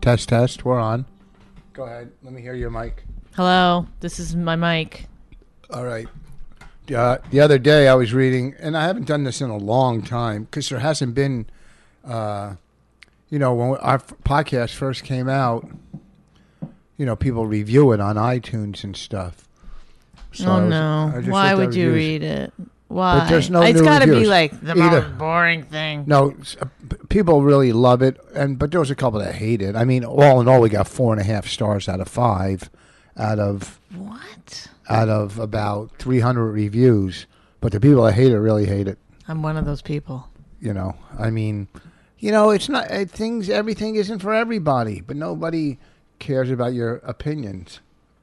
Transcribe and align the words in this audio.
Test, 0.00 0.30
test, 0.30 0.64
we're 0.64 0.78
on. 0.80 1.04
Go 1.72 1.84
ahead. 1.84 2.10
Let 2.22 2.32
me 2.32 2.40
hear 2.40 2.54
your 2.54 2.70
mic. 2.70 3.04
Hello, 3.36 3.86
this 4.00 4.18
is 4.18 4.34
my 4.34 4.56
mic. 4.56 5.06
All 5.72 5.84
right. 5.84 6.08
Uh, 6.94 7.18
the 7.30 7.40
other 7.40 7.58
day 7.58 7.86
I 7.86 7.94
was 7.94 8.12
reading, 8.12 8.54
and 8.58 8.76
I 8.76 8.84
haven't 8.84 9.06
done 9.06 9.24
this 9.24 9.40
in 9.40 9.50
a 9.50 9.56
long 9.56 10.02
time 10.02 10.44
because 10.44 10.68
there 10.70 10.80
hasn't 10.80 11.14
been, 11.14 11.46
uh, 12.04 12.54
you 13.28 13.38
know, 13.38 13.54
when 13.54 13.76
our 13.78 13.96
f- 13.96 14.14
podcast 14.24 14.74
first 14.74 15.04
came 15.04 15.28
out, 15.28 15.68
you 16.96 17.06
know, 17.06 17.14
people 17.14 17.46
review 17.46 17.92
it 17.92 18.00
on 18.00 18.16
iTunes 18.16 18.82
and 18.82 18.96
stuff. 18.96 19.46
So 20.32 20.46
oh 20.48 20.60
was- 20.62 20.70
no! 20.70 21.22
Why 21.26 21.52
looked 21.52 21.62
at 21.62 21.66
would 21.68 21.74
you 21.76 21.92
read 21.92 22.22
it? 22.22 22.52
Why? 22.90 23.28
there's 23.28 23.48
no 23.50 23.62
It's 23.62 23.80
got 23.80 24.00
to 24.00 24.06
be 24.08 24.26
like 24.26 24.50
the 24.60 24.72
Either. 24.72 25.02
most 25.02 25.16
boring 25.18 25.62
thing. 25.62 26.04
No, 26.08 26.34
uh, 26.60 26.66
people 27.08 27.42
really 27.42 27.72
love 27.72 28.02
it, 28.02 28.18
and 28.34 28.58
but 28.58 28.72
there 28.72 28.80
was 28.80 28.90
a 28.90 28.96
couple 28.96 29.20
that 29.20 29.36
hate 29.36 29.62
it. 29.62 29.76
I 29.76 29.84
mean, 29.84 30.04
all 30.04 30.40
in 30.40 30.48
all, 30.48 30.60
we 30.60 30.70
got 30.70 30.88
four 30.88 31.12
and 31.12 31.20
a 31.20 31.24
half 31.24 31.46
stars 31.46 31.88
out 31.88 32.00
of 32.00 32.08
five, 32.08 32.68
out 33.16 33.38
of 33.38 33.78
What? 33.96 34.66
out 34.88 35.08
of 35.08 35.38
about 35.38 35.92
300 35.98 36.44
reviews. 36.50 37.26
But 37.60 37.70
the 37.70 37.78
people 37.78 38.02
that 38.02 38.14
hate 38.14 38.32
it 38.32 38.38
really 38.40 38.66
hate 38.66 38.88
it. 38.88 38.98
I'm 39.28 39.40
one 39.42 39.56
of 39.56 39.64
those 39.66 39.82
people. 39.82 40.28
You 40.60 40.74
know, 40.74 40.96
I 41.16 41.30
mean, 41.30 41.68
you 42.18 42.32
know, 42.32 42.50
it's 42.50 42.68
not 42.68 42.90
uh, 42.90 43.04
things. 43.04 43.48
Everything 43.48 43.94
isn't 43.94 44.18
for 44.18 44.34
everybody, 44.34 45.00
but 45.00 45.16
nobody 45.16 45.78
cares 46.18 46.50
about 46.50 46.74
your 46.74 46.96
opinions, 47.04 47.78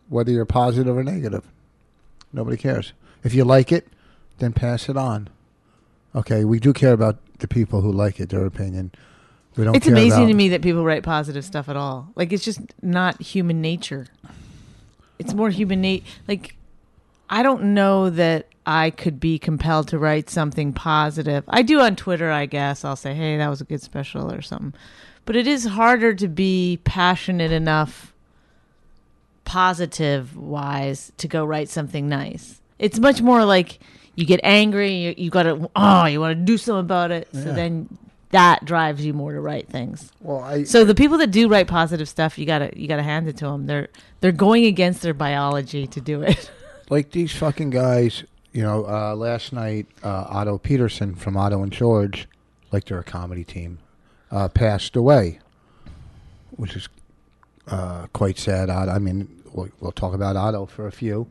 whether 0.09 0.29
you're 0.31 0.45
positive 0.45 0.97
or 0.97 1.03
negative. 1.05 1.45
Nobody 2.33 2.57
cares. 2.57 2.91
If 3.23 3.33
you 3.33 3.45
like 3.45 3.71
it, 3.71 3.87
then 4.39 4.53
pass 4.53 4.89
it 4.89 4.97
on. 4.97 5.29
Okay, 6.15 6.45
we 6.45 6.59
do 6.59 6.73
care 6.73 6.93
about 6.93 7.17
the 7.39 7.47
people 7.47 7.81
who 7.81 7.91
like 7.91 8.19
it, 8.19 8.29
their 8.29 8.45
opinion. 8.45 8.91
We 9.55 9.63
don't. 9.63 9.75
It's 9.75 9.87
amazing 9.87 10.19
about- 10.23 10.27
to 10.29 10.33
me 10.33 10.49
that 10.49 10.61
people 10.61 10.83
write 10.83 11.03
positive 11.03 11.43
stuff 11.45 11.69
at 11.69 11.75
all. 11.75 12.09
Like 12.15 12.31
it's 12.31 12.45
just 12.45 12.59
not 12.81 13.21
human 13.21 13.61
nature. 13.61 14.07
It's 15.19 15.33
more 15.33 15.49
human 15.49 15.81
nature. 15.81 16.05
Like 16.27 16.55
I 17.29 17.43
don't 17.43 17.73
know 17.73 18.09
that 18.09 18.47
I 18.65 18.89
could 18.91 19.19
be 19.19 19.39
compelled 19.39 19.87
to 19.89 19.99
write 19.99 20.29
something 20.29 20.73
positive. 20.73 21.43
I 21.47 21.61
do 21.61 21.79
on 21.79 21.95
Twitter, 21.95 22.31
I 22.31 22.45
guess. 22.45 22.85
I'll 22.85 22.95
say, 22.95 23.13
"Hey, 23.13 23.37
that 23.37 23.49
was 23.49 23.61
a 23.61 23.65
good 23.65 23.81
special" 23.81 24.31
or 24.31 24.41
something. 24.41 24.73
But 25.25 25.35
it 25.35 25.47
is 25.47 25.65
harder 25.65 26.13
to 26.13 26.27
be 26.27 26.79
passionate 26.83 27.51
enough 27.51 28.13
positive 29.43 30.35
wise 30.37 31.11
to 31.17 31.27
go 31.27 31.45
write 31.45 31.69
something 31.69 32.07
nice. 32.07 32.61
It's 32.79 32.99
much 32.99 33.21
more 33.21 33.45
like 33.45 33.79
you 34.17 34.25
get 34.25 34.41
angry, 34.43 34.93
you, 34.93 35.13
you 35.17 35.29
got 35.29 35.43
to 35.43 35.69
oh, 35.75 36.05
you 36.05 36.19
want 36.19 36.37
to 36.37 36.43
do 36.43 36.57
something 36.57 36.81
about 36.81 37.11
it. 37.11 37.29
So 37.31 37.39
Yeah. 37.39 37.53
then 37.53 37.97
that 38.31 38.65
drives 38.65 39.05
you 39.05 39.13
more 39.13 39.31
to 39.31 39.39
write 39.39 39.69
things. 39.69 40.11
Well, 40.19 40.41
I 40.43 40.63
So 40.63 40.83
the 40.83 40.95
people 40.95 41.17
that 41.19 41.31
do 41.31 41.47
write 41.47 41.67
positive 41.67 42.09
stuff, 42.09 42.37
you 42.37 42.45
gotta 42.45 42.71
you 42.75 42.87
gotta 42.89 43.03
hand 43.03 43.29
it 43.29 43.37
to 43.37 43.45
them. 43.45 43.67
They're 43.67 43.87
they're 44.19 44.33
going 44.33 44.65
against 44.65 45.01
their 45.01 45.13
biology 45.13 45.87
to 45.87 46.01
do 46.01 46.23
it. 46.23 46.51
like 46.89 47.11
these 47.11 47.31
fucking 47.31 47.69
guys. 47.69 48.25
You 48.51 48.63
know, 48.63 48.85
uh, 48.87 49.15
last 49.15 49.53
night 49.53 49.85
uh, 50.03 50.25
Otto 50.29 50.57
Petersen 50.57 51.13
from 51.13 51.37
Otto 51.37 51.61
and 51.61 51.71
George, 51.71 52.27
like 52.71 52.85
they're 52.85 52.97
a 52.99 53.03
comedy 53.03 53.43
team, 53.43 53.77
uh, 54.31 54.47
passed 54.47 54.95
away, 54.95 55.39
which 56.51 56.75
is 56.75 56.89
uh, 57.67 58.07
quite 58.13 58.39
sad. 58.39 58.71
Otto, 58.71 58.91
I 58.91 58.97
mean, 58.97 59.43
we'll, 59.53 59.69
we'll 59.79 59.91
talk 59.91 60.15
about 60.15 60.35
Otto 60.35 60.65
for 60.65 60.87
a 60.87 60.91
few. 60.91 61.27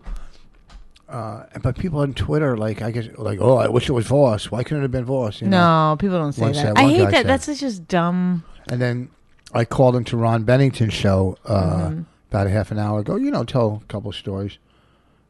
Uh, 1.09 1.45
but 1.63 1.79
people 1.79 2.01
on 2.01 2.15
Twitter, 2.15 2.57
like 2.57 2.83
I 2.83 2.91
guess, 2.91 3.07
like, 3.17 3.39
oh, 3.41 3.57
I 3.59 3.69
wish 3.69 3.89
it 3.89 3.93
was 3.93 4.07
Voss. 4.07 4.51
Why 4.51 4.65
couldn't 4.65 4.79
it 4.79 4.83
have 4.83 4.91
been 4.91 5.05
Voss? 5.05 5.41
You 5.41 5.47
know? 5.49 5.91
no, 5.91 5.97
people 5.97 6.19
don't 6.19 6.33
say 6.33 6.43
One 6.43 6.53
that. 6.53 6.59
said- 6.61 6.77
I 6.79 6.83
one 6.83 6.91
hate 6.91 6.99
guy 6.99 7.11
that. 7.11 7.17
said. 7.19 7.27
That's 7.27 7.61
just 7.61 7.87
dumb. 7.89 8.43
And 8.69 8.81
then 8.81 9.11
I 9.55 9.65
called 9.65 9.95
into 9.95 10.17
Ron 10.17 10.43
Bennington's 10.43 10.93
show 10.95 11.37
uh, 11.45 11.93
about 12.31 12.49
a 12.49 12.51
half 12.51 12.73
an 12.73 12.79
hour 12.81 12.99
ago. 13.01 13.15
You 13.17 13.31
know, 13.31 13.45
tell 13.45 13.81
a 13.85 13.87
couple 13.87 14.11
stories. 14.13 14.59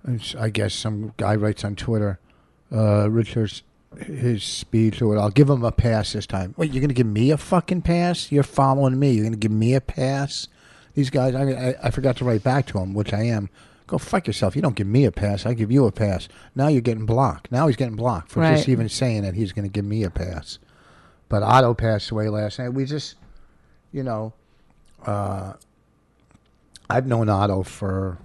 And 0.02 0.20
s- 0.20 0.34
I 0.38 0.48
guess 0.48 0.72
some 0.72 1.12
guy 1.18 1.34
writes 1.36 1.62
on 1.64 1.76
Twitter, 1.76 2.18
uh, 2.72 3.10
Richard's 3.10 3.62
his 3.98 4.42
speech 4.44 5.00
or 5.02 5.08
what. 5.08 5.18
I'll 5.18 5.30
give 5.30 5.48
him 5.50 5.62
a 5.64 5.72
pass 5.72 6.12
this 6.14 6.26
time. 6.26 6.54
Wait, 6.56 6.72
you're 6.72 6.80
going 6.80 6.88
to 6.88 6.94
give 6.94 7.06
me 7.06 7.30
a 7.30 7.36
fucking 7.36 7.82
pass? 7.82 8.30
You're 8.32 8.42
following 8.42 8.98
me. 8.98 9.12
You're 9.12 9.24
going 9.24 9.32
to 9.32 9.38
give 9.38 9.52
me 9.52 9.74
a 9.74 9.80
pass? 9.80 10.48
These 10.94 11.10
guys, 11.10 11.34
I, 11.34 11.42
I, 11.70 11.74
I 11.84 11.90
forgot 11.90 12.16
to 12.16 12.24
write 12.24 12.42
back 12.42 12.66
to 12.68 12.78
him, 12.78 12.94
which 12.94 13.12
I 13.12 13.22
am. 13.24 13.50
Go 13.86 13.98
fuck 13.98 14.26
yourself. 14.26 14.56
You 14.56 14.62
don't 14.62 14.74
give 14.74 14.86
me 14.86 15.04
a 15.04 15.12
pass. 15.12 15.46
I 15.46 15.54
give 15.54 15.70
you 15.70 15.86
a 15.86 15.92
pass. 15.92 16.28
Now 16.54 16.68
you're 16.68 16.80
getting 16.80 17.06
blocked. 17.06 17.52
Now 17.52 17.68
he's 17.68 17.76
getting 17.76 17.94
blocked 17.94 18.30
for 18.30 18.42
just 18.42 18.68
even 18.68 18.88
saying 18.88 19.22
that 19.22 19.34
he's 19.34 19.52
going 19.52 19.64
to 19.64 19.70
give 19.70 19.84
me 19.84 20.02
a 20.02 20.10
pass. 20.10 20.58
But 21.28 21.42
Otto 21.42 21.74
passed 21.74 22.10
away 22.10 22.28
last 22.28 22.58
night. 22.58 22.70
We 22.70 22.84
just, 22.84 23.14
you 23.92 24.02
know, 24.02 24.32
uh, 25.04 25.54
I've 26.90 27.06
known 27.06 27.28
Otto 27.28 27.62
for 27.62 28.18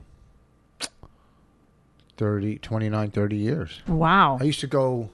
30, 2.17 2.57
29, 2.59 3.11
30 3.11 3.35
years. 3.35 3.81
Wow. 3.87 4.37
I 4.39 4.43
used 4.43 4.59
to 4.61 4.67
go, 4.67 5.09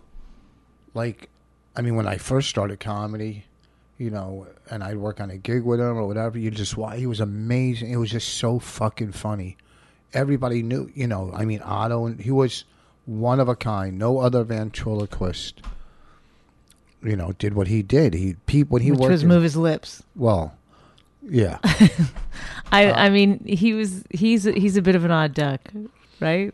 like, 0.93 1.29
I 1.75 1.81
mean, 1.81 1.95
when 1.95 2.07
I 2.07 2.17
first 2.17 2.49
started 2.49 2.79
comedy, 2.79 3.45
you 3.97 4.09
know, 4.09 4.47
and 4.69 4.83
I'd 4.83 4.97
work 4.97 5.19
on 5.19 5.29
a 5.29 5.37
gig 5.37 5.63
with 5.63 5.79
him 5.79 5.97
or 5.97 6.05
whatever, 6.05 6.37
you 6.37 6.51
just, 6.51 6.77
why 6.77 6.97
he 6.97 7.05
was 7.05 7.19
amazing. 7.19 7.91
It 7.91 7.97
was 7.97 8.11
just 8.11 8.35
so 8.35 8.59
fucking 8.59 9.13
funny. 9.13 9.57
Everybody 10.13 10.63
knew, 10.63 10.89
you 10.95 11.07
know, 11.07 11.31
I 11.33 11.45
mean, 11.45 11.61
Otto, 11.63 12.05
and 12.05 12.19
he 12.19 12.31
was 12.31 12.63
one 13.05 13.39
of 13.39 13.47
a 13.49 13.55
kind. 13.55 13.97
No 13.99 14.19
other 14.19 14.43
ventriloquist, 14.43 15.61
you 17.03 17.15
know, 17.15 17.33
did 17.33 17.53
what 17.53 17.67
he 17.67 17.81
did. 17.81 18.13
He, 18.13 18.35
pe- 18.45 18.63
when 18.63 18.81
he 18.81 18.91
Which 18.91 18.99
worked, 19.01 19.11
was 19.11 19.23
in- 19.23 19.29
move 19.29 19.43
his 19.43 19.55
lips. 19.57 20.03
well, 20.15 20.55
yeah. 21.29 21.59
I 22.71 22.85
Uh, 22.87 22.93
I 22.95 23.09
mean 23.09 23.43
he 23.45 23.73
was 23.73 24.03
he's 24.11 24.43
he's 24.45 24.77
a 24.77 24.81
bit 24.81 24.95
of 24.95 25.03
an 25.03 25.11
odd 25.11 25.33
duck, 25.33 25.59
right? 26.21 26.53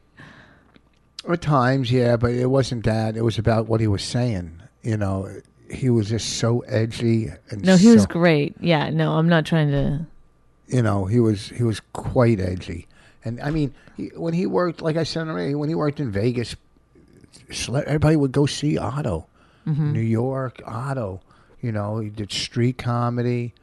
At 1.29 1.41
times, 1.41 1.91
yeah, 1.91 2.17
but 2.17 2.31
it 2.31 2.47
wasn't 2.47 2.83
that. 2.85 3.15
It 3.15 3.21
was 3.21 3.37
about 3.37 3.67
what 3.67 3.79
he 3.81 3.87
was 3.87 4.03
saying. 4.03 4.61
You 4.81 4.97
know, 4.97 5.29
he 5.69 5.89
was 5.89 6.09
just 6.09 6.37
so 6.37 6.59
edgy 6.61 7.29
and 7.49 7.63
No, 7.63 7.77
he 7.77 7.87
was 7.89 8.05
great. 8.05 8.55
Yeah, 8.59 8.89
no, 8.89 9.13
I'm 9.13 9.29
not 9.29 9.45
trying 9.45 9.71
to. 9.71 10.05
you 10.67 10.81
know, 10.81 11.05
he 11.05 11.19
was 11.19 11.49
he 11.49 11.63
was 11.63 11.79
quite 11.93 12.39
edgy. 12.39 12.87
And 13.25 13.39
I 13.41 13.51
mean, 13.51 13.73
he, 13.95 14.07
when 14.15 14.33
he 14.33 14.45
worked, 14.45 14.81
like 14.81 14.97
I 14.97 15.03
said 15.03 15.27
already, 15.27 15.55
when 15.55 15.69
he 15.69 15.75
worked 15.75 15.99
in 15.99 16.11
Vegas, 16.11 16.55
everybody 17.69 18.15
would 18.15 18.31
go 18.31 18.45
see 18.45 18.77
Otto. 18.77 19.27
New 19.65 20.01
York, 20.01 20.61
Otto. 20.65 21.21
You 21.61 21.71
know, 21.71 21.99
he 21.99 22.09
did 22.09 22.31
street 22.33 22.77
comedy. 22.77 23.53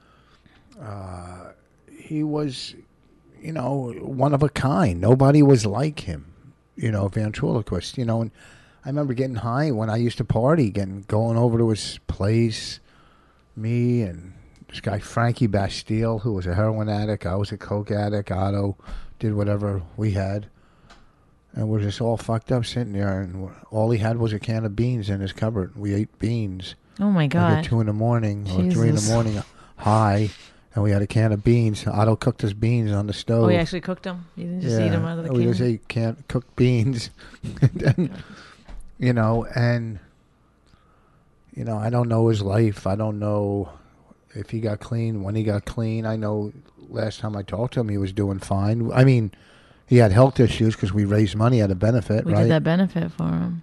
Uh, 0.80 1.50
he 1.94 2.22
was, 2.22 2.74
you 3.42 3.52
know, 3.52 3.92
one 4.00 4.32
of 4.32 4.42
a 4.42 4.48
kind. 4.48 4.98
Nobody 5.00 5.42
was 5.42 5.66
like 5.66 6.00
him. 6.00 6.32
You 6.74 6.90
know, 6.90 7.08
ventriloquist. 7.08 7.98
You 7.98 8.06
know, 8.06 8.22
and 8.22 8.30
I 8.82 8.88
remember 8.88 9.12
getting 9.12 9.36
high 9.36 9.72
when 9.72 9.90
I 9.90 9.96
used 9.98 10.16
to 10.18 10.24
party, 10.24 10.70
getting 10.70 11.02
going 11.06 11.36
over 11.36 11.58
to 11.58 11.68
his 11.68 11.98
place. 12.06 12.80
Me 13.54 14.00
and 14.00 14.32
this 14.70 14.80
guy 14.80 15.00
Frankie 15.00 15.48
Bastille, 15.48 16.20
who 16.20 16.32
was 16.32 16.46
a 16.46 16.54
heroin 16.54 16.88
addict. 16.88 17.26
I 17.26 17.34
was 17.34 17.52
a 17.52 17.58
coke 17.58 17.90
addict. 17.90 18.30
Otto 18.30 18.78
did 19.20 19.34
whatever 19.34 19.82
we 19.96 20.12
had, 20.12 20.46
and 21.52 21.68
we're 21.68 21.80
just 21.80 22.00
all 22.00 22.16
fucked 22.16 22.50
up 22.50 22.66
sitting 22.66 22.94
there. 22.94 23.20
And 23.20 23.50
all 23.70 23.92
he 23.92 23.98
had 23.98 24.16
was 24.16 24.32
a 24.32 24.40
can 24.40 24.64
of 24.64 24.74
beans 24.74 25.08
in 25.08 25.20
his 25.20 25.32
cupboard. 25.32 25.76
We 25.76 25.94
ate 25.94 26.18
beans 26.18 26.74
Oh 26.98 27.10
my 27.10 27.22
like 27.22 27.30
god. 27.30 27.58
at 27.58 27.64
two 27.64 27.80
in 27.80 27.86
the 27.86 27.92
morning 27.92 28.46
or 28.50 28.70
three 28.70 28.88
in 28.88 28.96
the 28.96 29.08
morning, 29.12 29.42
high, 29.76 30.30
and 30.74 30.84
we 30.84 30.90
had 30.90 31.02
a 31.02 31.06
can 31.06 31.32
of 31.32 31.44
beans. 31.44 31.86
Otto 31.86 32.16
cooked 32.16 32.42
his 32.42 32.54
beans 32.54 32.90
on 32.92 33.06
the 33.06 33.12
oh, 33.12 33.16
stove. 33.16 33.44
Oh, 33.44 33.48
you 33.48 33.58
actually 33.58 33.80
cooked 33.80 34.02
them. 34.02 34.26
You 34.36 34.44
didn't 34.44 34.60
just 34.62 34.80
eat 34.80 34.88
them 34.88 35.04
out 35.04 35.18
of 35.18 35.24
the 35.24 35.32
we 35.32 35.44
can. 35.44 35.48
just 35.48 35.60
ate 35.62 35.88
can 35.88 36.24
cooked 36.28 36.56
beans, 36.56 37.10
and 37.62 38.10
you 38.98 39.12
know, 39.12 39.46
and 39.54 39.98
you 41.54 41.64
know, 41.64 41.76
I 41.76 41.90
don't 41.90 42.08
know 42.08 42.28
his 42.28 42.42
life. 42.42 42.86
I 42.86 42.96
don't 42.96 43.18
know 43.18 43.70
if 44.34 44.50
he 44.50 44.60
got 44.60 44.80
clean, 44.80 45.22
when 45.22 45.34
he 45.34 45.42
got 45.42 45.64
clean. 45.64 46.06
I 46.06 46.16
know 46.16 46.52
last 46.90 47.20
time 47.20 47.36
I 47.36 47.42
talked 47.42 47.74
to 47.74 47.80
him, 47.80 47.88
he 47.88 47.98
was 47.98 48.12
doing 48.12 48.38
fine. 48.38 48.90
I 48.92 49.04
mean, 49.04 49.32
he 49.86 49.96
had 49.98 50.12
health 50.12 50.38
issues 50.40 50.74
because 50.74 50.92
we 50.92 51.04
raised 51.04 51.34
money 51.36 51.60
at 51.60 51.70
a 51.70 51.74
benefit, 51.74 52.24
We 52.24 52.32
right? 52.32 52.42
did 52.42 52.50
that 52.50 52.64
benefit 52.64 53.10
for 53.12 53.24
him. 53.24 53.62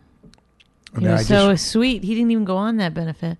And 0.93 1.03
He 1.03 1.07
was 1.09 1.21
I 1.21 1.23
so 1.23 1.51
just- 1.51 1.67
sweet. 1.71 2.03
He 2.03 2.15
didn't 2.15 2.31
even 2.31 2.45
go 2.45 2.57
on 2.57 2.77
that 2.77 2.93
benefit. 2.93 3.37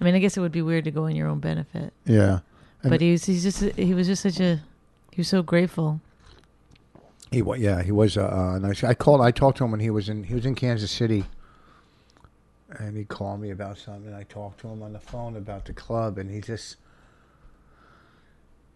I 0.00 0.04
mean, 0.04 0.14
I 0.14 0.18
guess 0.18 0.36
it 0.36 0.40
would 0.40 0.52
be 0.52 0.62
weird 0.62 0.84
to 0.84 0.90
go 0.90 1.04
on 1.04 1.14
your 1.14 1.28
own 1.28 1.38
benefit, 1.40 1.92
yeah. 2.04 2.40
And- 2.82 2.90
but 2.90 3.00
he 3.00 3.12
was 3.12 3.24
he's 3.24 3.42
just 3.42 3.60
he 3.76 3.94
was 3.94 4.06
just 4.06 4.22
such 4.22 4.40
a 4.40 4.60
he 5.12 5.20
was 5.20 5.28
so 5.28 5.42
grateful. 5.42 6.00
He 7.30 7.42
was 7.42 7.58
yeah, 7.60 7.82
he 7.82 7.92
was 7.92 8.16
a 8.16 8.32
uh, 8.32 8.58
nice. 8.58 8.82
I 8.84 8.94
called. 8.94 9.20
I 9.20 9.30
talked 9.30 9.58
to 9.58 9.64
him 9.64 9.70
when 9.70 9.80
he 9.80 9.90
was 9.90 10.08
in. 10.08 10.24
He 10.24 10.34
was 10.34 10.44
in 10.46 10.54
Kansas 10.54 10.90
City, 10.90 11.24
and 12.78 12.96
he 12.96 13.04
called 13.04 13.40
me 13.40 13.50
about 13.50 13.78
something. 13.78 14.12
I 14.12 14.24
talked 14.24 14.60
to 14.60 14.68
him 14.68 14.82
on 14.82 14.92
the 14.92 15.00
phone 15.00 15.36
about 15.36 15.64
the 15.64 15.72
club, 15.72 16.18
and 16.18 16.30
he 16.30 16.40
just 16.40 16.76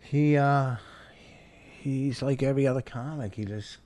he 0.00 0.36
uh 0.36 0.76
he's 1.80 2.22
like 2.22 2.42
every 2.42 2.66
other 2.66 2.82
comic. 2.82 3.34
He 3.34 3.44
just 3.44 3.78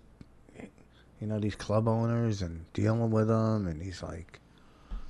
you 1.21 1.27
know 1.27 1.39
these 1.39 1.55
club 1.55 1.89
owners 1.89 2.43
and 2.43 2.65
dealing 2.73 3.11
with 3.11 3.29
them, 3.29 3.67
and 3.67 3.83
he's 3.83 4.03
like, 4.03 4.41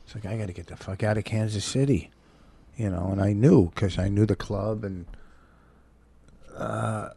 it's 0.05 0.15
like 0.15 0.27
I 0.27 0.37
got 0.37 0.47
to 0.47 0.53
get 0.53 0.67
the 0.67 0.77
fuck 0.77 1.03
out 1.03 1.19
of 1.19 1.25
Kansas 1.25 1.65
City, 1.65 2.11
you 2.77 2.91
know. 2.91 3.09
And 3.13 3.21
I 3.21 3.33
knew 3.33 3.71
because 3.71 3.99
I 3.99 4.09
knew 4.09 4.27
the 4.27 4.37
club 4.37 4.85
and. 4.85 5.07
Uh, 6.57 7.09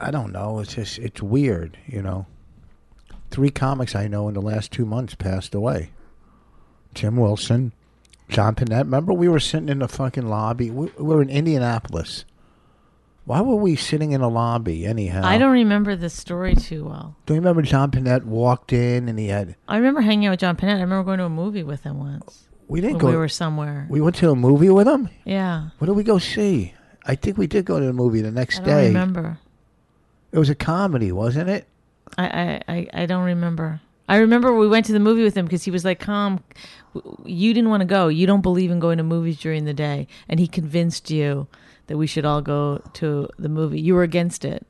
I 0.00 0.10
don't 0.10 0.32
know. 0.32 0.60
It's 0.60 0.74
just 0.74 0.98
it's 0.98 1.20
weird, 1.20 1.76
you 1.86 2.02
know. 2.02 2.26
Three 3.30 3.50
comics 3.50 3.94
I 3.94 4.08
know 4.08 4.28
in 4.28 4.34
the 4.34 4.40
last 4.40 4.70
two 4.70 4.86
months 4.86 5.14
passed 5.14 5.54
away. 5.54 5.90
Tim 6.94 7.16
Wilson, 7.16 7.72
John 8.28 8.54
Pinette. 8.54 8.84
Remember 8.84 9.12
we 9.12 9.28
were 9.28 9.40
sitting 9.40 9.68
in 9.68 9.80
the 9.80 9.88
fucking 9.88 10.28
lobby. 10.28 10.70
We, 10.70 10.86
we 10.98 11.14
were 11.14 11.22
in 11.22 11.30
Indianapolis. 11.30 12.24
Why 13.28 13.42
were 13.42 13.56
we 13.56 13.76
sitting 13.76 14.12
in 14.12 14.22
a 14.22 14.28
lobby 14.28 14.86
anyhow? 14.86 15.20
I 15.22 15.36
don't 15.36 15.52
remember 15.52 15.94
the 15.94 16.08
story 16.08 16.54
too 16.56 16.86
well. 16.86 17.14
Do 17.26 17.34
you 17.34 17.40
remember 17.40 17.60
John 17.60 17.90
Pinette 17.90 18.24
walked 18.24 18.72
in 18.72 19.06
and 19.06 19.18
he 19.18 19.26
had? 19.28 19.54
I 19.68 19.76
remember 19.76 20.00
hanging 20.00 20.28
out 20.28 20.30
with 20.30 20.40
John 20.40 20.56
Pinette. 20.56 20.78
I 20.78 20.80
remember 20.80 21.02
going 21.04 21.18
to 21.18 21.26
a 21.26 21.28
movie 21.28 21.62
with 21.62 21.82
him 21.82 21.98
once. 21.98 22.48
We 22.68 22.80
didn't 22.80 22.94
When 22.94 23.00
go. 23.02 23.10
we 23.10 23.16
were 23.16 23.28
somewhere. 23.28 23.86
we 23.90 24.00
went 24.00 24.16
to 24.16 24.30
a 24.30 24.34
movie 24.34 24.70
with 24.70 24.88
him. 24.88 25.10
yeah, 25.26 25.68
What 25.76 25.88
did 25.88 25.96
we 25.96 26.04
go 26.04 26.16
see? 26.16 26.72
I 27.04 27.16
think 27.16 27.36
we 27.36 27.46
did 27.46 27.66
go 27.66 27.78
to 27.78 27.84
the 27.84 27.92
movie 27.92 28.22
the 28.22 28.30
next 28.30 28.64
day. 28.64 28.70
I 28.70 28.74
don't 28.74 28.80
day. 28.80 28.86
remember. 28.88 29.38
It 30.32 30.38
was 30.38 30.48
a 30.48 30.54
comedy, 30.54 31.12
wasn't 31.12 31.50
it? 31.50 31.68
I, 32.16 32.24
I, 32.26 32.62
I, 32.74 32.86
I 33.02 33.06
don't 33.06 33.24
remember. 33.24 33.82
I 34.08 34.16
remember 34.16 34.54
we 34.54 34.68
went 34.68 34.86
to 34.86 34.92
the 34.94 35.00
movie 35.00 35.22
with 35.22 35.36
him 35.36 35.44
because 35.44 35.64
he 35.64 35.70
was 35.70 35.84
like, 35.84 36.00
"Calm, 36.00 36.42
you 37.26 37.52
didn't 37.52 37.68
want 37.68 37.82
to 37.82 37.86
go. 37.86 38.08
You 38.08 38.26
don't 38.26 38.40
believe 38.40 38.70
in 38.70 38.80
going 38.80 38.96
to 38.96 39.04
movies 39.04 39.38
during 39.38 39.66
the 39.66 39.74
day," 39.74 40.06
and 40.30 40.40
he 40.40 40.46
convinced 40.48 41.10
you 41.10 41.46
that 41.88 41.96
we 41.98 42.06
should 42.06 42.24
all 42.24 42.40
go 42.40 42.80
to 42.94 43.28
the 43.38 43.48
movie. 43.48 43.80
You 43.80 43.94
were 43.94 44.02
against 44.04 44.44
it. 44.44 44.64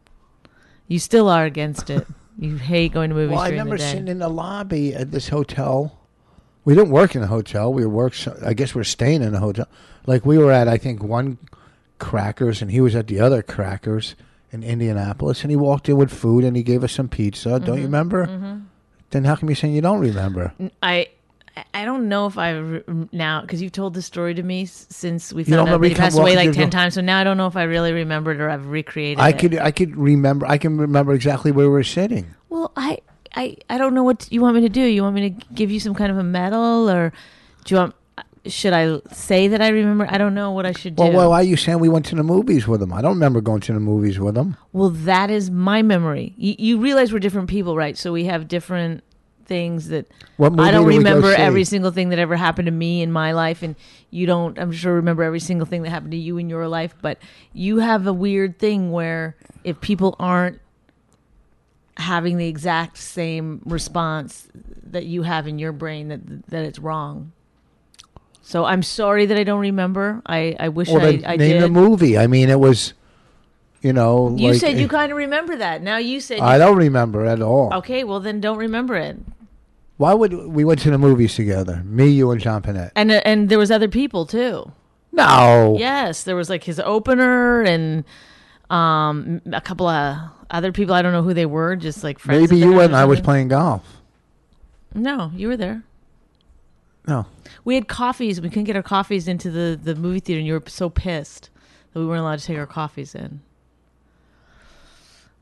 You 0.87 0.99
still 0.99 1.29
are 1.29 1.45
against 1.45 1.91
it. 1.91 2.07
You 2.41 2.55
hate 2.57 2.93
going 2.93 3.11
to 3.11 3.17
movies 3.17 3.33
Well, 3.35 3.41
I 3.45 3.49
remember 3.49 3.77
the 3.77 3.83
sitting 3.83 4.07
in 4.07 4.21
the 4.21 4.29
lobby 4.29 4.95
at 4.95 5.11
this 5.11 5.29
hotel. 5.29 5.99
We 6.65 6.73
didn't 6.77 6.91
work 6.93 7.17
in 7.17 7.23
a 7.25 7.27
hotel. 7.27 7.73
We 7.73 7.85
worked. 7.85 8.29
I 8.47 8.53
guess 8.55 8.77
we 8.77 8.81
are 8.81 8.85
staying 8.85 9.23
in 9.23 9.35
a 9.35 9.41
hotel. 9.41 9.67
Like 10.07 10.25
we 10.25 10.39
were 10.39 10.53
at, 10.53 10.69
I 10.69 10.77
think 10.79 11.03
one 11.03 11.39
Crackers, 11.99 12.63
and 12.63 12.71
he 12.71 12.81
was 12.81 12.95
at 12.95 13.09
the 13.09 13.19
other 13.19 13.43
Crackers 13.43 14.15
in 14.53 14.63
Indianapolis. 14.63 15.43
And 15.43 15.51
he 15.51 15.57
walked 15.57 15.89
in 15.89 15.97
with 15.97 16.13
food, 16.13 16.45
and 16.45 16.57
he 16.57 16.63
gave 16.63 16.85
us 16.85 16.93
some 16.93 17.09
pizza. 17.09 17.59
Don't 17.59 17.63
Mm-hmm. 17.63 17.77
you 17.79 17.83
remember? 17.83 18.63
Then 19.11 19.25
how 19.25 19.35
come 19.35 19.49
you're 19.49 19.57
saying 19.57 19.75
you 19.75 19.81
don't 19.83 19.99
remember? 19.99 20.53
I 20.81 21.09
I 21.75 21.85
don't 21.85 22.09
know 22.09 22.27
if 22.27 22.39
I 22.39 22.51
re- 22.53 22.83
now 23.13 23.41
because 23.41 23.63
you've 23.63 23.73
told 23.73 23.95
the 23.95 24.03
story 24.03 24.35
to 24.35 24.43
me 24.43 24.67
since 24.67 25.33
we 25.33 25.45
found 25.45 25.69
out 25.69 25.81
that 25.81 25.89
he 25.89 25.95
passed 25.95 26.19
away 26.19 26.37
like 26.37 26.53
ten 26.53 26.71
times. 26.71 26.95
So 26.95 27.01
now 27.01 27.19
I 27.21 27.25
don't 27.25 27.37
know 27.37 27.47
if 27.47 27.57
I 27.57 27.65
really 27.65 27.93
remembered 27.93 28.41
or 28.41 28.51
I've 28.51 28.67
recreated. 28.67 29.19
It. 29.19 29.23
I 29.23 29.31
it. 29.31 29.39
could. 29.39 29.59
I 29.59 29.71
could 29.71 29.97
remember. 29.97 30.47
I 30.47 30.59
can 30.59 30.79
remember 30.79 31.13
exactly 31.13 31.53
where 31.53 31.67
we 31.67 31.73
were 31.73 31.85
sitting. 31.85 32.35
Well, 32.49 32.73
I, 32.77 32.99
I, 33.35 33.57
I 33.69 33.79
don't 33.79 33.95
know 33.95 34.03
what 34.03 34.31
you 34.31 34.41
want 34.41 34.57
me 34.57 34.63
to 34.63 34.69
do. 34.69 34.83
You 34.83 35.03
want 35.03 35.15
me 35.15 35.31
to 35.31 35.47
give 35.55 35.71
you 35.71 35.81
some 35.81 35.95
kind 35.95 36.11
of 36.11 36.19
a 36.19 36.23
medal, 36.23 36.91
or 36.91 37.13
do 37.65 37.75
you 37.75 37.81
want? 37.81 37.95
Should 38.47 38.73
I 38.73 39.01
say 39.13 39.49
that 39.49 39.61
I 39.61 39.69
remember? 39.69 40.07
I 40.09 40.17
don't 40.17 40.33
know 40.33 40.53
what 40.53 40.65
I 40.65 40.73
should 40.73 40.97
do. 40.97 41.03
Well, 41.03 41.13
well, 41.13 41.31
why 41.31 41.41
are 41.41 41.45
you 41.45 41.57
saying 41.57 41.81
we 41.81 41.89
went 41.89 42.07
to 42.07 42.15
the 42.15 42.23
movies 42.23 42.67
with 42.67 42.81
him? 42.81 42.93
I 42.93 43.03
don't 43.03 43.15
remember 43.15 43.41
going 43.41 43.61
to 43.63 43.73
the 43.73 43.81
movies 43.81 44.19
with 44.19 44.39
him. 44.39 44.57
Well, 44.73 44.91
that 44.91 45.31
is 45.31 45.51
my 45.51 45.83
memory. 45.83 46.35
You, 46.39 46.55
you 46.59 46.79
realize 46.79 47.13
we're 47.13 47.19
different 47.19 47.51
people, 47.51 47.77
right? 47.77 47.99
So 47.99 48.13
we 48.13 48.25
have 48.25 48.49
different 48.49 49.03
things 49.49 49.89
that 49.89 50.07
I 50.39 50.49
don't 50.49 50.73
did 50.73 50.81
we 50.87 50.93
go 50.93 50.99
remember 50.99 51.33
every 51.33 51.65
single 51.65 51.91
thing 51.91 52.11
that 52.11 52.19
ever 52.19 52.37
happened 52.37 52.67
to 52.67 52.73
me 52.73 53.03
in 53.03 53.11
my 53.11 53.33
life, 53.33 53.63
and 53.63 53.75
you 54.11 54.27
don't. 54.27 54.59
I'm 54.59 54.71
sure 54.71 54.95
remember 54.95 55.25
every 55.25 55.41
single 55.41 55.67
thing 55.67 55.83
that 55.83 55.91
happened 55.91 56.13
to 56.13 56.17
you 56.19 56.39
in 56.39 56.49
your 56.49 56.69
life, 56.69 56.95
but 57.03 57.19
you 57.53 57.79
have 57.79 58.07
a 58.07 58.13
weird 58.13 58.59
thing 58.59 58.93
where 58.93 59.37
if 59.65 59.81
people 59.81 60.15
aren't 60.21 60.61
having 61.97 62.37
the 62.37 62.47
exact 62.47 62.97
same 62.99 63.61
response 63.65 64.47
that 64.85 65.05
you 65.05 65.23
have 65.23 65.49
in 65.49 65.59
your 65.59 65.73
brain, 65.73 66.09
that 66.09 66.47
that 66.49 66.65
it's 66.65 66.79
wrong. 66.79 67.33
So 68.43 68.65
I'm 68.65 68.83
sorry 68.83 69.27
that 69.27 69.37
I 69.37 69.45
don't 69.45 69.61
remember. 69.61 70.23
I 70.25 70.57
I 70.59 70.69
wish 70.69 70.89
Well, 70.89 71.05
I, 71.05 71.21
I 71.27 71.37
name 71.37 71.61
did. 71.61 71.63
the 71.63 71.69
movie. 71.69 72.17
I 72.17 72.27
mean, 72.27 72.49
it 72.49 72.59
was, 72.61 72.95
you 73.83 73.93
know, 73.93 74.35
you 74.37 74.53
like, 74.53 74.61
said 74.61 74.79
you 74.79 74.89
kind 74.89 75.13
of 75.13 75.19
remember 75.19 75.57
that. 75.57 75.83
Now 75.83 75.99
you 75.99 76.21
said 76.21 76.41
I 76.41 76.57
don't 76.57 76.77
remember 76.77 77.27
at 77.27 77.43
all. 77.43 77.75
Okay, 77.75 78.05
well 78.05 78.21
then 78.21 78.41
don't 78.41 78.59
remember 78.59 78.97
it. 78.97 79.19
Why 79.99 80.15
would 80.15 80.33
we 80.33 80.65
went 80.65 80.81
to 80.81 80.91
the 80.91 80.99
movies 80.99 81.35
together? 81.35 81.83
Me, 81.85 82.07
you, 82.09 82.31
and 82.31 82.41
John 82.41 82.63
Pinette. 82.63 82.93
And 82.97 83.11
uh, 83.11 83.21
and 83.25 83.49
there 83.49 83.59
was 83.59 83.71
other 83.71 83.89
people 83.89 84.27
too. 84.27 84.73
No. 85.13 85.77
Yes, 85.79 86.23
there 86.23 86.37
was 86.37 86.49
like 86.49 86.65
his 86.65 86.81
opener 86.81 87.63
and 87.63 88.05
um 88.71 89.43
a 89.53 89.61
couple 89.61 89.89
of 89.89 90.17
other 90.51 90.73
people. 90.73 90.95
I 90.95 91.03
don't 91.03 91.13
know 91.13 91.23
who 91.23 91.35
they 91.35 91.47
were. 91.47 91.75
Just 91.77 92.05
like 92.05 92.19
friends. 92.21 92.51
Maybe 92.51 92.61
you 92.61 92.81
or 92.81 92.95
I 92.95 93.05
was 93.05 93.21
playing 93.21 93.49
golf. 93.49 93.85
No, 94.95 95.33
you 95.35 95.49
were 95.49 95.57
there. 95.57 95.83
No. 97.09 97.27
We 97.65 97.75
had 97.75 97.89
coffees. 97.89 98.41
We 98.41 98.49
couldn't 98.51 98.65
get 98.65 98.77
our 98.77 98.83
coffees 98.83 99.27
into 99.27 99.51
the 99.51 99.79
the 99.83 99.97
movie 99.97 100.21
theater, 100.21 100.39
and 100.39 100.47
you 100.47 100.53
were 100.53 100.63
so 100.67 100.89
pissed 100.89 101.51
that 101.93 101.99
we 101.99 102.07
weren't 102.07 102.21
allowed 102.21 102.39
to 102.39 102.45
take 102.45 102.59
our 102.59 102.67
coffees 102.67 103.17
in. 103.17 103.41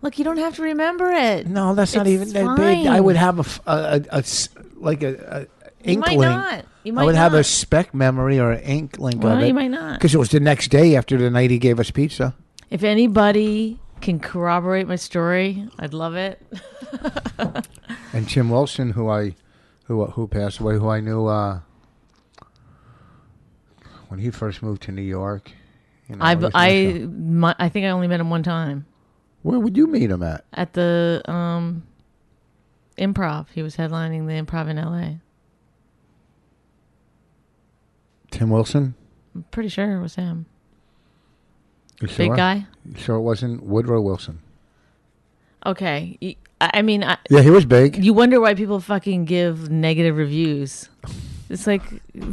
Look, 0.02 0.18
you 0.18 0.24
don't 0.24 0.36
have 0.38 0.54
to 0.56 0.62
remember 0.62 1.10
it. 1.12 1.46
No, 1.46 1.74
that's 1.74 1.94
not 1.94 2.06
even 2.06 2.28
that 2.30 2.56
big. 2.56 2.86
I 2.86 3.00
would 3.00 3.16
have 3.16 3.38
a, 3.38 3.40
f- 3.40 3.60
a- 3.66 3.70
a- 4.10 4.14
a 4.16 4.18
s- 4.18 4.48
like 4.76 5.02
a, 5.02 5.46
a 5.84 5.90
You 5.90 5.98
might 5.98 6.10
inkling. 6.12 6.28
not. 6.30 6.64
You 6.84 6.92
I 6.92 6.94
might 6.96 7.04
would 7.06 7.14
have 7.16 7.32
a 7.32 7.38
not. 7.38 7.46
speck 7.46 7.94
memory 7.94 8.38
or 8.38 8.52
an 8.52 8.60
inkling 8.62 9.20
Well, 9.20 9.36
of 9.38 9.42
it. 9.42 9.48
you 9.48 9.54
might 9.54 9.70
not. 9.70 9.98
Because 9.98 10.14
it 10.14 10.18
was 10.18 10.28
the 10.30 10.38
next 10.40 10.68
day 10.68 10.94
after 10.96 11.16
the 11.16 11.30
night 11.30 11.50
he 11.50 11.58
gave 11.58 11.80
us 11.80 11.90
pizza. 11.90 12.34
If 12.70 12.84
anybody 12.84 13.80
can 14.00 14.20
corroborate 14.20 14.86
my 14.86 14.96
story, 14.96 15.66
I'd 15.78 15.94
love 15.94 16.14
it. 16.14 16.40
And 18.12 18.26
Tim 18.28 18.48
Wilson, 18.48 18.90
who 18.92 19.10
I, 19.10 19.34
who 19.84 20.06
who 20.06 20.26
passed 20.26 20.58
away, 20.60 20.76
who 20.78 20.88
I 20.88 21.00
knew 21.00 21.26
uh, 21.26 21.60
when 24.08 24.20
he 24.20 24.30
first 24.30 24.62
moved 24.62 24.82
to 24.84 24.92
New 24.92 25.02
York. 25.02 25.50
You 26.08 26.16
know, 26.16 26.24
I 26.24 26.36
I 26.54 27.06
my, 27.10 27.54
I 27.58 27.68
think 27.68 27.84
I 27.84 27.90
only 27.90 28.06
met 28.08 28.20
him 28.20 28.30
one 28.30 28.42
time 28.42 28.86
where 29.46 29.60
would 29.60 29.76
you 29.76 29.86
meet 29.86 30.10
him 30.10 30.22
at? 30.22 30.44
at 30.52 30.72
the 30.72 31.22
um 31.26 31.84
improv. 32.98 33.46
He 33.54 33.62
was 33.62 33.76
headlining 33.76 34.26
the 34.26 34.34
improv 34.42 34.68
in 34.68 34.78
L.A. 34.78 35.20
Tim 38.30 38.50
Wilson. 38.50 38.94
I'm 39.34 39.44
pretty 39.50 39.68
sure 39.68 39.96
it 39.96 40.00
was 40.00 40.16
him. 40.16 40.46
You 42.00 42.08
Big 42.08 42.16
sure? 42.16 42.36
guy. 42.36 42.66
You 42.84 42.96
Sure, 42.98 43.16
it 43.16 43.20
wasn't 43.22 43.62
Woodrow 43.62 44.00
Wilson. 44.00 44.40
Okay. 45.64 46.36
I 46.60 46.82
mean, 46.82 47.04
I, 47.04 47.18
Yeah, 47.30 47.40
he 47.42 47.50
was 47.50 47.64
big. 47.64 48.02
you 48.04 48.12
wonder 48.12 48.40
why 48.40 48.54
people 48.54 48.80
fucking 48.80 49.24
give 49.24 49.70
negative 49.70 50.16
reviews. 50.16 50.88
It's 51.48 51.66
like 51.66 51.82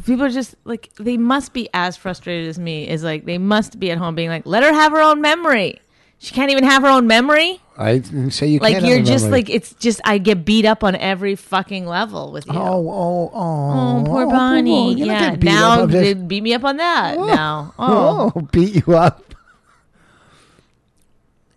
people 0.05 0.23
are 0.23 0.29
just 0.29 0.55
like 0.65 0.91
they 0.95 1.17
must 1.17 1.53
be 1.53 1.69
as 1.73 1.95
frustrated 1.97 2.49
as 2.49 2.57
me. 2.57 2.87
Is 2.89 3.03
like 3.03 3.25
they 3.25 3.37
must 3.37 3.79
be 3.79 3.91
at 3.91 3.97
home 3.97 4.15
being 4.15 4.29
like, 4.29 4.45
let 4.45 4.63
her 4.63 4.73
have 4.73 4.91
her 4.91 5.01
own 5.01 5.21
memory. 5.21 5.79
She 6.23 6.33
can't 6.33 6.49
even 6.51 6.63
have 6.63 6.83
her 6.83 6.87
own 6.87 7.05
memory. 7.05 7.59
I 7.77 7.97
didn't 7.97 8.31
say 8.31 8.47
you 8.47 8.59
Like 8.59 8.73
can't. 8.75 8.85
you're 8.85 8.97
have 8.99 9.05
a 9.05 9.09
just 9.09 9.25
memory. 9.25 9.39
like 9.41 9.49
it's 9.49 9.73
just 9.73 9.99
I 10.05 10.19
get 10.19 10.45
beat 10.45 10.63
up 10.63 10.81
on 10.83 10.95
every 10.95 11.35
fucking 11.35 11.85
level 11.85 12.31
with 12.31 12.45
you. 12.47 12.53
Oh, 12.53 12.89
oh, 12.89 13.31
oh, 13.33 13.99
Oh, 13.99 14.03
poor 14.05 14.23
oh, 14.23 14.29
Bonnie. 14.29 14.93
You're 14.93 15.07
not 15.07 15.13
yeah. 15.13 15.19
getting 15.19 15.39
beat 15.41 15.45
Now. 15.49 15.81
I'm 15.81 15.89
just- 15.89 16.01
they 16.01 16.13
beat 16.13 16.41
me 16.43 16.53
up 16.53 16.63
on 16.63 16.77
that. 16.77 17.17
Now. 17.17 17.73
Oh. 17.79 18.31
oh, 18.35 18.41
beat 18.53 18.87
you 18.87 18.95
up. 18.95 19.21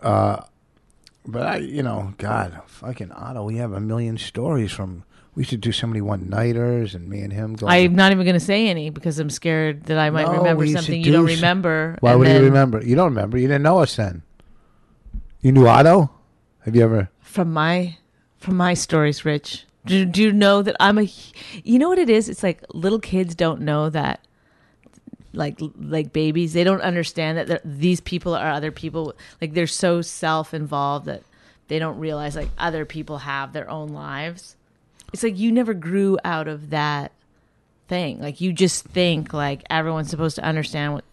Uh, 0.01 0.43
but 1.27 1.43
I, 1.43 1.57
you 1.57 1.83
know, 1.83 2.15
God, 2.19 2.61
fucking 2.67 3.11
Otto. 3.13 3.45
We 3.45 3.57
have 3.57 3.73
a 3.73 3.81
million 3.81 4.19
stories 4.19 4.71
from. 4.73 5.05
We 5.35 5.41
used 5.41 5.51
to 5.51 5.57
do 5.57 5.73
so 5.73 5.87
many 5.87 6.01
one 6.01 6.29
nighters, 6.29 6.95
and 6.95 7.09
me 7.09 7.21
and 7.21 7.33
him 7.33 7.55
going. 7.55 7.73
I'm 7.73 7.95
not 7.95 8.13
even 8.13 8.25
going 8.25 8.35
to 8.39 8.41
say 8.45 8.69
any 8.69 8.91
because 8.91 9.19
I'm 9.19 9.31
scared 9.31 9.85
that 9.85 9.99
I 9.99 10.11
might 10.11 10.27
No, 10.27 10.35
remember 10.39 10.61
we 10.61 10.73
something 10.73 11.03
you 11.03 11.13
don't 11.13 11.29
s- 11.29 11.37
remember. 11.37 11.97
Why 12.01 12.11
and 12.13 12.21
would 12.21 12.29
then 12.29 12.41
you 12.41 12.47
remember? 12.47 12.83
You 12.85 12.95
don't 12.95 13.07
remember. 13.07 13.37
You 13.39 13.49
didn't 13.49 13.63
know 13.65 13.79
us 13.81 13.97
then. 13.97 14.23
You 15.41 15.53
knew 15.53 15.67
Otto. 15.67 16.11
Have 16.65 16.75
you 16.75 16.83
ever? 16.83 17.11
From 17.21 17.53
my 17.53 17.97
from 18.39 18.57
my 18.57 18.75
stories, 18.75 19.25
Rich. 19.25 19.65
Do, 19.85 20.05
do 20.05 20.21
you 20.23 20.33
know 20.33 20.63
that 20.63 20.75
I'm 20.81 20.99
a? 20.99 21.09
You 21.63 21.79
know 21.79 21.89
what 21.89 21.99
it 21.99 22.11
is? 22.11 22.29
It's 22.29 22.43
like 22.43 22.65
little 22.75 22.99
kids 22.99 23.35
don't 23.35 23.61
know 23.61 23.89
that. 23.91 24.21
Like 25.33 25.59
like 25.79 26.13
babies, 26.13 26.55
they 26.55 26.65
don't 26.65 26.81
understand 26.81 27.37
that 27.49 27.61
these 27.65 28.01
people 28.01 28.35
are 28.35 28.51
other 28.51 28.73
people. 28.73 29.15
Like 29.41 29.53
they're 29.53 29.67
so 29.67 30.01
self 30.03 30.55
involved 30.55 31.07
that 31.07 31.23
they 31.69 31.79
don't 31.79 31.99
realize 31.99 32.35
like 32.35 32.49
other 32.59 32.85
people 32.85 33.19
have 33.19 33.53
their 33.53 33.69
own 33.69 33.89
lives. 33.91 34.57
It's 35.13 35.23
like 35.23 35.39
you 35.39 35.53
never 35.53 35.75
grew 35.75 36.19
out 36.25 36.49
of 36.49 36.71
that 36.71 37.13
thing. 37.87 38.21
Like 38.21 38.41
you 38.41 38.53
just 38.53 38.87
think 38.87 39.33
like 39.33 39.63
everyone's 39.69 40.09
supposed 40.11 40.37
to 40.37 40.43
understand 40.45 40.95
what 40.95 41.05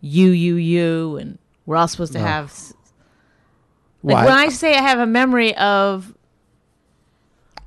you 0.00 0.30
you 0.30 0.54
you 0.54 1.16
and 1.16 1.38
we're 1.66 1.76
all 1.76 1.88
supposed 1.88 2.12
to 2.12 2.20
have 2.20 2.46
s- 2.46 2.72
like 4.02 4.14
Why? 4.16 4.24
when 4.26 4.34
I 4.34 4.48
say 4.48 4.74
I 4.74 4.82
have 4.82 4.98
a 4.98 5.06
memory 5.06 5.56
of 5.56 6.14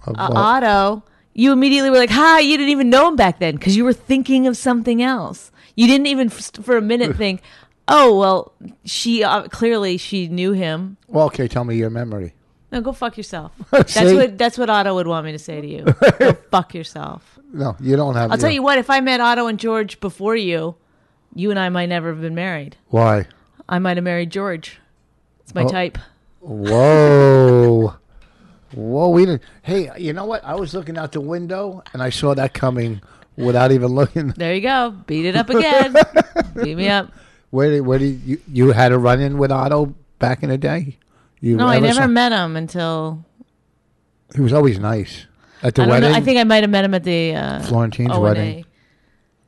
Of 0.05 0.15
uh. 0.17 0.29
Otto, 0.33 1.03
you 1.33 1.51
immediately 1.51 1.89
were 1.89 1.97
like, 1.97 2.09
"Hi!" 2.09 2.39
You 2.39 2.57
didn't 2.57 2.71
even 2.71 2.89
know 2.89 3.07
him 3.07 3.15
back 3.15 3.39
then 3.39 3.55
because 3.55 3.75
you 3.77 3.83
were 3.83 3.93
thinking 3.93 4.47
of 4.47 4.57
something 4.57 5.01
else. 5.01 5.51
You 5.75 5.87
didn't 5.87 6.07
even 6.07 6.27
f- 6.27 6.51
for 6.63 6.77
a 6.77 6.81
minute 6.81 7.15
think, 7.23 7.41
"Oh, 7.87 8.17
well, 8.17 8.53
she 8.85 9.23
uh, 9.23 9.43
clearly 9.43 9.97
she 9.97 10.27
knew 10.27 10.53
him." 10.53 10.97
well, 11.07 11.25
okay, 11.27 11.47
tell 11.47 11.63
me 11.63 11.75
your 11.75 11.89
memory. 11.89 12.33
No, 12.71 12.79
go 12.79 12.93
fuck 12.93 13.17
yourself. 13.17 13.51
That's 13.71 13.95
what 13.95 14.37
that's 14.37 14.57
what 14.57 14.69
Otto 14.69 14.95
would 14.95 15.05
want 15.07 15.25
me 15.25 15.33
to 15.33 15.39
say 15.39 15.59
to 15.59 15.67
you. 15.67 15.83
go 16.19 16.33
fuck 16.49 16.73
yourself. 16.73 17.37
No, 17.51 17.75
you 17.81 17.97
don't 17.97 18.15
have. 18.15 18.29
To 18.29 18.31
I'll 18.33 18.37
tell 18.37 18.49
you 18.49 18.63
what. 18.63 18.77
If 18.79 18.89
I 18.89 19.01
met 19.01 19.19
Otto 19.19 19.47
and 19.47 19.59
George 19.59 19.99
before 19.99 20.37
you, 20.37 20.75
you 21.35 21.49
and 21.51 21.59
I 21.59 21.67
might 21.67 21.87
never 21.89 22.09
have 22.09 22.21
been 22.21 22.33
married. 22.35 22.77
Why? 22.87 23.27
I 23.67 23.79
might 23.79 23.97
have 23.97 24.05
married 24.05 24.29
George. 24.31 24.79
It's 25.41 25.53
my 25.53 25.63
Oh. 25.63 25.67
type. 25.67 25.97
Whoa. 26.41 27.95
Whoa, 28.73 29.09
we 29.09 29.25
didn't. 29.25 29.43
Hey, 29.63 29.89
you 29.97 30.13
know 30.13 30.25
what? 30.25 30.43
I 30.43 30.55
was 30.55 30.73
looking 30.73 30.97
out 30.97 31.11
the 31.11 31.21
window 31.21 31.83
and 31.93 32.01
I 32.01 32.09
saw 32.09 32.33
that 32.35 32.53
coming 32.53 33.01
without 33.37 33.71
even 33.71 33.89
looking. 33.89 34.29
There 34.37 34.53
you 34.53 34.61
go. 34.61 34.91
Beat 35.07 35.25
it 35.25 35.35
up 35.35 35.49
again. 35.49 35.95
Beat 36.55 36.75
me 36.77 36.87
up. 36.89 37.11
Where 37.49 37.69
did, 37.69 37.81
where 37.81 37.99
did 37.99 38.21
you, 38.23 38.41
you 38.47 38.71
had 38.71 38.91
a 38.93 38.97
run 38.97 39.19
in 39.19 39.37
with 39.37 39.51
Otto 39.51 39.93
back 40.19 40.41
in 40.41 40.49
the 40.49 40.57
day? 40.57 40.97
You 41.41 41.57
No, 41.57 41.67
I 41.67 41.79
never 41.79 42.01
saw- 42.01 42.07
met 42.07 42.31
him 42.31 42.55
until 42.55 43.25
He 44.35 44.41
was 44.41 44.53
always 44.53 44.79
nice. 44.79 45.25
At 45.63 45.75
the 45.75 45.83
I 45.83 45.87
wedding? 45.87 46.11
know. 46.11 46.15
I 46.17 46.21
think 46.21 46.39
I 46.39 46.43
might 46.43 46.63
have 46.63 46.69
met 46.69 46.85
him 46.85 46.93
at 46.93 47.03
the 47.03 47.35
uh, 47.35 47.61
Florentine's 47.63 48.11
O&A. 48.13 48.19
wedding. 48.21 48.65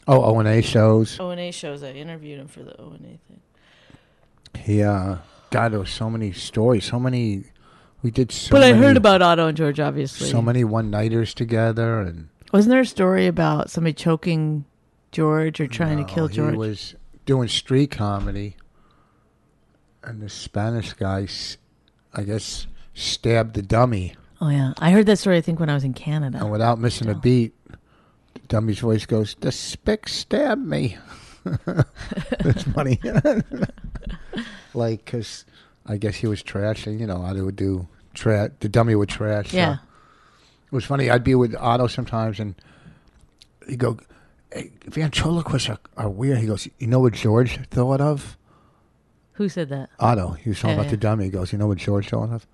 Oh, 0.07 0.21
O 0.21 0.39
and 0.39 0.47
A 0.49 0.61
shows. 0.61 1.17
O 1.19 1.29
and 1.29 1.39
A 1.39 1.51
shows. 1.51 1.81
I 1.81 1.91
interviewed 1.91 2.39
him 2.39 2.47
for 2.47 2.61
the 2.61 2.79
O 2.79 2.89
and 2.91 3.05
A 3.05 3.17
thing. 3.27 3.41
He, 4.63 4.83
uh, 4.83 5.15
God, 5.53 5.71
there 5.71 5.79
was 5.79 5.91
so 5.91 6.09
many 6.09 6.31
stories, 6.31 6.83
so 6.83 6.99
many. 6.99 7.43
We 8.01 8.09
did 8.09 8.31
so 8.31 8.49
but 8.49 8.63
I 8.63 8.71
many, 8.71 8.83
heard 8.83 8.97
about 8.97 9.21
Otto 9.21 9.47
and 9.47 9.55
George. 9.55 9.79
Obviously, 9.79 10.27
so 10.27 10.41
many 10.41 10.63
one 10.63 10.89
nighters 10.89 11.35
together, 11.35 12.01
and 12.01 12.29
wasn't 12.51 12.71
there 12.71 12.79
a 12.79 12.85
story 12.87 13.27
about 13.27 13.69
somebody 13.69 13.93
choking 13.93 14.65
George 15.11 15.61
or 15.61 15.67
trying 15.67 16.03
to 16.03 16.11
kill 16.11 16.27
George? 16.27 16.53
He 16.53 16.57
was 16.57 16.95
doing 17.27 17.47
street 17.49 17.91
comedy, 17.91 18.57
and 20.03 20.23
the 20.23 20.29
Spanish 20.29 20.93
guy, 20.93 21.27
I 22.15 22.23
guess, 22.23 22.65
stabbed 22.95 23.53
the 23.53 23.61
dummy, 23.61 24.15
oh 24.41 24.49
yeah, 24.49 24.73
I 24.79 24.89
heard 24.89 25.05
that 25.05 25.19
story. 25.19 25.37
I 25.37 25.41
think 25.41 25.59
when 25.59 25.69
I 25.69 25.75
was 25.75 25.83
in 25.83 25.93
Canada. 25.93 26.39
and 26.39 26.51
without 26.51 26.79
missing 26.79 27.09
a 27.09 27.15
beat, 27.15 27.53
the 28.33 28.39
dummy's 28.47 28.79
voice 28.79 29.05
goes, 29.05 29.35
"The 29.39 29.51
spick 29.51 30.09
stabbed 30.09 30.65
me." 30.65 30.97
That's 31.65 32.63
funny. 32.63 32.99
like, 34.73 35.05
cause 35.05 35.45
I 35.85 35.97
guess 35.97 36.15
he 36.15 36.27
was 36.27 36.41
trash, 36.43 36.87
and 36.87 36.99
you 36.99 37.07
know, 37.07 37.17
Otto 37.21 37.45
would 37.45 37.55
do 37.55 37.87
trash. 38.13 38.51
The 38.59 38.69
dummy 38.69 38.95
would 38.95 39.09
trash. 39.09 39.51
so- 39.51 39.57
yeah, 39.57 39.73
it 39.73 40.71
was 40.75 40.85
funny. 40.85 41.09
I'd 41.09 41.23
be 41.23 41.35
with 41.35 41.55
Otto 41.55 41.87
sometimes, 41.87 42.39
and 42.39 42.55
he'd 43.67 43.79
go, 43.79 43.97
hey, 44.51 44.71
"Ventriloquists 44.85 45.69
are, 45.69 45.79
are 45.97 46.09
weird." 46.09 46.37
He 46.39 46.47
goes, 46.47 46.67
"You 46.79 46.87
know 46.87 46.99
what 46.99 47.13
George 47.13 47.59
thought 47.69 48.01
of?" 48.01 48.37
who 49.37 49.49
said 49.49 49.67
that? 49.69 49.89
Otto. 49.99 50.31
He 50.31 50.49
was 50.49 50.59
talking 50.59 50.69
Yeah, 50.69 50.75
about 50.75 50.85
yeah. 50.85 50.91
the 50.91 50.97
dummy. 50.97 51.23
He 51.25 51.29
goes, 51.31 51.51
"You 51.51 51.57
know 51.57 51.67
what 51.67 51.79
George 51.79 52.09
thought 52.09 52.29
of?" 52.29 52.45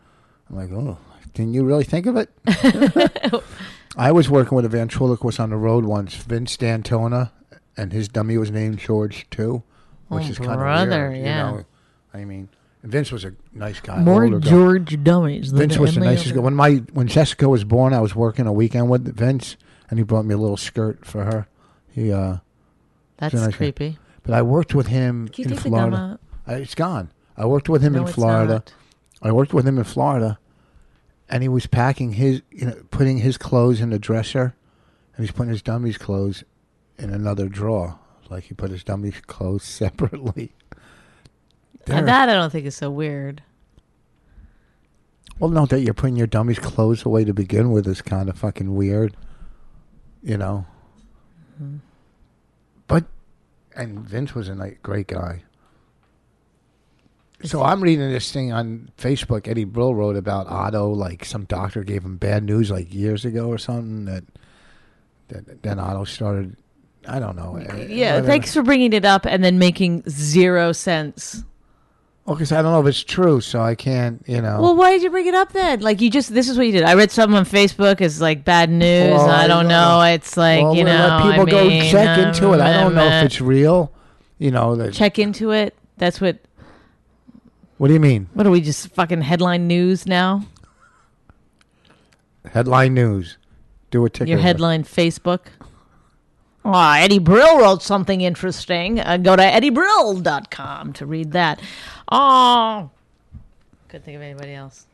I'm 0.50 0.56
like, 0.56 0.72
"Oh, 0.72 0.98
didn't 1.34 1.54
you 1.54 1.64
really 1.66 1.84
think 1.84 2.06
of 2.06 2.16
it?" 2.16 2.30
I 3.98 4.12
was 4.12 4.30
working 4.30 4.56
with 4.56 4.66
a 4.66 4.70
ventriloquist 4.70 5.40
on 5.40 5.50
the 5.50 5.58
road 5.58 5.84
once, 5.86 6.16
Vince 6.16 6.56
D'Antona, 6.58 7.32
and 7.76 7.92
his 7.92 8.08
dummy 8.08 8.38
was 8.38 8.50
named 8.52 8.78
George 8.80 9.30
too, 9.30 9.64
which 10.10 10.26
Oh, 10.26 10.30
is 10.30 10.38
kind 10.38 10.52
of 10.52 10.58
brother, 10.58 11.10
weird. 11.10 11.24
yeah. 11.26 11.50
You 11.52 11.58
know, 11.58 11.66
I 12.14 12.26
mean, 12.26 12.50
Vince 12.84 13.12
was 13.12 13.24
a 13.26 13.34
nice 13.54 13.80
guy. 13.80 14.00
More 14.00 14.24
older 14.26 14.40
guy. 14.40 14.50
George 14.50 15.04
dummies. 15.04 15.52
than 15.52 15.60
Vince 15.60 15.78
was 15.78 15.96
the 15.96 16.02
any 16.02 16.10
nicest 16.12 16.34
guy. 16.36 16.42
When 16.42 16.56
my 16.56 16.76
when 16.94 17.08
Jessica 17.08 17.48
was 17.50 17.64
born, 17.64 17.94
I 17.94 18.00
was 18.02 18.16
working 18.16 18.46
a 18.48 18.54
weekend 18.54 18.90
with 18.90 19.16
Vince, 19.16 19.56
and 19.90 20.00
he 20.00 20.04
brought 20.04 20.26
me 20.26 20.34
a 20.34 20.38
little 20.38 20.58
skirt 20.58 21.06
for 21.06 21.24
her. 21.26 21.48
He, 21.92 22.12
uh, 22.12 22.38
That's 23.18 23.34
nice 23.34 23.48
guy. 23.48 23.52
creepy. 23.58 23.98
but 24.24 24.34
I 24.34 24.42
worked 24.42 24.74
with 24.76 24.88
him 24.88 25.28
Can 25.30 25.44
you 25.44 25.50
in 25.52 25.56
take 25.56 25.64
the 25.64 25.70
gum 25.70 25.90
Florida. 25.92 26.20
out? 26.48 26.54
Uh, 26.54 26.58
it's 26.58 26.76
gone. 26.76 27.12
I 27.38 27.46
worked 27.46 27.70
with 27.70 27.82
him 27.82 27.94
No, 27.94 28.02
in 28.02 28.08
Florida. 28.08 28.64
I 29.22 29.32
worked 29.32 29.54
with 29.54 29.68
him 29.68 29.78
in 29.78 29.84
Florida, 29.84 30.40
and 31.30 31.44
he 31.44 31.50
was 31.50 31.68
packing 31.68 32.14
his, 32.14 32.42
you 32.52 32.66
know, 32.66 32.76
putting 32.92 33.18
his 33.20 33.38
clothes 33.38 33.82
in 33.82 33.90
the 33.90 34.00
dresser, 34.00 34.56
and 35.16 35.26
he's 35.26 35.32
putting 35.32 35.52
his 35.52 35.62
dummy's 35.62 35.98
clothes 35.98 36.44
in 36.98 37.10
another 37.12 37.48
drawer. 37.50 38.00
Like 38.30 38.46
he 38.46 38.54
put 38.54 38.72
his 38.72 38.84
dummy's 38.84 39.20
clothes 39.28 39.64
separately. 39.64 40.54
Uh, 40.72 40.78
There- 41.86 42.02
that 42.06 42.30
I 42.30 42.34
don't 42.34 42.52
think 42.52 42.66
is 42.66 42.76
so 42.76 42.90
weird. 42.90 43.42
Well, 45.40 45.50
no, 45.50 45.66
that 45.68 45.80
you're 45.82 45.94
putting 45.94 46.18
your 46.18 46.28
dummy's 46.28 46.60
clothes 46.60 47.06
away 47.06 47.24
to 47.24 47.34
begin 47.34 47.72
with 47.72 47.88
is 47.88 48.02
kind 48.02 48.28
of 48.28 48.38
fucking 48.38 48.76
weird. 48.76 49.16
You 50.22 50.38
know. 50.38 50.66
Mm-hmm. 51.56 51.78
But, 52.88 53.06
and 53.76 54.00
Vince 54.00 54.36
was 54.36 54.50
a 54.50 54.56
great 54.82 55.08
guy. 55.08 55.44
So 57.44 57.64
I'm 57.64 57.82
reading 57.82 58.10
this 58.10 58.32
thing 58.34 58.52
on 58.52 58.90
Facebook. 58.98 59.48
Eddie 59.48 59.64
Brill 59.64 59.96
wrote 59.96 60.18
about 60.18 60.48
Otto, 60.48 60.90
like 60.90 61.24
some 61.24 61.46
doctor 61.46 61.86
gave 61.86 62.04
him 62.04 62.18
bad 62.18 62.44
news 62.44 62.70
like 62.70 62.94
years 62.94 63.24
ago 63.24 63.48
or 63.48 63.58
something. 63.58 64.06
That, 64.06 64.26
that 65.30 65.64
then 65.64 65.80
Otto 65.80 66.04
started. 66.04 66.58
I 67.10 67.20
don't 67.20 67.36
know. 67.36 67.58
uh, 67.58 67.76
Yeah, 67.88 68.16
whatever. 68.16 68.28
thanks 68.28 68.54
for 68.54 68.62
bringing 68.64 68.94
it 68.94 69.06
up 69.06 69.26
and 69.26 69.44
then 69.44 69.58
making 69.60 70.04
zero 70.10 70.72
sense. 70.72 71.44
Well, 72.26 72.36
because 72.36 72.52
I 72.52 72.62
don't 72.62 72.72
know 72.72 72.82
if 72.82 72.86
it's 72.86 73.04
true, 73.04 73.42
so 73.42 73.60
I 73.62 73.74
can't. 73.74 74.24
You 74.28 74.42
know. 74.42 74.62
Well, 74.62 74.76
why 74.76 74.92
did 74.92 75.02
you 75.02 75.10
bring 75.10 75.26
it 75.26 75.34
up 75.34 75.52
then? 75.52 75.80
Like 75.80 76.00
you 76.00 76.12
just 76.12 76.32
this 76.34 76.48
is 76.48 76.58
what 76.58 76.68
you 76.68 76.72
did. 76.72 76.84
I 76.84 76.94
read 76.94 77.10
something 77.10 77.36
on 77.36 77.46
Facebook 77.46 78.02
as 78.02 78.22
like 78.22 78.46
bad 78.46 78.70
news. 78.70 79.12
Well, 79.12 79.30
I 79.30 79.48
don't 79.48 79.68
know. 79.68 80.02
It's 80.02 80.38
like 80.38 80.62
well, 80.62 80.76
you 80.76 80.84
know. 80.84 80.92
let 80.94 81.32
people 81.32 81.48
I 81.48 81.64
go 81.64 81.68
mean, 81.68 81.92
check 81.92 82.20
into 82.20 82.54
it. 82.54 82.60
I 82.62 82.74
don't 82.74 82.94
know 82.94 83.08
uh, 83.08 83.20
if 83.22 83.26
it's 83.26 83.42
real. 83.42 83.92
You 84.38 84.52
know. 84.52 84.76
That, 84.76 84.94
check 84.94 85.18
into 85.18 85.52
it. 85.52 85.76
That's 85.98 86.22
what. 86.22 86.38
What 87.80 87.88
do 87.88 87.94
you 87.94 88.00
mean? 88.00 88.30
What 88.34 88.46
are 88.46 88.52
we 88.52 88.62
just 88.62 88.90
fucking 88.90 89.22
headline 89.22 89.66
news 89.68 90.06
now? 90.06 90.44
Headline 92.52 92.94
news. 92.94 93.38
Do 93.92 94.06
a 94.06 94.10
ticker. 94.10 94.30
Your 94.30 94.40
headline 94.40 94.84
Facebook. 94.84 95.48
Ah, 96.66 97.00
Eddie 97.00 97.20
Brill 97.20 97.60
wrote 97.60 97.82
something 97.82 98.22
interesting. 98.22 99.00
Uh, 99.00 99.18
go 99.18 99.36
to 99.36 99.42
eddiebrill.com 99.42 100.94
to 100.94 101.06
read 101.06 101.32
that. 101.32 101.60
Oh, 102.12 102.90
couldn't 103.88 104.04
think 104.06 104.16
of 104.18 104.22
anybody 104.22 104.54
else. 104.54 104.86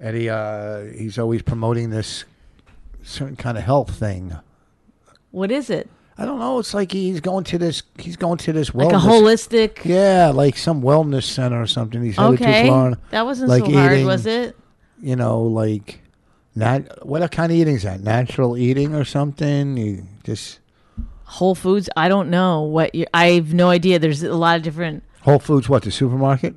Eddie, 0.00 0.28
uh, 0.28 0.80
he's 0.96 1.18
always 1.18 1.42
promoting 1.42 1.90
this 1.90 2.24
certain 3.02 3.36
kind 3.36 3.56
of 3.56 3.64
health 3.64 3.94
thing. 3.94 4.36
What 5.30 5.50
is 5.50 5.70
it? 5.70 5.88
I 6.18 6.24
don't 6.26 6.38
know. 6.38 6.58
It's 6.58 6.74
like 6.74 6.92
he's 6.92 7.20
going 7.20 7.44
to 7.44 7.58
this. 7.58 7.82
He's 7.98 8.16
going 8.16 8.38
to 8.38 8.52
this 8.52 8.70
wellness. 8.70 8.92
Like 8.92 8.94
a 8.94 9.06
holistic. 9.06 9.84
Yeah, 9.84 10.30
like 10.34 10.58
some 10.58 10.82
wellness 10.82 11.22
center 11.22 11.60
or 11.62 11.66
something. 11.66 12.02
He's 12.02 12.18
Okay, 12.18 12.68
that 13.10 13.24
wasn't 13.24 13.48
like 13.48 13.64
so 13.64 13.72
hard, 13.72 13.92
eating- 13.92 14.06
was 14.06 14.26
it? 14.26 14.56
You 15.00 15.16
know, 15.16 15.42
like 15.42 16.01
nat. 16.54 17.06
What 17.06 17.30
kind 17.30 17.50
of 17.52 17.58
eating 17.58 17.76
is 17.76 17.82
that? 17.82 18.00
Natural 18.00 18.56
eating 18.56 18.94
or 18.94 19.04
something? 19.04 19.76
You 19.76 20.06
just 20.24 20.58
Whole 21.24 21.54
Foods. 21.54 21.88
I 21.96 22.08
don't 22.08 22.30
know 22.30 22.62
what 22.62 22.94
you. 22.94 23.06
I 23.14 23.26
have 23.32 23.54
no 23.54 23.70
idea. 23.70 23.98
There's 23.98 24.22
a 24.22 24.34
lot 24.34 24.56
of 24.56 24.62
different 24.62 25.02
Whole 25.22 25.38
Foods. 25.38 25.68
What 25.68 25.82
the 25.82 25.90
supermarket? 25.90 26.56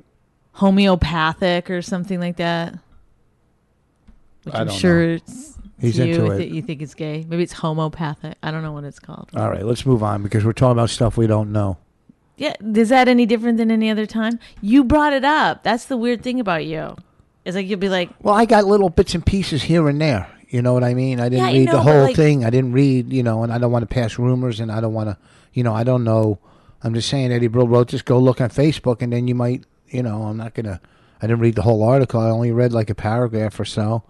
homeopathic 0.56 1.70
or 1.70 1.82
something 1.82 2.18
like 2.18 2.36
that. 2.36 2.78
Which 4.44 4.54
I 4.54 4.60
I'm 4.60 4.68
don't 4.68 4.76
sure 4.76 5.06
know. 5.06 5.14
it's. 5.14 5.58
He's 5.78 5.98
you, 5.98 6.04
into 6.06 6.30
it. 6.30 6.48
you 6.48 6.62
think 6.62 6.80
it's 6.80 6.94
gay? 6.94 7.26
Maybe 7.28 7.42
it's 7.42 7.52
homopathic. 7.52 8.38
I 8.42 8.50
don't 8.50 8.62
know 8.62 8.72
what 8.72 8.84
it's 8.84 8.98
called. 8.98 9.28
All 9.36 9.50
right, 9.50 9.62
let's 9.62 9.84
move 9.84 10.02
on 10.02 10.22
because 10.22 10.42
we're 10.42 10.54
talking 10.54 10.72
about 10.72 10.88
stuff 10.88 11.18
we 11.18 11.26
don't 11.26 11.52
know. 11.52 11.76
Yeah, 12.38 12.54
is 12.74 12.88
that 12.88 13.08
any 13.08 13.26
different 13.26 13.58
than 13.58 13.70
any 13.70 13.90
other 13.90 14.06
time? 14.06 14.38
You 14.62 14.84
brought 14.84 15.12
it 15.12 15.24
up. 15.24 15.62
That's 15.62 15.84
the 15.84 15.98
weird 15.98 16.22
thing 16.22 16.40
about 16.40 16.64
you. 16.64 16.96
It's 17.46 17.54
like 17.54 17.66
you'll 17.66 17.78
be 17.78 17.88
like, 17.88 18.10
Well, 18.22 18.34
I 18.34 18.44
got 18.44 18.64
little 18.64 18.90
bits 18.90 19.14
and 19.14 19.24
pieces 19.24 19.62
here 19.62 19.88
and 19.88 20.00
there. 20.00 20.28
You 20.48 20.62
know 20.62 20.74
what 20.74 20.84
I 20.84 20.94
mean? 20.94 21.20
I 21.20 21.24
didn't 21.28 21.38
Yeah, 21.38 21.46
I 21.48 21.52
read 21.52 21.66
know, 21.66 21.72
the 21.72 21.78
but, 21.78 21.82
whole 21.92 22.02
like- 22.02 22.16
thing. 22.16 22.44
I 22.44 22.50
didn't 22.50 22.72
read, 22.72 23.12
you 23.12 23.22
know, 23.22 23.42
and 23.42 23.52
I 23.52 23.58
don't 23.58 23.72
want 23.72 23.88
to 23.88 23.92
pass 23.92 24.18
rumors, 24.18 24.60
and 24.60 24.70
I 24.70 24.80
don't 24.80 24.92
want 24.94 25.08
to, 25.08 25.16
you 25.54 25.62
know, 25.62 25.74
I 25.74 25.82
don't 25.84 26.04
know. 26.04 26.38
I'm 26.82 26.92
just 26.94 27.08
saying, 27.08 27.32
Eddie 27.32 27.48
Brill 27.48 27.66
wrote, 27.66 27.88
just 27.88 28.04
go 28.04 28.18
look 28.18 28.40
on 28.40 28.50
Facebook, 28.50 29.00
and 29.02 29.12
then 29.12 29.26
you 29.28 29.34
might, 29.34 29.64
you 29.88 30.02
know, 30.02 30.22
I'm 30.24 30.36
not 30.36 30.54
gonna. 30.54 30.80
I 31.22 31.26
didn't 31.26 31.40
read 31.40 31.54
the 31.54 31.62
whole 31.62 31.82
article. 31.82 32.20
I 32.20 32.28
only 32.30 32.52
read 32.52 32.72
like 32.72 32.90
a 32.90 32.94
paragraph 32.94 33.58
or 33.58 33.64
so, 33.64 34.02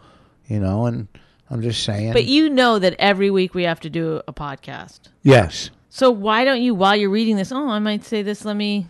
you 0.49 0.59
know, 0.61 0.87
and 0.87 1.09
I'm 1.49 1.63
just 1.63 1.85
saying. 1.85 2.13
But 2.13 2.25
you 2.25 2.51
know 2.51 2.79
that 2.79 2.97
every 2.99 3.31
week 3.31 3.55
we 3.55 3.63
have 3.63 3.81
to 3.81 3.91
do 3.91 4.21
a 4.27 4.33
podcast. 4.33 5.01
yes. 5.23 5.71
So 5.89 6.11
why 6.11 6.45
don't 6.45 6.61
you, 6.61 6.75
while 6.75 6.95
you're 6.97 7.09
reading 7.09 7.37
this, 7.37 7.51
oh, 7.53 7.69
I 7.71 7.79
might 7.79 8.05
say 8.05 8.21
this. 8.21 8.45
Let 8.45 8.57
me 8.57 8.87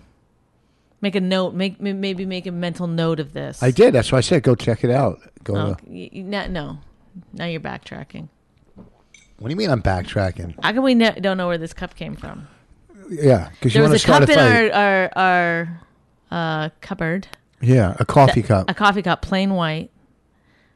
make 1.01 1.15
a 1.15 1.21
note. 1.21 1.55
Make 1.55 1.81
maybe 1.81 2.25
make 2.27 2.47
a 2.47 2.53
mental 2.53 2.87
note 2.87 3.21
of 3.21 3.33
this. 3.33 3.63
I 3.63 3.71
did. 3.71 3.95
That's 3.95 4.13
why 4.13 4.19
I 4.19 4.23
said 4.23 4.43
go 4.43 4.55
check 4.55 4.85
it 4.85 4.91
out. 4.91 5.19
Go. 5.45 5.57
Oh, 5.57 5.77
y- 5.87 6.11
y- 6.13 6.23
no, 6.23 6.47
no. 6.47 6.79
Now 7.33 7.47
you're 7.47 7.61
backtracking. 7.61 8.29
what 8.75 9.49
do 9.49 9.51
you 9.51 9.57
mean 9.57 9.71
I'm 9.71 9.83
backtracking? 9.83 10.55
How 10.63 10.73
come 10.73 10.85
we 10.85 10.95
ne- 10.95 11.19
don't 11.21 11.37
know 11.37 11.47
where 11.49 11.59
this 11.59 11.73
cup 11.73 11.95
came 11.95 12.15
from? 12.17 12.49
Yeah, 13.09 13.51
because 13.51 13.75
you 13.75 13.79
There 13.81 13.83
want 13.85 13.93
was 13.93 14.03
a 14.03 14.05
start 14.07 14.21
cup 14.23 14.29
a 14.31 14.33
in 14.33 14.39
fight. 14.39 14.73
our 14.75 15.11
our, 15.17 15.79
our 16.31 16.65
uh, 16.65 16.69
cupboard, 16.81 17.29
yeah, 17.61 17.97
a 18.01 18.05
coffee 18.05 18.43
cup. 18.43 18.69
a 18.69 18.75
coffee 18.75 19.03
cup, 19.03 19.23
plain 19.23 19.55
white. 19.55 19.91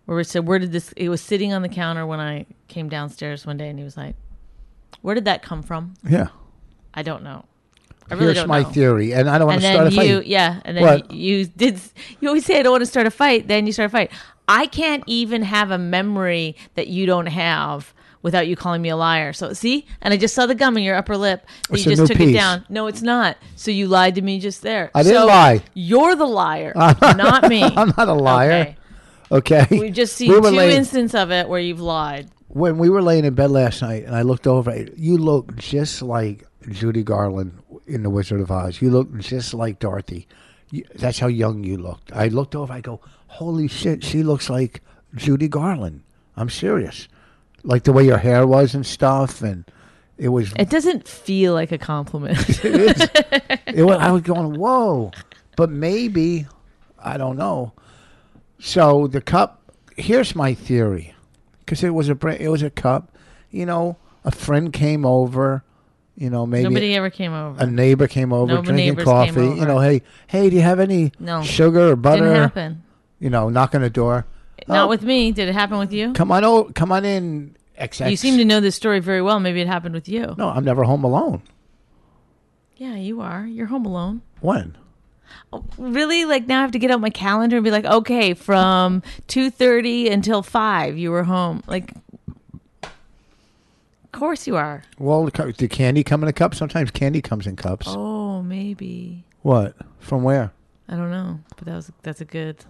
Where 0.07 0.17
we 0.17 0.25
said, 0.25 0.47
"Where 0.47 0.59
did 0.59 0.71
this?" 0.73 0.93
It 0.93 1.09
was 1.09 1.21
sitting 1.21 1.53
on 1.53 1.62
the 1.62 1.69
counter 1.69 2.07
when 2.07 2.21
I 2.21 2.47
came 2.69 2.89
downstairs 2.89 3.45
one 3.47 3.57
day, 3.57 3.69
and 3.69 3.79
he 3.79 3.85
was 3.85 3.97
like, 3.97 4.15
"Where 5.03 5.15
did 5.15 5.25
that 5.25 5.43
come 5.43 5.62
from?" 5.62 5.95
yeah. 6.09 6.29
I 6.95 7.03
don't 7.03 7.23
know. 7.23 7.45
Really 8.11 8.35
Here's 8.35 8.47
my 8.47 8.62
know. 8.62 8.69
theory, 8.71 9.12
and 9.14 9.29
I 9.31 9.38
don't 9.38 9.47
want 9.47 9.61
to 9.61 9.73
start 9.73 9.87
a 9.87 9.90
you, 9.90 10.17
fight. 10.19 10.26
yeah, 10.26 10.61
and 10.64 10.76
then 10.76 10.83
What? 10.85 11.11
you, 11.12 11.47
did. 11.47 11.81
You 12.21 12.29
always 12.29 12.45
say 12.45 12.59
I 12.59 12.62
don't 12.62 12.73
want 12.73 12.83
to 12.83 12.87
start 12.87 13.07
a 13.07 13.11
fight. 13.11 13.47
Then 13.49 13.67
you 13.67 13.73
start 13.73 13.87
a 13.87 13.90
fight. 13.93 14.11
I 14.49 14.67
can't 14.67 15.05
even 15.07 15.43
have 15.43 15.71
a 15.71 15.79
memory 15.79 16.57
that 16.75 16.88
you 16.88 17.07
don't 17.07 17.26
have 17.26 17.95
without 18.23 18.47
you 18.49 18.57
calling 18.57 18.83
me 18.83 18.88
a 18.88 18.97
liar. 18.97 19.33
So 19.33 19.52
see, 19.52 19.87
and 20.02 20.12
I 20.12 20.17
just 20.17 20.35
saw 20.35 20.47
the 20.47 20.55
gum 20.57 20.76
in 20.76 20.83
your 20.83 20.97
upper 20.97 21.17
lip. 21.17 21.47
It's 21.71 21.87
you 21.87 21.93
just 21.93 22.00
new 22.02 22.07
took 22.09 22.17
piece. 22.19 22.31
it 22.31 22.33
down. 22.33 22.67
No, 22.69 22.87
it's 22.88 23.00
not. 23.02 23.37
So 23.57 23.71
you 23.71 23.87
lied 23.87 24.17
to 24.17 24.23
me 24.23 24.40
just 24.40 24.61
there. 24.62 24.90
I 24.95 25.02
didn't 25.05 25.19
So 25.21 25.26
lie. 25.26 25.62
You're 25.75 26.17
the 26.17 26.26
liar, 26.26 26.73
not 26.76 27.49
me. 27.49 27.62
I'm 27.76 27.93
not 27.97 28.09
a 28.09 28.12
liar. 28.14 28.50
Okay. 28.52 28.76
Okay. 29.33 29.79
We've 29.79 29.95
just 29.95 30.17
seen 30.17 30.31
We 30.33 30.40
two 30.40 30.49
laying- 30.49 30.76
instances 30.79 31.14
of 31.14 31.31
it 31.31 31.49
where 31.49 31.61
you've 31.61 31.81
lied. 31.81 32.29
when 32.49 32.79
we 32.79 32.90
were 32.90 33.00
laying 33.00 33.25
in 33.25 33.35
bed 33.35 33.52
last 33.52 33.81
night, 33.81 34.05
and 34.05 34.17
I 34.17 34.23
looked 34.23 34.49
over, 34.49 34.76
you 34.97 35.17
look 35.17 35.55
just 35.57 36.02
like 36.02 36.45
Judy 36.69 37.02
Garland 37.02 37.59
in 37.87 38.02
The 38.02 38.11
Wizard 38.11 38.40
of 38.40 38.50
Oz. 38.50 38.81
You 38.81 38.90
look 38.90 39.17
just 39.19 39.55
like 39.55 39.79
Dorothy. 39.79 40.26
You, 40.71 40.85
that's 40.95 41.19
how 41.19 41.26
young 41.26 41.64
you 41.64 41.76
looked. 41.76 42.12
I 42.12 42.29
looked 42.29 42.55
over, 42.55 42.73
I 42.73 42.81
go, 42.81 43.00
holy 43.26 43.69
shit, 43.69 44.05
she 44.05 44.23
looks 44.23 44.49
like 44.50 44.83
Judy 45.14 45.49
Garland. 45.49 46.02
I'm 46.37 46.50
serious. 46.50 47.09
Like 47.62 47.85
the 47.85 47.93
way 47.93 48.05
your 48.05 48.19
hair 48.19 48.47
was 48.47 48.75
and 48.75 48.87
stuff, 48.87 49.43
and 49.43 49.64
it 50.17 50.29
was. 50.29 50.52
It 50.57 50.71
doesn't 50.71 51.07
feel 51.07 51.52
like 51.55 51.73
a 51.73 51.79
compliment. 51.79 52.38
it 52.64 52.64
is. 52.64 53.09
It 53.67 53.83
was, 53.83 53.99
I 53.99 54.11
was 54.11 54.23
going, 54.23 54.59
whoa. 54.59 55.11
But 55.57 55.71
maybe, 55.71 56.47
I 56.99 57.17
don't 57.17 57.37
know. 57.37 57.73
So 58.59 59.07
the 59.07 59.21
cup, 59.21 59.62
here's 59.97 60.35
my 60.35 60.55
theory. 60.55 61.14
Because 61.61 61.85
it 61.85 61.90
was 61.90 62.09
a 62.09 62.17
it 62.43 62.49
was 62.49 62.62
a 62.62 62.71
cup. 62.71 63.17
You 63.50 63.67
know, 63.67 63.97
a 64.25 64.31
friend 64.31 64.73
came 64.73 65.05
over. 65.05 65.64
You 66.21 66.29
know, 66.29 66.45
maybe 66.47 66.65
Nobody 66.65 66.95
ever 66.95 67.09
came 67.09 67.33
over. 67.33 67.59
a 67.62 67.67
neighbor 67.67 68.07
came 68.07 68.31
over 68.31 68.57
No 68.57 68.61
drinking 68.62 68.97
coffee. 68.97 69.41
You 69.41 69.65
know, 69.65 69.79
hey, 69.79 70.03
hey, 70.27 70.50
do 70.50 70.57
you 70.57 70.61
have 70.62 70.79
any 70.79 71.12
No. 71.19 71.41
sugar 71.43 71.93
or 71.93 71.97
butter? 71.97 72.25
Didn't 72.25 72.37
happen. 72.37 72.83
You 73.19 73.31
know, 73.31 73.49
knock 73.49 73.75
on 73.75 73.81
the 73.81 73.89
door. 73.89 74.27
Not 74.69 74.85
Oh, 74.85 74.89
with 74.89 75.03
me. 75.03 75.33
Did 75.33 75.49
it 75.49 75.55
happen 75.55 75.79
with 75.79 75.95
you? 75.95 76.12
Come 76.12 76.31
on, 76.31 76.45
oh, 76.45 76.65
come 76.75 76.93
on 76.93 77.07
in. 77.07 77.57
XX. 77.81 78.11
You 78.11 78.17
seem 78.19 78.37
to 78.37 78.45
know 78.45 78.61
this 78.61 78.77
story 78.77 79.00
very 79.00 79.23
well. 79.23 79.41
Maybe 79.41 79.62
it 79.62 79.67
happened 79.67 79.95
with 79.95 80.11
you. 80.11 80.35
No, 80.37 80.50
I'm 80.50 80.62
never 80.65 80.85
home 80.85 81.03
alone. 81.05 81.41
Yeah, 82.77 82.97
you 82.97 83.23
are. 83.23 83.47
You're 83.47 83.67
home 83.69 83.87
alone. 83.87 84.21
When? 84.43 84.77
Oh, 85.55 85.65
really? 85.79 86.27
Like 86.27 86.47
now 86.47 86.59
I 86.59 86.62
have 86.62 86.73
to 86.73 86.79
get 86.79 86.91
out 86.91 87.00
my 87.00 87.09
calendar 87.09 87.57
and 87.57 87.65
be 87.65 87.71
like, 87.71 87.87
okay, 87.87 88.35
from 88.35 89.03
two 89.27 89.49
thirty 89.50 90.11
until 90.11 90.43
five, 90.43 90.99
you 90.99 91.11
were 91.11 91.23
home. 91.25 91.62
Like, 91.67 91.95
course 94.12 94.47
you 94.47 94.57
are. 94.57 94.83
Well, 94.99 95.25
the 95.25 95.52
did 95.57 95.71
candy 95.71 96.02
come 96.05 96.23
in 96.23 96.29
a 96.29 96.33
cup? 96.33 96.55
Sometimes 96.55 96.90
candy 96.90 97.21
comes 97.23 97.47
in 97.47 97.57
cups. 97.57 97.87
Oh, 97.88 98.42
maybe. 98.42 99.25
What? 99.42 99.75
From 99.99 100.23
where? 100.23 100.53
I 100.88 100.96
don't 100.96 101.11
know, 101.11 101.40
but 101.57 101.66
that 101.66 101.77
was 101.77 101.92
that's 102.03 102.20
a 102.20 102.25
good, 102.25 102.64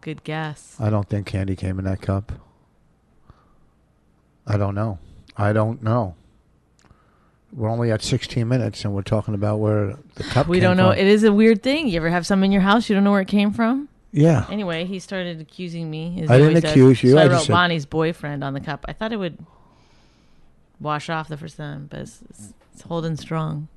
good 0.00 0.24
guess. 0.24 0.76
I 0.80 0.90
don't 0.90 1.08
think 1.08 1.26
candy 1.26 1.54
came 1.56 1.78
in 1.78 1.84
that 1.84 2.00
cup. 2.02 2.32
I 4.46 4.56
don't 4.56 4.74
know. 4.74 4.98
I 5.36 5.52
don't 5.52 5.82
know. 5.82 6.16
We're 7.52 7.68
only 7.68 7.90
at 7.92 8.02
16 8.02 8.48
minutes 8.48 8.84
and 8.84 8.94
we're 8.94 9.02
talking 9.02 9.34
about 9.34 9.58
where 9.58 9.96
the 10.14 10.24
cup 10.24 10.48
We 10.48 10.58
don't 10.58 10.76
know. 10.76 10.90
from. 10.90 10.98
It 10.98 11.06
is 11.06 11.22
a 11.22 11.32
weird 11.32 11.62
thing. 11.62 11.86
You 11.88 11.98
ever 11.98 12.08
have 12.08 12.26
some 12.26 12.42
in 12.42 12.50
your 12.50 12.62
house 12.62 12.88
you 12.88 12.94
don't 12.94 13.04
know 13.04 13.10
where 13.12 13.20
it 13.20 13.28
came 13.28 13.52
from? 13.52 13.88
yeah. 14.10 14.46
Anyway, 14.50 14.84
he 14.84 14.98
started 14.98 15.40
accusing 15.40 15.90
me. 15.90 16.14
I 16.16 16.20
didn't 16.20 16.40
always 16.48 16.62
does. 16.62 16.70
accuse 16.72 17.02
you. 17.02 17.10
So 17.12 17.18
I, 17.18 17.22
I 17.22 17.26
wrote 17.28 17.42
said- 17.42 17.52
Bonnie's 17.52 17.86
boyfriend 17.86 18.42
on 18.42 18.54
the 18.54 18.60
cup. 18.60 18.84
I 18.88 18.92
thought 18.94 19.12
it 19.12 19.16
would 19.18 19.38
wash 20.82 21.08
off 21.08 21.28
the 21.28 21.36
first 21.36 21.56
time, 21.56 21.86
but 21.90 22.00
it's, 22.00 22.20
it's, 22.28 22.54
it's 22.74 22.82
holding 22.82 23.16
strong. 23.16 23.68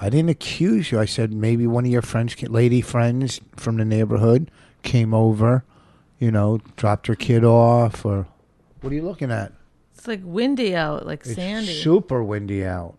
I 0.00 0.08
didn't 0.10 0.30
accuse 0.30 0.90
you. 0.92 0.98
I 0.98 1.04
said 1.04 1.32
maybe 1.32 1.66
one 1.66 1.84
of 1.84 1.90
your 1.90 2.02
French 2.02 2.40
lady 2.42 2.80
friends 2.80 3.40
from 3.56 3.76
the 3.76 3.84
neighborhood, 3.84 4.50
came 4.82 5.12
over, 5.12 5.64
you 6.18 6.30
know, 6.30 6.58
dropped 6.76 7.06
her 7.06 7.14
kid 7.14 7.44
off 7.44 8.04
or. 8.04 8.26
What 8.80 8.92
are 8.92 8.96
you 8.96 9.02
looking 9.02 9.30
at? 9.30 9.52
It's 9.94 10.08
like 10.08 10.20
windy 10.24 10.74
out, 10.74 11.06
like 11.06 11.20
It's 11.26 11.34
sandy. 11.34 11.74
super 11.74 12.22
windy 12.24 12.64
out. 12.64 12.96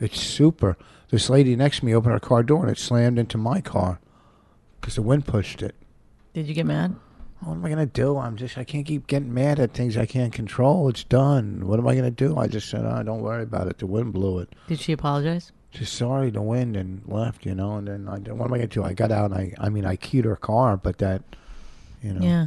It's 0.00 0.20
super. 0.20 0.76
This 1.10 1.30
lady 1.30 1.54
next 1.54 1.78
to 1.80 1.84
me 1.86 1.94
opened 1.94 2.12
her 2.12 2.20
car 2.20 2.42
door 2.42 2.62
and 2.62 2.70
it 2.70 2.78
slammed 2.78 3.18
into 3.18 3.38
my 3.38 3.60
car 3.60 4.00
because 4.80 4.96
the 4.96 5.02
wind 5.02 5.26
pushed 5.26 5.62
it. 5.62 5.76
Did 6.34 6.48
you 6.48 6.54
get 6.54 6.66
mad? 6.66 6.96
What 7.40 7.54
am 7.54 7.64
I 7.64 7.68
gonna 7.68 7.86
do? 7.86 8.16
I'm 8.18 8.36
just 8.36 8.56
I 8.58 8.64
can't 8.64 8.86
keep 8.86 9.06
getting 9.06 9.32
mad 9.32 9.60
at 9.60 9.72
things 9.74 9.96
I 9.96 10.06
can't 10.06 10.32
control. 10.32 10.88
It's 10.88 11.04
done. 11.04 11.66
What 11.66 11.78
am 11.78 11.86
I 11.86 11.94
gonna 11.94 12.10
do? 12.10 12.36
I 12.38 12.48
just 12.48 12.68
said, 12.68 12.84
oh, 12.84 13.02
don't 13.02 13.20
worry 13.20 13.42
about 13.42 13.68
it. 13.68 13.78
The 13.78 13.86
wind 13.86 14.12
blew 14.12 14.38
it. 14.38 14.54
Did 14.68 14.80
she 14.80 14.92
apologize? 14.92 15.52
She's 15.70 15.90
sorry, 15.90 16.30
the 16.30 16.40
wind 16.40 16.76
and 16.76 17.02
left, 17.06 17.44
you 17.44 17.54
know. 17.54 17.76
And 17.76 17.86
then 17.86 18.08
I 18.08 18.18
what 18.32 18.46
am 18.46 18.52
I 18.54 18.58
gonna 18.58 18.66
do? 18.68 18.82
I 18.82 18.94
got 18.94 19.12
out. 19.12 19.30
and 19.30 19.34
I 19.34 19.52
I 19.58 19.68
mean 19.68 19.84
I 19.84 19.96
keyed 19.96 20.24
her 20.24 20.36
car, 20.36 20.76
but 20.76 20.98
that, 20.98 21.22
you 22.02 22.14
know. 22.14 22.26
Yeah. 22.26 22.46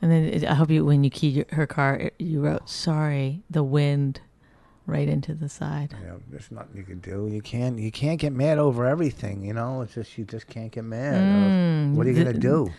And 0.00 0.10
then 0.10 0.24
it, 0.24 0.44
I 0.44 0.54
hope 0.54 0.70
you, 0.70 0.84
when 0.84 1.04
you 1.04 1.10
keyed 1.10 1.46
her 1.50 1.66
car, 1.66 2.10
you 2.18 2.40
wrote 2.40 2.68
"Sorry, 2.68 3.42
the 3.48 3.62
wind," 3.62 4.20
right 4.84 5.08
into 5.08 5.32
the 5.32 5.48
side. 5.48 5.92
Know, 5.92 6.20
there's 6.28 6.50
nothing 6.50 6.76
you 6.76 6.82
can 6.82 6.98
do. 6.98 7.28
You 7.28 7.40
can't. 7.40 7.78
You 7.78 7.92
can't 7.92 8.18
get 8.18 8.32
mad 8.32 8.58
over 8.58 8.84
everything. 8.84 9.44
You 9.44 9.54
know, 9.54 9.82
it's 9.82 9.94
just 9.94 10.18
you 10.18 10.24
just 10.24 10.48
can't 10.48 10.72
get 10.72 10.84
mad. 10.84 11.22
Mm, 11.22 11.94
what 11.94 12.06
are 12.06 12.10
you 12.10 12.24
gonna 12.24 12.36
do? 12.36 12.72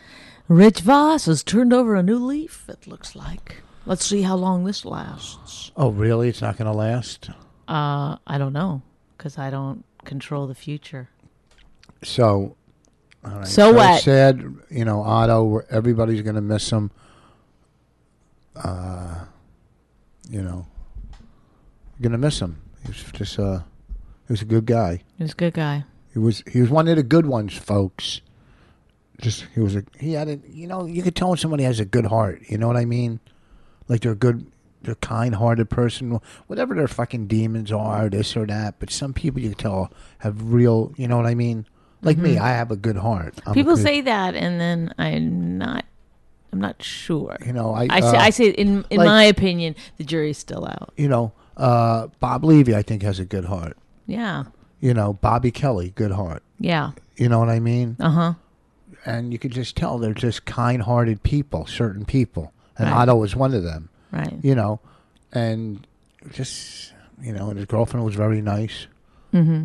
Rich 0.48 0.82
Voss 0.82 1.26
has 1.26 1.44
turned 1.44 1.74
over 1.74 1.96
a 1.96 2.04
new 2.04 2.18
leaf. 2.18 2.66
It 2.68 2.86
looks 2.86 3.16
like. 3.16 3.64
Let's 3.86 4.06
see 4.06 4.22
how 4.22 4.36
long 4.36 4.64
this 4.64 4.86
lasts. 4.86 5.72
Oh, 5.76 5.90
really? 5.90 6.30
It's 6.30 6.42
not 6.42 6.58
gonna 6.58 6.74
last. 6.74 7.30
Uh, 7.68 8.18
I 8.28 8.38
don't 8.38 8.54
know 8.54 8.82
because 9.18 9.38
I 9.38 9.50
don't 9.50 9.84
control 10.06 10.48
the 10.48 10.56
future. 10.56 11.10
So, 12.04 12.56
all 13.26 13.32
right. 13.32 13.48
So 13.48 13.74
what? 13.74 14.02
Sad, 14.02 14.44
you 14.70 14.86
know, 14.86 15.02
Otto. 15.02 15.60
Everybody's 15.70 16.22
gonna 16.22 16.42
miss 16.42 16.70
him. 16.70 16.92
Uh, 18.56 19.26
you 20.30 20.42
know, 20.42 20.68
gonna 22.02 22.18
miss 22.18 22.42
him. 22.42 22.62
He 22.84 22.90
was 22.90 23.04
just 23.14 23.40
uh, 23.40 23.60
he 24.28 24.34
was 24.34 24.42
a 24.42 24.46
good 24.46 24.66
guy. 24.66 25.04
He 25.18 25.24
was 25.24 25.32
a 25.32 25.36
good 25.36 25.54
guy. 25.54 25.86
He 26.12 26.20
was 26.20 26.44
he 26.52 26.62
was 26.62 26.70
one 26.70 26.88
of 26.88 26.98
the 26.98 27.04
good 27.04 27.26
ones, 27.26 27.58
folks. 27.58 28.22
Just 29.24 29.46
he 29.56 29.62
was 29.62 29.76
a 29.76 29.84
he 30.00 30.14
had 30.14 30.28
a 30.28 30.40
you 30.50 30.68
know 30.68 30.86
you 30.86 31.02
could 31.02 31.16
tell 31.16 31.30
when 31.30 31.38
somebody 31.38 31.64
has 31.64 31.80
a 31.80 31.86
good 31.86 32.06
heart. 32.06 32.42
You 32.50 32.58
know 32.58 32.68
what 32.68 32.78
I 32.78 32.84
mean? 32.86 33.20
Like 33.88 34.02
they're 34.02 34.12
a 34.12 34.16
good, 34.16 34.46
they're 34.82 34.96
kind-hearted 34.96 35.70
person. 35.70 36.20
Whatever 36.48 36.76
their 36.76 36.88
fucking 36.90 37.28
demons 37.28 37.72
are, 37.72 38.10
this 38.10 38.36
or 38.36 38.46
that. 38.48 38.80
But 38.80 38.90
some 38.92 39.14
people 39.14 39.40
you 39.42 39.50
can 39.50 39.58
tell 39.58 39.92
have 40.20 40.52
real. 40.54 40.94
You 40.98 41.08
know 41.08 41.16
what 41.18 41.26
I 41.26 41.36
mean? 41.36 41.66
Like 42.02 42.18
me, 42.18 42.38
I 42.38 42.50
have 42.50 42.70
a 42.70 42.76
good 42.76 42.98
heart. 42.98 43.34
I'm 43.38 43.42
Mm-hmm. 43.44 43.54
People 43.54 43.76
good- 43.78 43.84
say 43.84 44.02
that, 44.02 44.36
and 44.36 44.60
then 44.60 44.94
I'm 44.98 45.58
not. 45.58 45.86
I'm 46.52 46.60
not 46.60 46.84
sure. 46.84 47.36
you 47.46 47.54
know 47.54 47.74
I 47.74 47.88
I 47.90 48.00
say, 48.02 48.08
uh, 48.18 48.22
I 48.22 48.30
say, 48.30 48.50
in 48.50 48.86
in 48.92 48.98
like- 48.98 49.06
my 49.08 49.24
opinion, 49.24 49.76
the 49.98 50.04
jury's 50.04 50.38
still 50.38 50.66
out. 50.68 50.92
you 50.98 51.08
know 51.08 51.32
uh, 51.58 52.08
Bob 52.20 52.44
Levy 52.44 52.76
I 52.76 52.82
think 52.84 53.02
has 53.04 53.20
a 53.20 53.26
good 53.26 53.46
heart. 53.46 53.76
Yeah, 54.06 54.44
You 54.82 54.94
know 54.94 55.14
Bobby 55.14 55.50
Kelly, 55.52 55.92
good 55.96 56.12
heart. 56.12 56.44
yeah, 56.60 56.92
You 57.16 57.30
know 57.30 57.40
what 57.40 57.50
I 57.50 57.60
mean? 57.60 57.96
uh 58.00 58.10
huh. 58.12 58.34
And 59.06 59.32
you 59.34 59.40
could 59.40 59.52
just 59.52 59.76
tell 59.76 59.98
they're 59.98 60.14
just 60.14 60.46
kind-hearted 60.46 61.24
people, 61.24 61.66
certain 61.66 62.06
people, 62.06 62.54
and 62.78 62.90
Right. 62.90 63.02
Otto 63.02 63.16
was 63.16 63.36
one 63.36 63.54
of 63.54 63.64
them. 63.64 63.90
Right. 64.12 64.38
You 64.42 64.56
know, 64.56 64.80
and 65.32 65.86
just 66.32 66.94
you 67.22 67.34
know, 67.34 67.50
and 67.50 67.58
his 67.58 67.66
girlfriend 67.66 68.06
was 68.06 68.16
very 68.16 68.42
nice. 68.42 68.88
Mm-hmm. 69.34 69.64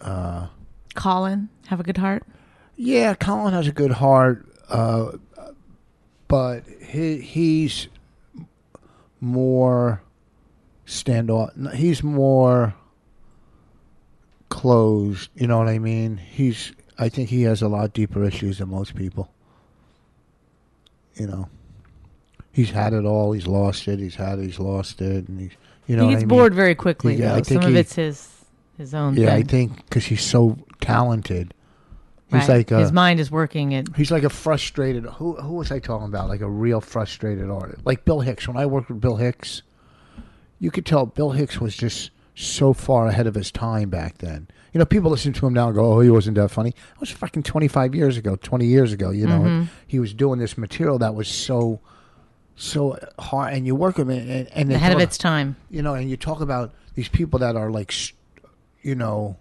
Uh, 0.00 0.48
Colin, 0.94 1.48
have 1.66 1.80
a 1.80 1.82
good 1.82 1.96
heart. 1.96 2.24
Yeah, 2.76 3.14
Colin 3.14 3.54
has 3.54 3.68
a 3.68 3.72
good 3.72 3.92
heart, 3.92 4.46
uh, 4.68 5.12
but 6.28 6.64
he, 6.80 7.18
he's 7.20 7.88
more 9.20 10.02
standoff. 10.86 11.74
He's 11.74 12.02
more 12.02 12.74
closed. 14.48 15.30
You 15.34 15.46
know 15.46 15.58
what 15.58 15.68
I 15.68 15.78
mean? 15.78 16.16
He's. 16.16 16.72
I 16.98 17.08
think 17.08 17.28
he 17.30 17.42
has 17.42 17.60
a 17.62 17.68
lot 17.68 17.92
deeper 17.92 18.24
issues 18.24 18.58
than 18.58 18.68
most 18.70 18.94
people. 18.94 19.30
You 21.14 21.26
know, 21.26 21.48
He's 22.54 22.70
had 22.70 22.92
it 22.92 23.04
all. 23.04 23.32
He's 23.32 23.48
lost 23.48 23.88
it. 23.88 23.98
He's 23.98 24.14
had 24.14 24.38
it. 24.38 24.44
He's 24.44 24.60
lost 24.60 25.02
it, 25.02 25.26
and 25.26 25.40
he's 25.40 25.50
you 25.88 25.96
know. 25.96 26.04
he 26.04 26.10
gets 26.10 26.22
I 26.22 26.26
mean? 26.26 26.28
bored 26.28 26.54
very 26.54 26.76
quickly. 26.76 27.16
Yeah, 27.16 27.32
I 27.34 27.40
think 27.42 27.62
Some 27.62 27.72
of 27.72 27.76
it's 27.76 27.96
his 27.96 28.32
his 28.78 28.94
own. 28.94 29.16
Yeah, 29.16 29.34
I 29.34 29.42
think 29.42 29.76
because 29.86 30.04
he's 30.04 30.22
so 30.22 30.56
talented. 30.80 31.52
He's 32.30 32.48
Right. 32.48 32.58
like 32.58 32.70
a, 32.70 32.78
his 32.78 32.92
mind 32.92 33.18
is 33.18 33.28
working. 33.28 33.72
It 33.72 33.88
He's 33.96 34.12
like 34.12 34.22
a 34.22 34.30
frustrated. 34.30 35.04
Who 35.04 35.34
who 35.34 35.54
was 35.54 35.72
I 35.72 35.80
talking 35.80 36.06
about? 36.06 36.28
Like 36.28 36.42
a 36.42 36.48
real 36.48 36.80
frustrated 36.80 37.50
artist, 37.50 37.84
like 37.84 38.04
Bill 38.04 38.20
Hicks. 38.20 38.46
When 38.46 38.56
I 38.56 38.66
worked 38.66 38.88
with 38.88 39.00
Bill 39.00 39.16
Hicks, 39.16 39.62
you 40.60 40.70
could 40.70 40.86
tell 40.86 41.06
Bill 41.06 41.32
Hicks 41.32 41.60
was 41.60 41.76
just 41.76 42.12
so 42.36 42.72
far 42.72 43.08
ahead 43.08 43.26
of 43.26 43.34
his 43.34 43.50
time 43.50 43.90
back 43.90 44.18
then. 44.18 44.46
You 44.74 44.80
know, 44.80 44.84
people 44.84 45.10
listen 45.10 45.32
to 45.32 45.46
him 45.46 45.54
now 45.54 45.68
and 45.68 45.74
go, 45.76 45.94
"Oh, 45.94 46.00
he 46.00 46.10
wasn't 46.10 46.34
that 46.36 46.50
funny." 46.50 46.70
It 46.70 47.00
was 47.00 47.10
fucking 47.10 47.44
twenty 47.44 47.68
five 47.68 47.94
years 47.94 48.16
ago, 48.18 48.36
twenty 48.36 48.66
years 48.66 48.92
ago. 48.92 49.10
You 49.10 49.26
know, 49.26 49.44
and 49.44 49.68
he 49.86 49.98
was 50.00 50.12
doing 50.12 50.38
this 50.40 50.58
material 50.58 50.98
that 50.98 51.14
was 51.14 51.28
so, 51.28 51.80
so 52.56 52.98
hard, 53.18 53.54
and 53.54 53.66
you 53.66 53.74
work 53.76 53.98
with 53.98 54.10
it, 54.10 54.28
and, 54.28 54.48
and 54.52 54.72
ahead 54.72 54.92
of 54.92 55.00
its 55.00 55.16
time. 55.16 55.54
you 55.70 55.80
know, 55.80 55.94
and 55.94 56.10
you 56.10 56.16
talk 56.16 56.40
about 56.40 56.74
these 56.96 57.08
people 57.08 57.38
that 57.38 57.54
are 57.56 57.70
like, 57.70 57.94
you 58.82 58.94
know, 58.96 59.36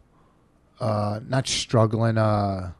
uh, 0.79 1.19
not 1.27 1.47
struggling, 1.47 2.17
uh, 2.17 2.71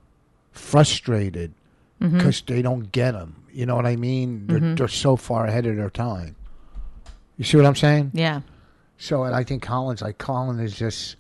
frustrated 0.52 1.54
Mm-hmm. 2.02 2.18
because 2.18 2.42
they 2.42 2.62
don't 2.62 2.92
get 2.92 3.12
them. 3.14 3.44
You 3.54 3.66
know 3.66 3.78
what 3.78 3.86
I 3.86 3.96
mean? 3.96 4.46
They're, 4.48 4.76
they're 4.76 4.88
so 4.90 5.16
far 5.16 5.46
ahead 5.46 5.66
of 5.66 5.78
their 5.78 5.90
time. 5.92 6.36
You 7.38 7.46
see 7.46 7.56
what 7.56 7.66
I'm 7.66 7.76
saying? 7.78 8.12
Yeah. 8.14 8.42
So, 8.98 9.24
and 9.24 9.34
I 9.34 9.44
think 9.46 9.64
Collins, 9.64 10.02
like 10.02 10.18
Colin, 10.18 10.60
is 10.60 10.76
just 10.76 11.16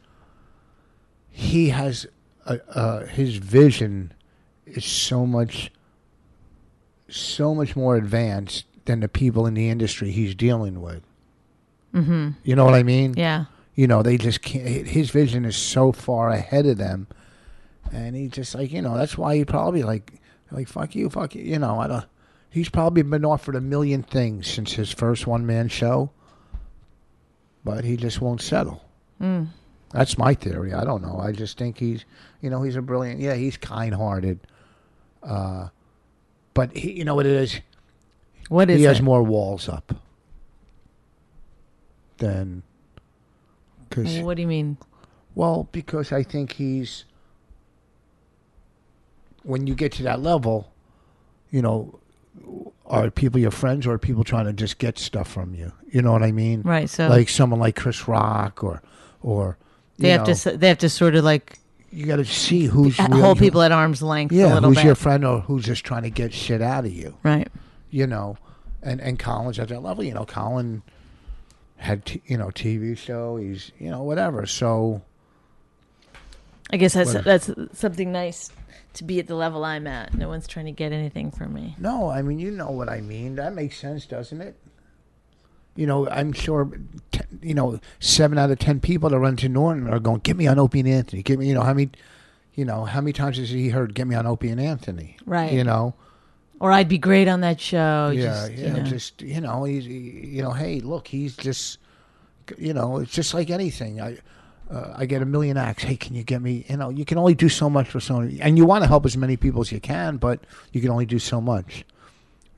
he 1.35 1.69
has 1.69 2.05
a, 2.45 2.61
uh, 2.77 3.05
his 3.07 3.37
vision 3.37 4.13
is 4.67 4.85
so 4.85 5.25
much, 5.25 5.71
so 7.09 7.55
much 7.55 7.75
more 7.75 7.95
advanced 7.95 8.65
than 8.85 8.99
the 8.99 9.07
people 9.07 9.47
in 9.47 9.55
the 9.55 9.67
industry 9.67 10.11
he's 10.11 10.35
dealing 10.35 10.79
with. 10.79 11.01
Mm-hmm. 11.91 12.29
You 12.43 12.55
know 12.55 12.65
what 12.65 12.75
I 12.75 12.83
mean? 12.83 13.15
Yeah. 13.17 13.45
You 13.73 13.87
know, 13.87 14.03
they 14.03 14.17
just 14.17 14.43
can't. 14.43 14.87
His 14.87 15.09
vision 15.09 15.43
is 15.43 15.55
so 15.55 15.91
far 15.91 16.29
ahead 16.29 16.67
of 16.67 16.77
them, 16.77 17.07
and 17.91 18.15
he 18.15 18.27
just 18.27 18.53
like 18.53 18.71
you 18.71 18.83
know 18.83 18.95
that's 18.95 19.17
why 19.17 19.35
he 19.35 19.43
probably 19.43 19.81
like 19.81 20.13
like 20.51 20.67
fuck 20.67 20.93
you, 20.93 21.09
fuck 21.09 21.33
you. 21.33 21.41
You 21.41 21.57
know, 21.57 21.79
I 21.79 21.87
don't. 21.87 22.05
He's 22.51 22.69
probably 22.69 23.01
been 23.01 23.25
offered 23.25 23.55
a 23.55 23.61
million 23.61 24.03
things 24.03 24.47
since 24.47 24.73
his 24.73 24.91
first 24.91 25.25
one 25.25 25.47
man 25.47 25.69
show, 25.69 26.11
but 27.63 27.83
he 27.83 27.97
just 27.97 28.21
won't 28.21 28.41
settle. 28.41 28.85
That's 29.93 30.17
my 30.17 30.33
theory. 30.33 30.73
I 30.73 30.83
don't 30.83 31.03
know. 31.03 31.19
I 31.19 31.31
just 31.31 31.57
think 31.57 31.77
he's, 31.77 32.03
you 32.41 32.49
know, 32.49 32.63
he's 32.63 32.75
a 32.75 32.81
brilliant. 32.81 33.19
Yeah, 33.19 33.35
he's 33.35 33.57
kind-hearted. 33.57 34.39
Uh, 35.21 35.69
but 36.55 36.75
he, 36.75 36.93
you 36.93 37.05
know 37.05 37.13
what 37.15 37.27
it 37.27 37.33
is? 37.33 37.59
What 38.49 38.69
is 38.69 38.79
he 38.79 38.83
has 38.83 39.01
more 39.01 39.23
walls 39.23 39.69
up 39.69 39.93
than. 42.17 42.63
Cause, 43.91 44.17
What 44.19 44.35
do 44.35 44.41
you 44.41 44.47
mean? 44.47 44.77
well, 45.35 45.69
because 45.71 46.11
I 46.11 46.23
think 46.23 46.53
he's. 46.53 47.05
When 49.43 49.67
you 49.67 49.75
get 49.75 49.91
to 49.93 50.03
that 50.03 50.21
level, 50.21 50.71
you 51.51 51.61
know, 51.61 51.99
are 52.85 53.11
people 53.11 53.39
your 53.39 53.51
friends 53.51 53.85
or 53.85 53.91
are 53.93 53.97
people 53.99 54.23
trying 54.23 54.45
to 54.45 54.53
just 54.53 54.77
get 54.77 54.97
stuff 54.97 55.29
from 55.29 55.53
you? 55.53 55.71
You 55.91 56.01
know 56.01 56.13
what 56.13 56.23
I 56.23 56.31
mean? 56.31 56.61
Right. 56.61 56.89
So 56.89 57.07
Like 57.09 57.29
someone 57.29 57.59
like 57.59 57.75
Chris 57.75 58.07
Rock 58.07 58.63
or, 58.63 58.81
or 59.21 59.57
they 59.97 60.09
have 60.09 60.27
know, 60.27 60.33
to 60.33 60.57
they 60.57 60.67
have 60.67 60.79
to 60.79 60.89
sort 60.89 61.15
of 61.15 61.23
like 61.23 61.57
You 61.91 62.05
got 62.05 62.15
to 62.17 62.25
see 62.25 62.65
who's 62.65 62.99
h- 62.99 63.07
really- 63.09 63.21
hold 63.21 63.37
people 63.39 63.61
at 63.61 63.71
arm's 63.71 64.01
length 64.01 64.31
a 64.31 64.35
Yeah, 64.35 64.53
little 64.55 64.69
who's 64.69 64.77
bit. 64.77 64.85
your 64.85 64.95
friend 64.95 65.23
or 65.25 65.41
who's 65.41 65.63
just 65.65 65.83
trying 65.85 66.03
to 66.03 66.09
get 66.09 66.33
shit 66.33 66.61
out 66.61 66.85
of 66.85 66.91
you? 66.93 67.15
right. 67.23 67.47
you 67.89 68.07
know, 68.07 68.37
and 68.81 68.99
and 69.01 69.19
Colin's 69.19 69.59
at 69.59 69.67
that 69.69 69.81
level. 69.83 70.03
You 70.03 70.13
know, 70.13 70.25
Colin 70.25 70.81
had 71.77 72.05
t- 72.05 72.21
you 72.25 72.37
know 72.37 72.47
TV 72.47 72.97
show. 72.97 73.37
He's 73.37 73.71
you 73.79 73.89
know 73.91 74.01
whatever. 74.03 74.45
So 74.45 75.01
I 76.71 76.77
guess 76.77 76.93
that's 76.93 77.13
What- 77.13 77.23
that's 77.25 77.49
something 77.73 78.11
nice 78.11 78.49
to 78.93 79.03
be 79.03 79.19
at 79.19 79.27
the 79.27 79.35
level 79.35 79.63
I'm 79.65 79.85
at. 79.87 80.13
No 80.13 80.27
one's 80.27 80.47
trying 80.47 80.65
to 80.65 80.71
get 80.71 80.91
anything 80.91 81.31
from 81.31 81.53
me. 81.53 81.75
no, 81.79 82.09
I 82.09 82.21
mean 82.21 82.39
you 82.39 82.51
know 82.51 82.71
what 82.71 82.89
I 82.89 83.01
mean. 83.01 83.35
That 83.35 83.53
makes 83.53 83.77
sense, 83.77 84.05
doesn't 84.05 84.41
it? 84.41 84.55
You 85.75 85.87
know, 85.87 86.07
I'm 86.09 86.33
sure. 86.33 86.69
T- 87.11 87.21
you 87.41 87.53
know, 87.53 87.79
seven 87.99 88.37
out 88.37 88.51
of 88.51 88.59
ten 88.59 88.79
people 88.79 89.09
that 89.09 89.19
run 89.19 89.35
to 89.37 89.49
Norton 89.49 89.87
are 89.89 89.99
going, 89.99 90.19
"Get 90.19 90.37
me 90.37 90.47
on 90.47 90.59
Opie 90.59 90.79
and 90.81 90.87
Anthony." 90.89 91.23
Get 91.23 91.39
me. 91.39 91.47
You 91.47 91.55
know 91.55 91.61
how 91.63 91.73
many. 91.73 91.89
You 92.55 92.65
know 92.65 92.85
how 92.85 93.01
many 93.01 93.13
times 93.13 93.37
has 93.37 93.49
he 93.49 93.69
heard 93.69 93.95
"Get 93.95 94.07
me 94.07 94.15
on 94.15 94.25
Opie 94.27 94.49
and 94.49 94.61
Anthony"? 94.61 95.17
Right. 95.25 95.51
You 95.51 95.63
know. 95.63 95.95
Or 96.59 96.71
I'd 96.71 96.87
be 96.87 96.97
great 96.99 97.27
on 97.27 97.41
that 97.41 97.59
show. 97.59 98.11
yeah, 98.13 98.23
just, 98.23 98.53
yeah, 98.53 98.67
you 98.67 98.73
know. 98.73 98.83
just 98.83 99.21
you 99.21 99.41
know, 99.41 99.63
he's 99.65 99.85
he- 99.85 100.29
you 100.35 100.41
know, 100.43 100.51
hey, 100.51 100.79
look, 100.79 101.07
he's 101.07 101.35
just, 101.35 101.79
you 102.57 102.73
know, 102.73 102.99
it's 102.99 103.11
just 103.11 103.33
like 103.33 103.49
anything. 103.49 103.99
I, 103.99 104.17
uh, 104.71 104.93
I 104.95 105.05
get 105.05 105.21
a 105.21 105.25
million 105.25 105.57
acts. 105.57 105.83
Hey, 105.83 105.97
can 105.97 106.15
you 106.15 106.23
get 106.23 106.41
me? 106.41 106.65
You 106.69 106.77
know, 106.77 106.89
you 106.89 107.03
can 107.03 107.17
only 107.17 107.33
do 107.33 107.49
so 107.49 107.69
much 107.69 107.89
for 107.89 107.99
someone, 107.99 108.37
and 108.39 108.57
you 108.57 108.65
want 108.65 108.83
to 108.83 108.87
help 108.87 109.05
as 109.05 109.17
many 109.17 109.35
people 109.35 109.59
as 109.61 109.71
you 109.71 109.81
can, 109.81 110.17
but 110.17 110.39
you 110.71 110.79
can 110.79 110.89
only 110.91 111.05
do 111.05 111.19
so 111.19 111.41
much. 111.41 111.83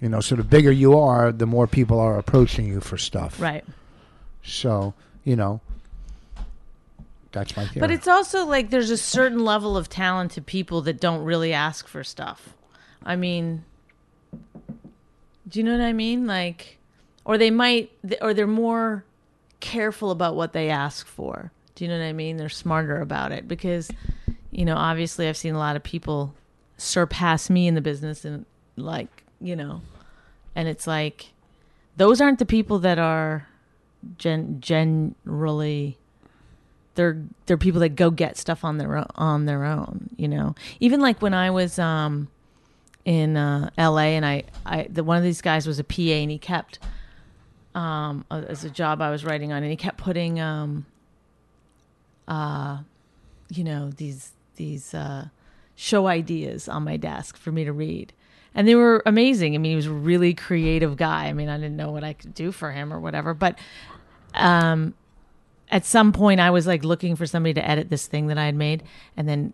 You 0.06 0.10
know, 0.10 0.20
so 0.20 0.36
the 0.36 0.44
bigger 0.44 0.72
you 0.72 1.00
are, 1.00 1.32
the 1.32 1.48
more 1.48 1.66
people 1.66 2.00
are 2.00 2.20
approaching 2.20 2.68
you 2.68 2.80
for 2.80 2.96
stuff. 2.96 3.42
right. 3.42 3.66
So 4.44 4.94
you 5.24 5.36
know, 5.36 5.62
that's 7.32 7.58
my 7.58 7.66
theory. 7.66 7.80
But 7.80 7.90
it's 7.90 8.08
also 8.08 8.46
like 8.46 8.70
there's 8.70 8.92
a 8.92 8.98
certain 8.98 9.44
level 9.44 9.76
of 9.76 9.90
talented 9.90 10.46
people 10.46 10.82
that 10.84 11.02
don't 11.02 11.24
really 11.24 11.54
ask 11.54 11.88
for 11.88 12.04
stuff. 12.04 12.54
I 13.04 13.16
mean, 13.16 13.66
do 15.50 15.60
you 15.60 15.64
know 15.64 15.72
what 15.72 15.84
I 15.84 15.92
mean? 15.92 16.28
Like, 16.28 16.78
or 17.26 17.40
they 17.40 17.50
might, 17.50 17.92
or 18.22 18.36
they're 18.36 18.46
more 18.46 19.04
careful 19.60 20.12
about 20.12 20.36
what 20.36 20.54
they 20.54 20.70
ask 20.70 21.08
for. 21.08 21.52
Do 21.74 21.84
you 21.84 21.90
know 21.90 21.98
what 21.98 22.06
I 22.06 22.14
mean? 22.14 22.38
They're 22.38 22.50
smarter 22.50 23.02
about 23.02 23.32
it 23.32 23.48
because, 23.48 23.90
you 24.52 24.66
know, 24.66 24.76
obviously 24.76 25.28
I've 25.28 25.36
seen 25.36 25.56
a 25.56 25.60
lot 25.60 25.76
of 25.76 25.82
people 25.82 26.36
surpass 26.78 27.50
me 27.50 27.68
in 27.68 27.74
the 27.74 27.82
business 27.82 28.24
and 28.24 28.46
like, 28.76 29.24
you 29.42 29.56
know, 29.56 29.82
and 30.56 30.68
it's 30.68 30.88
like 30.88 31.34
those 31.98 32.22
aren't 32.22 32.40
the 32.40 32.46
people 32.46 32.80
that 32.80 32.98
are 32.98 33.48
gen- 34.18 34.60
generally 34.60 35.98
they're 36.96 37.22
they're 37.46 37.58
people 37.58 37.82
that 37.82 37.90
go 37.90 38.10
get 38.10 38.38
stuff 38.38 38.64
on 38.64 38.78
their 38.78 38.98
own, 38.98 39.08
on 39.16 39.46
their 39.46 39.66
own, 39.66 40.10
you 40.16 40.28
know. 40.28 40.56
Even 40.80 41.02
like 41.02 41.22
when 41.22 41.34
I 41.34 41.52
was 41.52 41.78
um 41.78 42.30
in 43.04 43.38
uh, 43.38 43.70
L.A. 43.78 44.16
and 44.16 44.26
I, 44.26 44.44
I 44.66 44.88
the 44.90 45.04
one 45.04 45.18
of 45.18 45.24
these 45.24 45.42
guys 45.42 45.68
was 45.68 45.78
a 45.78 45.84
PA 45.84 46.02
and 46.02 46.32
he 46.32 46.38
kept 46.40 46.80
um 47.76 48.26
as 48.32 48.64
a 48.64 48.70
job 48.70 49.02
I 49.02 49.12
was 49.12 49.24
writing 49.26 49.52
on 49.52 49.62
and 49.62 49.70
he 49.70 49.76
kept 49.76 49.98
putting 49.98 50.40
um 50.40 50.86
uh 52.28 52.80
you 53.50 53.64
know 53.64 53.92
these 53.92 54.32
these 54.56 54.94
uh 54.94 55.28
show 55.76 56.08
ideas 56.08 56.70
on 56.70 56.84
my 56.84 56.98
desk 56.98 57.38
for 57.38 57.52
me 57.52 57.66
to 57.66 57.74
read. 57.74 58.14
And 58.56 58.68
they 58.68 58.76
were 58.76 59.04
amazing. 59.06 59.54
I 59.54 59.58
mean, 59.58 59.72
he 59.72 59.76
was 59.76 59.86
a 59.86 59.92
really 59.92 60.34
creative 60.34 60.96
guy. 60.98 61.26
I 61.28 61.34
mean, 61.34 61.50
I 61.50 61.58
didn't 61.58 61.76
know 61.76 61.92
what 61.92 62.04
I 62.04 62.14
could 62.14 62.34
do 62.34 62.52
for 62.52 62.72
him 62.72 62.92
or 62.94 63.00
whatever, 63.00 63.34
but 63.34 63.60
um 64.34 64.94
at 65.72 65.86
some 65.86 66.12
point 66.14 66.40
I 66.40 66.52
was 66.52 66.68
like 66.68 66.84
looking 66.84 67.16
for 67.16 67.26
somebody 67.26 67.54
to 67.56 67.68
edit 67.68 67.90
this 67.90 68.06
thing 68.08 68.28
that 68.28 68.38
I 68.38 68.46
had 68.46 68.56
made 68.56 68.84
and 69.18 69.28
then 69.28 69.54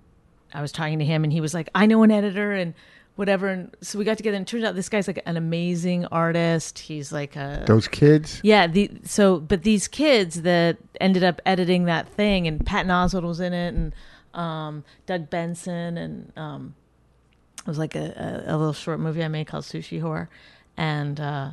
I 0.53 0.61
was 0.61 0.71
talking 0.71 0.99
to 0.99 1.05
him 1.05 1.23
and 1.23 1.31
he 1.31 1.39
was 1.39 1.53
like, 1.53 1.69
I 1.73 1.85
know 1.85 2.03
an 2.03 2.11
editor 2.11 2.51
and 2.51 2.73
whatever 3.15 3.47
and 3.47 3.75
so 3.81 3.97
we 3.99 4.05
got 4.05 4.17
together 4.17 4.35
and 4.35 4.45
it 4.47 4.49
turns 4.49 4.63
out 4.63 4.75
this 4.75 4.89
guy's 4.89 5.07
like 5.07 5.21
an 5.25 5.37
amazing 5.37 6.05
artist. 6.07 6.79
He's 6.79 7.11
like 7.11 7.35
a 7.35 7.63
those 7.67 7.87
kids. 7.87 8.39
yeah, 8.43 8.67
the 8.67 8.91
so 9.03 9.39
but 9.39 9.63
these 9.63 9.87
kids 9.87 10.41
that 10.41 10.77
ended 10.99 11.23
up 11.23 11.39
editing 11.45 11.85
that 11.85 12.09
thing 12.09 12.47
and 12.47 12.65
Patton 12.65 12.91
Oswalt 12.91 13.23
was 13.23 13.39
in 13.39 13.53
it 13.53 13.73
and 13.73 13.93
um 14.33 14.83
Doug 15.05 15.29
Benson 15.29 15.97
and 15.97 16.33
um 16.35 16.75
it 17.61 17.67
was 17.67 17.77
like 17.77 17.95
a, 17.95 18.43
a, 18.47 18.55
a 18.55 18.57
little 18.57 18.73
short 18.73 18.99
movie 18.99 19.23
I 19.23 19.27
made 19.27 19.47
called 19.47 19.63
Sushi 19.63 20.01
Whore 20.01 20.27
and 20.77 21.19
uh 21.19 21.51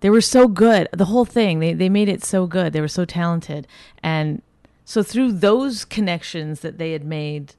they 0.00 0.08
were 0.08 0.22
so 0.22 0.48
good. 0.48 0.88
The 0.92 1.04
whole 1.04 1.26
thing, 1.26 1.60
they 1.60 1.74
they 1.74 1.88
made 1.88 2.08
it 2.08 2.24
so 2.24 2.46
good. 2.46 2.72
They 2.72 2.80
were 2.80 2.88
so 2.88 3.04
talented. 3.04 3.66
And 4.02 4.40
so 4.84 5.02
through 5.02 5.32
those 5.32 5.84
connections 5.84 6.60
that 6.60 6.78
they 6.78 6.92
had 6.92 7.04
made, 7.04 7.54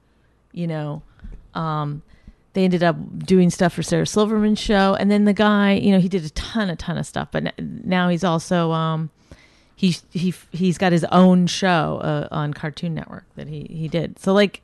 you 0.52 0.67
know, 0.67 1.04
um 1.54 2.02
they 2.54 2.65
ended 2.65 2.84
up 2.84 2.98
doing 3.20 3.50
stuff 3.50 3.74
for 3.74 3.84
Sarah 3.84 4.06
Silverman's 4.06 4.60
show, 4.60 4.96
and 4.96 5.10
then 5.10 5.24
the 5.26 5.34
guy, 5.34 5.74
you 5.74 5.91
know, 5.91 6.00
he 6.00 6.10
did 6.10 6.26
a 6.26 6.30
ton, 6.32 6.70
a 6.70 6.76
ton 6.76 6.98
of 6.98 7.06
stuff. 7.06 7.30
But 7.32 7.58
now 7.58 8.10
he's 8.10 8.24
also 8.24 8.72
um, 8.72 9.10
he's 9.76 10.04
he 10.12 10.34
he's 10.52 10.78
got 10.78 10.91
his 10.91 11.06
own 11.06 11.48
show 11.48 12.00
uh, 12.04 12.28
on 12.30 12.54
Cartoon 12.54 12.94
Network 12.94 13.26
that 13.36 13.48
he 13.48 13.67
he 13.70 13.88
did. 13.88 14.20
So 14.20 14.34
like, 14.34 14.62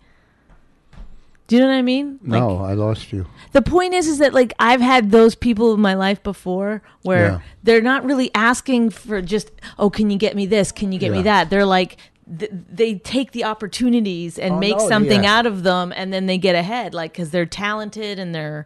do 1.47 1.55
you 1.55 1.62
know 1.62 1.67
what 1.69 1.75
I 1.75 1.81
mean? 1.81 2.19
Like, 2.23 2.41
no, 2.41 2.57
I 2.57 2.73
lost 2.73 3.13
you. 3.13 3.25
the 3.53 3.62
point 3.62 3.93
is 3.93 4.07
is 4.07 4.17
that 4.19 4.33
like 4.33 4.53
i've 4.60 4.81
had 4.81 5.12
those 5.12 5.33
people 5.36 5.73
in 5.73 5.79
my 5.79 5.93
life 5.93 6.21
before 6.21 6.81
where 7.03 7.27
Yeah. 7.27 7.39
they're 7.63 7.81
not 7.81 8.03
really 8.03 8.29
asking 8.36 8.89
for 8.91 9.21
just 9.21 9.49
oh 9.79 9.89
can 9.89 10.10
you 10.10 10.17
get 10.17 10.36
me 10.36 10.45
this 10.45 10.71
can 10.71 10.91
you 10.91 10.99
get 10.99 11.12
me 11.12 11.21
that 11.23 11.49
they're 11.49 11.65
like 11.65 11.97
th- 12.39 12.51
they 12.53 12.95
take 12.95 13.31
the 13.31 13.45
opportunities 13.45 14.38
and 14.38 14.55
Oh, 14.55 14.60
make 14.60 14.77
no, 14.77 14.88
something 14.89 15.23
yeah. 15.23 15.38
out 15.39 15.45
of 15.45 15.63
them 15.63 15.93
and 15.95 16.12
then 16.12 16.25
they 16.25 16.38
get 16.38 16.55
ahead 16.55 16.93
like 16.93 17.13
because 17.13 17.29
they're 17.31 17.45
talented 17.45 18.19
and 18.19 18.33
they're 18.36 18.65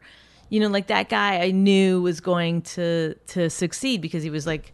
You 0.50 0.60
know, 0.60 0.68
like 0.68 0.88
that 0.88 1.08
guy 1.08 1.40
I 1.48 1.52
knew 1.52 2.02
was 2.02 2.20
going 2.20 2.62
to 2.76 3.14
to 3.34 3.50
succeed 3.50 4.02
because 4.02 4.24
he 4.24 4.30
was 4.30 4.46
like 4.46 4.74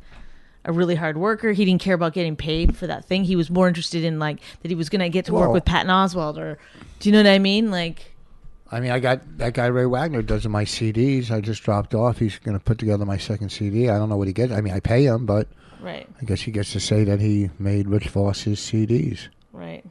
a 0.67 0.71
really 0.71 0.93
hard 0.95 1.17
worker. 1.17 1.51
He 1.53 1.65
didn't 1.65 1.82
care 1.82 1.95
about 1.95 2.13
getting 2.13 2.36
paid 2.36 2.77
for 2.77 2.86
that 2.88 3.06
thing. 3.06 3.23
He 3.23 3.36
was 3.36 3.49
more 3.49 3.67
interested 3.67 4.03
in 4.03 4.19
like 4.19 4.39
that 4.62 4.69
he 4.69 4.75
was 4.75 4.89
going 4.89 4.99
to 5.01 5.10
get 5.10 5.25
to 5.25 5.34
work 5.34 5.43
Well- 5.45 5.53
with 5.53 5.65
Patton 5.65 5.89
Oswalt 5.89 6.38
or 6.38 6.60
do 6.99 7.10
you 7.10 7.13
know 7.13 7.19
what 7.19 7.27
I 7.32 7.39
mean? 7.39 7.71
Like 7.71 8.13
I 8.69 8.80
mean, 8.82 8.91
I 8.91 8.99
got 8.99 9.21
that 9.38 9.53
guy 9.53 9.67
Ray 9.67 9.86
Wagner 9.86 10.21
does 10.21 10.45
my 10.47 10.65
CDs. 10.65 11.32
I 11.32 11.39
just 11.41 11.63
dropped 11.63 11.95
off. 11.95 12.19
He's 12.19 12.38
going 12.39 12.58
to 12.60 12.63
put 12.63 12.77
together 12.77 13.06
my 13.06 13.17
second 13.17 13.49
CD. 13.49 13.89
I 13.89 13.97
don't 13.97 14.10
know 14.10 14.17
what 14.17 14.27
he 14.27 14.34
gets. 14.34 14.51
I 14.51 14.60
mean, 14.60 14.73
I 14.73 14.82
pay 14.82 15.06
him, 15.06 15.25
but 15.25 15.47
right, 15.80 16.06
I 16.21 16.25
guess 16.25 16.41
he 16.41 16.51
gets 16.51 16.73
to 16.73 16.82
say 16.82 17.06
that 17.06 17.21
he 17.21 17.49
made 17.60 17.88
Rich 17.88 18.10
Voss's 18.10 18.60
CDs. 18.60 19.30
right. 19.53 19.86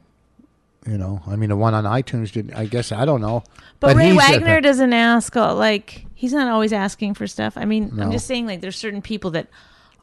You 0.85 0.97
know, 0.97 1.21
I 1.27 1.35
mean, 1.35 1.49
the 1.49 1.57
one 1.57 1.73
on 1.73 1.83
iTunes 1.83 2.31
didn't. 2.31 2.53
I 2.53 2.65
guess 2.65 2.93
I 2.93 3.03
don't 3.03 3.19
know. 3.19 3.43
But, 3.81 3.97
Ray 3.97 4.11
he's 4.11 4.17
Wagner 4.17 4.61
doesn't 4.61 4.93
ask 4.93 5.35
uh, 5.35 5.53
like 5.53 6.05
he's 6.15 6.31
not 6.31 6.47
always 6.47 6.71
asking 6.71 7.15
for 7.15 7.27
stuff. 7.27 7.57
I 7.57 7.65
mean, 7.65 7.89
I'm 7.91 7.97
No. 7.97 8.11
just 8.11 8.25
saying 8.25 8.45
like 8.45 8.61
there's 8.61 8.77
certain 8.77 9.01
people 9.01 9.31
that 9.31 9.47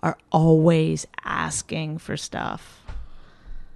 are 0.04 0.16
always 0.30 1.06
asking 1.24 1.98
for 1.98 2.16
stuff. 2.16 2.82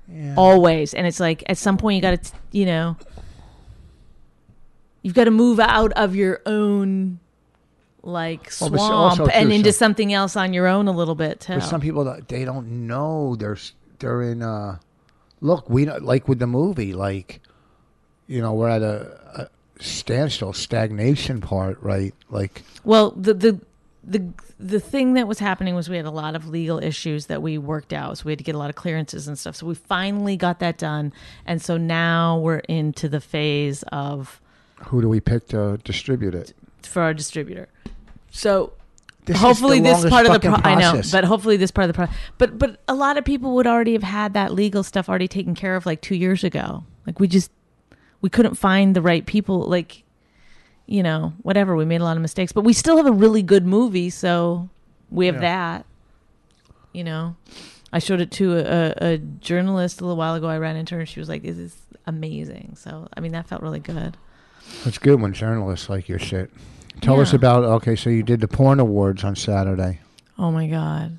Yeah. 0.06 0.34
Always. 0.36 0.94
And 0.94 1.06
it's 1.06 1.18
like 1.20 1.42
at 1.48 1.56
some 1.58 1.76
point 1.78 1.96
you 1.96 2.02
got 2.02 2.22
to 2.22 2.32
you 2.52 2.66
know 2.66 2.96
you've 5.02 5.14
got 5.14 5.24
to 5.24 5.30
move 5.30 5.58
out 5.60 5.92
of 5.92 6.14
your 6.14 6.40
own 6.46 7.18
like 8.02 8.44
Well, 8.60 8.70
swamp 8.70 8.92
also, 8.92 9.26
and 9.26 9.52
into 9.52 9.72
some- 9.72 9.78
something 9.90 10.12
else 10.12 10.36
on 10.36 10.52
your 10.52 10.66
own 10.66 10.88
a 10.88 10.92
little 10.92 11.14
bit 11.14 11.40
too. 11.40 11.60
Some 11.60 11.80
people 11.80 12.04
don't- 12.04 12.26
they 12.28 12.44
don't 12.44 12.86
know 12.86 13.34
they're 13.36 13.58
they're 13.98 14.22
in. 14.22 14.42
uh 14.42 14.78
Look, 15.40 15.70
we 15.70 15.84
don't 15.84 16.02
like 16.04 16.26
with 16.26 16.40
the 16.40 16.46
movie, 16.48 16.92
like 16.92 17.40
you 18.26 18.40
know, 18.42 18.52
we're 18.52 18.68
at 18.68 18.82
a, 18.82 19.48
a 19.78 19.82
standstill, 19.82 20.52
stagnation 20.52 21.40
part, 21.40 21.80
right? 21.82 22.12
Like 22.28 22.62
Well, 22.84 23.12
the 23.12 23.34
the 23.34 23.60
the 24.10 24.26
the 24.58 24.80
thing 24.80 25.14
that 25.14 25.28
was 25.28 25.38
happening 25.38 25.74
was 25.74 25.88
we 25.90 25.96
had 25.96 26.06
a 26.06 26.10
lot 26.10 26.34
of 26.34 26.48
legal 26.48 26.78
issues 26.82 27.26
that 27.26 27.42
we 27.42 27.58
worked 27.58 27.92
out. 27.92 28.18
So 28.18 28.24
we 28.24 28.32
had 28.32 28.38
to 28.38 28.44
get 28.44 28.54
a 28.54 28.58
lot 28.58 28.70
of 28.70 28.76
clearances 28.76 29.28
and 29.28 29.38
stuff. 29.38 29.54
So 29.56 29.66
we 29.66 29.74
finally 29.74 30.36
got 30.36 30.60
that 30.60 30.78
done. 30.78 31.12
And 31.44 31.60
so 31.60 31.76
now 31.76 32.38
we're 32.38 32.58
into 32.60 33.08
the 33.08 33.20
phase 33.20 33.82
of 33.92 34.40
who 34.86 35.02
do 35.02 35.08
we 35.08 35.20
pick 35.20 35.48
to 35.48 35.76
distribute 35.84 36.34
it? 36.34 36.54
for 36.82 37.02
our 37.02 37.12
distributor. 37.12 37.68
So 38.30 38.72
This 39.26 39.36
hopefully 39.38 39.80
this 39.80 40.08
part 40.08 40.24
of 40.26 40.32
the 40.32 40.40
pro- 40.40 40.52
fucking 40.52 40.66
I 40.66 40.74
know, 40.76 40.92
process. 40.92 41.12
but 41.12 41.24
hopefully 41.24 41.58
this 41.58 41.70
part 41.70 41.90
of 41.90 41.94
the 41.94 42.06
pro- 42.06 42.14
but 42.38 42.58
but 42.58 42.80
a 42.88 42.94
lot 42.94 43.18
of 43.18 43.24
people 43.26 43.54
would 43.56 43.66
already 43.66 43.92
have 43.92 44.02
had 44.02 44.32
that 44.34 44.52
legal 44.54 44.82
stuff 44.82 45.08
already 45.08 45.28
taken 45.28 45.54
care 45.54 45.76
of 45.76 45.84
like 45.84 46.00
2 46.00 46.14
years 46.14 46.44
ago. 46.44 46.84
Like 47.06 47.20
we 47.20 47.28
just 47.28 47.50
we 48.22 48.30
couldn't 48.30 48.54
find 48.54 48.96
the 48.96 49.02
right 49.02 49.26
people 49.26 49.60
like 49.64 50.02
you 50.88 51.02
know, 51.04 51.34
whatever, 51.42 51.76
we 51.76 51.84
made 51.84 52.00
a 52.00 52.04
lot 52.04 52.16
of 52.16 52.22
mistakes, 52.22 52.50
but 52.50 52.62
we 52.62 52.72
still 52.72 52.96
have 52.96 53.06
a 53.06 53.12
really 53.12 53.42
good 53.42 53.64
movie, 53.66 54.10
so 54.10 54.68
we 55.10 55.26
have 55.26 55.36
Yeah. 55.36 55.40
that. 55.42 55.86
You 56.92 57.04
know. 57.04 57.36
I 57.92 58.00
showed 58.00 58.20
it 58.20 58.30
to 58.32 58.58
a, 58.58 58.94
a 59.14 59.18
journalist 59.18 60.00
a 60.00 60.04
little 60.04 60.16
while 60.18 60.34
ago. 60.34 60.46
I 60.46 60.58
ran 60.58 60.76
into 60.76 60.94
her 60.94 61.00
and 61.00 61.08
she 61.08 61.20
was 61.20 61.28
like, 61.30 61.42
"This 61.42 61.56
is 61.56 61.76
amazing." 62.06 62.74
So, 62.76 63.08
I 63.16 63.20
mean, 63.20 63.32
that 63.32 63.46
felt 63.46 63.62
really 63.62 63.80
good. 63.80 64.16
It's 64.84 64.98
good 64.98 65.20
when 65.22 65.32
journalists 65.32 65.88
like 65.88 66.06
your 66.06 66.18
shit. 66.18 66.50
Tell 67.00 67.18
us 67.18 67.32
about. 67.32 67.64
Okay, 67.64 67.96
so 67.96 68.10
you 68.10 68.22
did 68.22 68.40
the 68.42 68.48
porn 68.48 68.78
awards 68.78 69.24
on 69.24 69.36
Saturday. 69.36 70.00
Oh 70.38 70.50
my 70.50 70.66
god. 70.66 71.16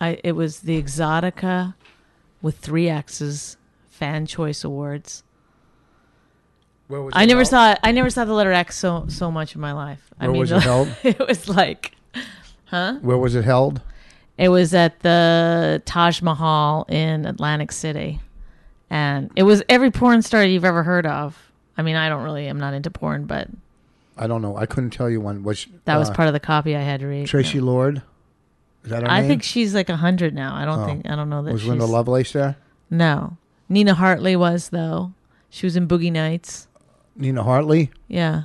I 0.00 0.20
it 0.22 0.32
was 0.32 0.60
the 0.60 0.80
Exotica 0.80 1.74
with 2.40 2.58
three 2.58 2.88
X's 2.88 3.56
fan 3.90 4.26
choice 4.26 4.62
awards. 4.62 5.23
Where 6.88 7.00
was 7.02 7.12
I 7.16 7.24
never 7.26 7.44
saw 7.44 7.74
I 7.82 7.92
new 7.92 8.08
saw 8.10 8.24
the 8.24 8.32
letter 8.34 8.52
X 8.52 8.76
so 8.78 9.06
so 9.08 9.30
much 9.30 9.54
in 9.54 9.60
my 9.60 9.72
life. 9.72 10.10
I 10.20 10.24
Where 10.26 10.32
mean 10.32 10.40
was 10.40 10.52
it 10.52 10.62
held? 10.62 10.88
it 11.02 11.18
was 11.26 11.48
like 11.48 11.92
huh? 12.66 12.98
Where 13.00 13.18
was 13.18 13.34
it 13.34 13.44
held? 13.44 13.80
It 14.36 14.48
was 14.48 14.74
at 14.74 15.00
the 15.00 15.80
Taj 15.86 16.20
Mahal 16.22 16.84
in 16.88 17.24
Atlantic 17.24 17.70
City. 17.72 18.20
And 18.90 19.30
it 19.36 19.44
was 19.44 19.62
every 19.68 19.90
porn 19.90 20.22
star 20.22 20.44
you've 20.44 20.64
ever 20.64 20.82
heard 20.82 21.06
of. 21.06 21.38
I 21.76 21.82
mean, 21.82 21.96
I 21.96 22.08
don't 22.08 22.22
really 22.22 22.46
I'm 22.46 22.58
not 22.60 22.74
into 22.74 22.90
porn, 22.90 23.24
but 23.24 23.48
I 24.16 24.26
don't 24.26 24.42
know. 24.42 24.56
I 24.56 24.66
couldn't 24.66 24.90
tell 24.90 25.08
you 25.10 25.20
one. 25.20 25.42
Was 25.42 25.66
that 25.86 25.96
was 25.96 26.10
uh, 26.10 26.14
part 26.14 26.28
of 26.28 26.34
the 26.34 26.40
copy 26.40 26.76
I 26.76 26.80
had 26.82 27.00
to 27.00 27.06
read. 27.06 27.26
Tracy 27.26 27.60
Lord? 27.60 28.02
Is 28.84 28.90
that 28.90 29.02
her 29.02 29.08
I 29.10 29.20
name? 29.20 29.28
think 29.30 29.42
she's 29.42 29.74
like 29.74 29.88
a 29.88 29.96
hundred 29.96 30.34
now. 30.34 30.54
I 30.54 30.64
don't 30.66 30.80
Oh. 30.80 30.86
think 30.86 31.08
I 31.08 31.16
don't 31.16 31.30
know 31.30 31.42
that 31.42 31.52
was 31.52 31.62
she's 31.62 31.68
Linda 31.70 31.86
Lovelace 31.86 32.32
there? 32.32 32.56
No. 32.90 33.36
Nina 33.68 33.94
Hartley 33.94 34.36
was 34.36 34.68
though. 34.68 35.12
She 35.48 35.66
was 35.66 35.74
in 35.76 35.88
Boogie 35.88 36.12
Nights. 36.12 36.68
Nina 37.16 37.42
Hartley? 37.42 37.90
Yeah. 38.08 38.44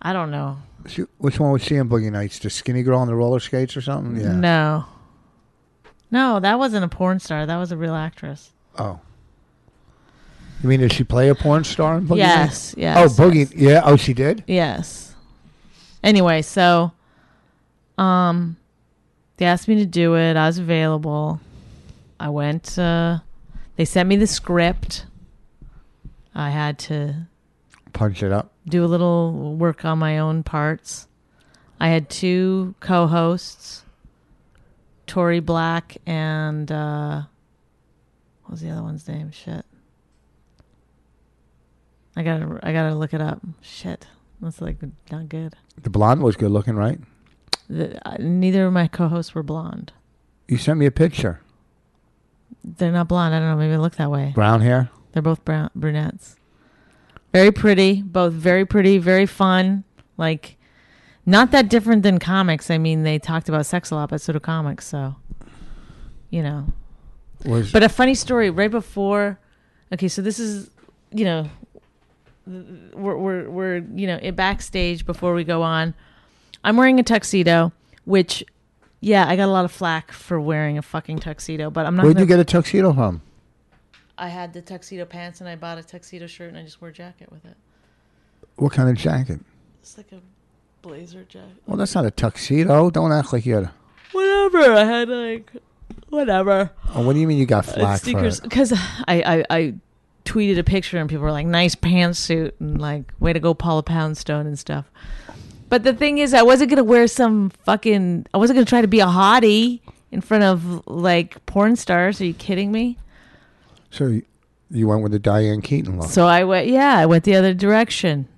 I 0.00 0.12
don't 0.12 0.30
know. 0.30 0.58
She, 0.86 1.02
which 1.18 1.38
one 1.40 1.52
was 1.52 1.62
she 1.62 1.74
in 1.76 1.88
Boogie 1.88 2.10
Nights? 2.10 2.38
The 2.38 2.50
skinny 2.50 2.82
girl 2.82 2.98
on 2.98 3.08
the 3.08 3.14
roller 3.14 3.40
skates 3.40 3.76
or 3.76 3.80
something? 3.80 4.20
Yeah. 4.20 4.32
No. 4.32 4.86
No, 6.10 6.40
that 6.40 6.58
wasn't 6.58 6.84
a 6.84 6.88
porn 6.88 7.20
star. 7.20 7.44
That 7.46 7.56
was 7.58 7.72
a 7.72 7.76
real 7.76 7.94
actress. 7.94 8.50
Oh. 8.78 9.00
You 10.62 10.68
mean 10.68 10.80
did 10.80 10.92
she 10.92 11.04
play 11.04 11.28
a 11.28 11.34
porn 11.34 11.64
star 11.64 11.98
in 11.98 12.04
Boogie 12.06 12.18
Nights? 12.18 12.74
yes, 12.74 12.74
yes. 12.76 12.96
Oh, 13.20 13.22
Boogie. 13.22 13.50
Yes. 13.50 13.54
Yeah. 13.54 13.82
Oh, 13.84 13.96
she 13.96 14.14
did. 14.14 14.42
yes. 14.46 15.14
Anyway, 16.02 16.42
so 16.42 16.92
um 17.96 18.56
they 19.36 19.46
asked 19.46 19.68
me 19.68 19.76
to 19.76 19.86
do 19.86 20.16
it. 20.16 20.36
I 20.36 20.46
was 20.46 20.58
available. 20.58 21.40
I 22.18 22.28
went 22.30 22.78
uh 22.78 23.18
they 23.76 23.84
sent 23.84 24.08
me 24.08 24.16
the 24.16 24.26
script. 24.26 25.06
I 26.34 26.50
had 26.50 26.78
to 26.80 27.27
Punch 27.98 28.22
it 28.22 28.30
up. 28.30 28.52
do 28.68 28.84
a 28.84 28.86
little 28.86 29.56
work 29.56 29.84
on 29.84 29.98
my 29.98 30.18
own 30.18 30.44
parts. 30.44 31.08
I 31.80 31.88
had 31.88 32.08
two 32.08 32.76
co-hosts, 32.78 33.82
Tori 35.08 35.40
Black 35.40 35.96
and 36.06 36.70
uh, 36.70 37.22
what 38.42 38.52
was 38.52 38.60
the 38.60 38.70
other 38.70 38.84
one's 38.84 39.08
name? 39.08 39.32
Shit, 39.32 39.64
I 42.14 42.22
gotta 42.22 42.60
I 42.62 42.72
gotta 42.72 42.94
look 42.94 43.12
it 43.12 43.20
up. 43.20 43.40
Shit, 43.62 44.06
that's 44.40 44.60
like 44.60 44.76
not 45.10 45.28
good. 45.28 45.56
The 45.82 45.90
blonde 45.90 46.22
was 46.22 46.36
good 46.36 46.52
looking, 46.52 46.76
right? 46.76 47.00
The, 47.68 48.00
uh, 48.08 48.16
neither 48.20 48.66
of 48.66 48.72
my 48.72 48.86
co-hosts 48.86 49.34
were 49.34 49.42
blonde. 49.42 49.92
You 50.46 50.56
sent 50.56 50.78
me 50.78 50.86
a 50.86 50.92
picture. 50.92 51.40
They're 52.62 52.92
not 52.92 53.08
blonde. 53.08 53.34
I 53.34 53.40
don't 53.40 53.48
know. 53.48 53.56
Maybe 53.56 53.72
they 53.72 53.76
look 53.78 53.96
that 53.96 54.10
way. 54.10 54.30
Brown 54.36 54.60
hair. 54.60 54.90
They're 55.12 55.20
both 55.22 55.44
brown 55.44 55.70
brunettes. 55.74 56.36
Very 57.32 57.52
pretty, 57.52 58.02
both 58.02 58.32
very 58.32 58.64
pretty, 58.64 58.98
very 58.98 59.26
fun. 59.26 59.84
Like 60.16 60.56
not 61.26 61.50
that 61.50 61.68
different 61.68 62.02
than 62.02 62.18
comics. 62.18 62.70
I 62.70 62.78
mean, 62.78 63.02
they 63.02 63.18
talked 63.18 63.48
about 63.48 63.66
sex 63.66 63.90
a 63.90 63.94
lot, 63.96 64.08
but 64.10 64.20
so 64.20 64.32
do 64.32 64.40
comics. 64.40 64.86
So, 64.86 65.16
you 66.30 66.42
know. 66.42 66.72
Was 67.44 67.70
But 67.70 67.82
a 67.82 67.88
funny 67.88 68.14
story 68.14 68.50
right 68.50 68.70
before. 68.70 69.38
Okay, 69.92 70.08
so 70.08 70.22
this 70.22 70.38
is, 70.38 70.70
you 71.12 71.24
know, 71.24 71.48
we're 72.46 73.16
we're 73.16 73.48
we're 73.50 73.76
you 73.94 74.06
know 74.06 74.18
it 74.20 74.34
backstage 74.34 75.04
before 75.06 75.34
we 75.34 75.44
go 75.44 75.62
on. 75.62 75.94
I'm 76.64 76.76
wearing 76.76 76.98
a 76.98 77.02
tuxedo, 77.02 77.72
which, 78.04 78.42
yeah, 79.00 79.28
I 79.28 79.36
got 79.36 79.48
a 79.48 79.52
lot 79.52 79.64
of 79.64 79.70
flack 79.70 80.10
for 80.12 80.40
wearing 80.40 80.78
a 80.78 80.82
fucking 80.82 81.20
tuxedo, 81.20 81.70
but 81.70 81.86
I'm 81.86 81.94
not. 81.94 82.02
where'd 82.04 82.16
gonna- 82.16 82.24
you 82.24 82.28
get 82.28 82.40
a 82.40 82.44
tuxedo 82.44 82.92
from? 82.92 83.20
I 84.18 84.28
had 84.28 84.52
the 84.52 84.60
tuxedo 84.60 85.04
pants 85.04 85.40
and 85.40 85.48
I 85.48 85.56
bought 85.56 85.78
a 85.78 85.82
tuxedo 85.82 86.26
shirt 86.26 86.48
and 86.48 86.58
I 86.58 86.62
just 86.62 86.80
wore 86.80 86.90
a 86.90 86.92
jacket 86.92 87.30
with 87.30 87.44
it. 87.44 87.56
What 88.56 88.72
kind 88.72 88.88
of 88.88 88.96
jacket? 88.96 89.40
It's 89.80 89.96
like 89.96 90.10
a 90.12 90.20
blazer 90.82 91.24
jacket. 91.24 91.62
Well, 91.66 91.76
that's 91.76 91.94
not 91.94 92.04
a 92.04 92.10
tuxedo. 92.10 92.90
Don't 92.90 93.12
act 93.12 93.32
like 93.32 93.46
you're. 93.46 93.70
Whatever. 94.12 94.72
I 94.72 94.84
had 94.84 95.08
like 95.08 95.52
whatever. 96.08 96.70
Oh, 96.94 97.06
what 97.06 97.12
do 97.12 97.20
you 97.20 97.26
mean 97.26 97.38
you 97.38 97.46
got 97.46 97.68
Uh, 97.68 97.72
flack 97.72 97.98
for 98.00 98.04
sneakers 98.04 98.40
because 98.40 98.72
I, 98.72 99.22
I 99.22 99.44
I 99.50 99.74
tweeted 100.24 100.58
a 100.58 100.64
picture 100.64 100.98
and 100.98 101.08
people 101.08 101.22
were 101.24 101.32
like 101.32 101.46
nice 101.46 101.74
pantsuit 101.74 102.52
and 102.60 102.80
like 102.80 103.12
way 103.20 103.32
to 103.32 103.40
go 103.40 103.54
Paula 103.54 103.82
Poundstone 103.82 104.46
and 104.46 104.58
stuff. 104.58 104.90
But 105.68 105.84
the 105.84 105.92
thing 105.92 106.18
is, 106.18 106.34
I 106.34 106.42
wasn't 106.42 106.70
gonna 106.70 106.84
wear 106.84 107.06
some 107.06 107.50
fucking. 107.64 108.26
I 108.34 108.38
wasn't 108.38 108.56
gonna 108.56 108.64
try 108.66 108.80
to 108.80 108.88
be 108.88 109.00
a 109.00 109.06
hottie 109.06 109.80
in 110.10 110.22
front 110.22 110.42
of 110.44 110.86
like 110.86 111.44
porn 111.46 111.76
stars. 111.76 112.20
Are 112.20 112.24
you 112.24 112.34
kidding 112.34 112.72
me? 112.72 112.96
So 113.90 114.20
you, 114.70 114.86
went 114.86 115.02
with 115.02 115.12
the 115.12 115.18
Diane 115.18 115.62
Keaton 115.62 115.98
look. 115.98 116.10
So 116.10 116.26
I 116.26 116.44
went. 116.44 116.68
Yeah, 116.68 116.96
I 116.98 117.06
went 117.06 117.24
the 117.24 117.34
other 117.36 117.54
direction. 117.54 118.28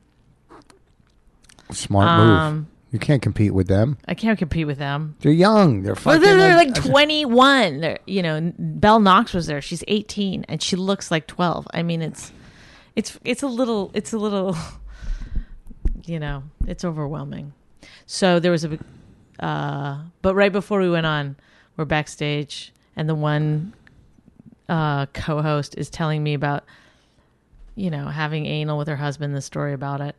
Smart 1.72 2.18
move. 2.18 2.38
Um, 2.38 2.66
You 2.92 2.98
can't 2.98 3.22
compete 3.22 3.54
with 3.54 3.68
them. 3.68 3.98
I 4.08 4.14
can't 4.14 4.38
compete 4.38 4.66
with 4.66 4.78
them. 4.78 5.16
They're 5.20 5.30
young. 5.32 5.82
They're 5.82 5.94
Well, 5.94 6.16
fucking. 6.16 6.22
they're, 6.22 6.36
they're 6.38 6.56
like 6.56 6.74
21. 6.74 7.80
They're, 7.80 7.98
you 8.06 8.22
know, 8.22 8.52
Belle 8.58 9.00
Knox 9.00 9.32
was 9.32 9.46
there. 9.46 9.60
She's 9.60 9.84
18 9.86 10.44
and 10.48 10.60
she 10.62 10.76
looks 10.76 11.10
like 11.10 11.26
12. 11.26 11.68
I 11.72 11.82
mean, 11.82 12.02
it's 12.02 12.32
it's 12.96 13.18
it's 13.24 13.42
a 13.42 13.46
little 13.46 13.90
it's 13.94 14.12
a 14.12 14.18
little 14.18 14.56
you 16.06 16.18
know, 16.18 16.42
it's 16.66 16.84
overwhelming. 16.84 17.52
So 18.06 18.40
there 18.40 18.50
was 18.50 18.64
a 18.64 18.78
uh 19.38 19.98
but 20.22 20.34
right 20.34 20.52
before 20.52 20.80
we 20.80 20.90
went 20.90 21.06
on, 21.06 21.36
we're 21.76 21.84
backstage 21.84 22.72
and 22.96 23.08
the 23.08 23.14
one 23.14 23.72
uh 24.70 25.04
co-host 25.12 25.74
is 25.76 25.90
telling 25.90 26.22
me 26.22 26.32
about 26.32 26.64
you 27.76 27.90
know, 27.90 28.08
having 28.08 28.46
anal 28.46 28.76
with 28.78 28.88
her 28.88 28.96
husband, 28.96 29.34
the 29.34 29.40
story 29.40 29.72
about 29.72 30.00
it. 30.00 30.14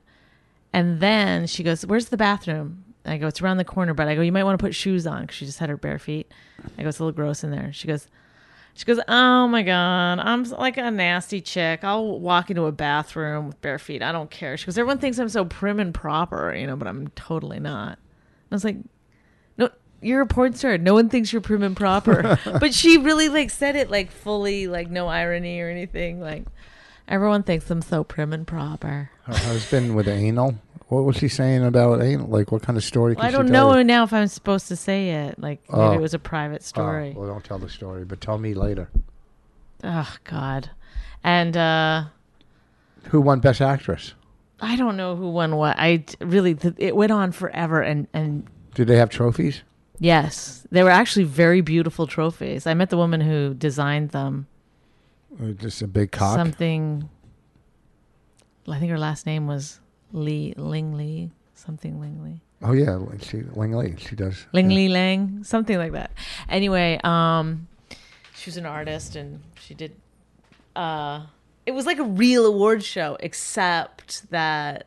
And 0.74 1.00
then 1.00 1.48
she 1.48 1.64
goes, 1.64 1.86
"Where's 1.86 2.10
the 2.10 2.18
bathroom?" 2.18 2.84
I 3.06 3.18
go, 3.18 3.28
"It's 3.28 3.42
around 3.42 3.58
the 3.58 3.66
corner." 3.66 3.94
But 3.94 4.08
I 4.08 4.16
go, 4.16 4.22
"You 4.22 4.32
might 4.32 4.46
want 4.46 4.58
to 4.58 4.64
put 4.64 4.74
shoes 4.74 5.06
on 5.06 5.22
because 5.22 5.36
she 5.36 5.46
just 5.46 5.60
had 5.60 5.70
her 5.70 5.78
bare 5.78 6.00
feet." 6.00 6.32
I 6.78 6.84
go, 6.84 6.90
"It's 6.90 7.00
a 7.00 7.04
little 7.04 7.16
gross 7.16 7.44
in 7.44 7.52
there." 7.52 7.72
She 7.74 7.88
goes, 7.88 8.08
"She 8.74 8.86
goes, 8.86 9.00
oh 9.08 9.48
my 9.48 9.64
god, 9.64 10.20
I'm 10.20 10.44
like 10.46 10.78
a 10.78 10.90
nasty 10.90 11.42
chick. 11.42 11.84
I'll 11.84 12.20
walk 12.20 12.50
into 12.50 12.66
a 12.66 12.72
bathroom 12.72 13.48
with 13.48 13.62
bare 13.62 13.80
feet. 13.80 14.02
I 14.02 14.12
don't 14.12 14.32
care." 14.32 14.56
She 14.58 14.66
goes, 14.66 14.78
"Everyone 14.78 14.98
thinks 14.98 15.20
I'm 15.20 15.30
so 15.30 15.46
prim 15.46 15.80
and 15.80 15.94
proper, 15.94 16.54
you 16.56 16.66
know, 16.66 16.76
but 16.78 16.88
I'm 16.88 17.10
totally 17.10 17.60
not." 17.60 18.00
I 18.52 18.56
was 18.56 18.64
like, 18.64 18.78
"No, 18.78 18.84
you're 20.02 20.22
a 20.22 20.28
porn 20.28 20.54
star. 20.54 20.78
No 20.78 20.94
one 20.94 21.10
thinks 21.10 21.32
you're 21.32 21.42
prim 21.42 21.64
and 21.64 21.76
proper." 21.76 22.38
but 22.60 22.74
she 22.74 22.98
really 22.98 23.30
like 23.30 23.50
said 23.50 23.76
it 23.76 23.90
like 23.90 24.12
fully, 24.12 24.68
like 24.68 24.90
no 24.90 25.08
irony 25.08 25.60
or 25.62 25.70
anything. 25.70 26.20
Like 26.20 26.46
everyone 27.08 27.44
thinks 27.44 27.70
I'm 27.70 27.82
so 27.82 28.04
prim 28.04 28.34
and 28.34 28.46
proper. 28.48 29.10
Her 29.24 29.34
husband 29.38 29.96
with 29.96 30.08
anal. 30.08 30.56
What 30.88 31.06
was 31.06 31.16
she 31.16 31.30
saying 31.30 31.64
about 31.64 32.02
anal? 32.02 32.28
Like, 32.28 32.52
what 32.52 32.64
kind 32.64 32.78
of 32.78 32.84
story? 32.84 33.14
Well, 33.14 33.26
I 33.26 33.32
don't 33.32 33.48
know 33.50 33.78
you? 33.78 33.84
now 33.86 34.04
if 34.04 34.12
I'm 34.12 34.28
supposed 34.28 34.68
to 34.68 34.76
say 34.76 35.12
it. 35.12 35.40
Like 35.40 35.62
maybe 35.70 35.82
Oh. 35.82 35.94
it 35.94 36.02
was 36.02 36.14
a 36.14 36.20
private 36.20 36.64
story. 36.64 37.14
Oh, 37.16 37.22
well, 37.22 37.30
don't 37.30 37.44
tell 37.46 37.60
the 37.60 37.70
story, 37.70 38.04
but 38.04 38.20
tell 38.20 38.38
me 38.38 38.54
later. 38.54 38.90
Oh 39.84 40.16
God. 40.26 40.70
And 41.24 41.56
uh 41.56 42.06
Who 43.10 43.22
won 43.22 43.40
Best 43.40 43.62
Actress? 43.62 44.16
I 44.60 44.76
don't 44.76 44.96
know 44.98 45.16
who 45.16 45.30
won 45.32 45.56
what. 45.56 45.76
I 45.80 46.04
really 46.20 46.54
th- 46.56 46.76
it 46.78 46.96
went 46.96 47.12
on 47.12 47.32
forever 47.32 47.82
and 47.82 48.08
and 48.14 48.46
Did 48.76 48.88
they 48.88 48.98
have 48.98 49.10
trophies? 49.10 49.62
Yes, 50.02 50.68
they 50.70 50.84
were 50.84 50.90
actually 50.90 51.24
very 51.24 51.62
beautiful 51.62 52.08
trophies. 52.08 52.68
I 52.68 52.74
met 52.74 52.90
the 52.90 52.98
woman 52.98 53.22
who 53.22 53.54
designed 53.54 54.10
them. 54.10 54.48
Or 55.40 55.52
just 55.54 55.82
a 55.82 55.88
big 55.88 56.12
cock? 56.12 56.36
Something 56.36 57.10
I 58.70 58.80
think 58.80 58.92
her 58.92 59.00
last 59.00 59.26
name 59.26 59.48
was 59.48 59.80
Lee 60.12 60.54
Ling 60.58 60.94
Lee, 60.94 61.32
something 61.56 62.00
Ling 62.00 62.24
Lee. 62.24 62.42
Oh 62.62 62.74
yeah, 62.74 63.00
she 63.22 63.42
Ling 63.42 63.74
Lee. 63.74 63.96
She 63.98 64.16
does. 64.16 64.46
Ling 64.54 64.70
yeah. 64.70 64.90
Lang, 64.90 65.44
something 65.44 65.78
like 65.78 65.94
that. 65.94 66.12
Anyway, 66.48 67.00
um, 67.04 67.68
she 68.36 68.50
was 68.50 68.58
an 68.58 68.66
artist 68.66 69.16
and 69.16 69.42
she 69.60 69.74
did. 69.74 69.96
Uh, 70.76 71.26
it 71.66 71.72
was 71.72 71.86
like 71.86 71.98
a 71.98 72.04
real 72.04 72.46
award 72.46 72.84
show, 72.84 73.18
except 73.20 74.30
that 74.30 74.86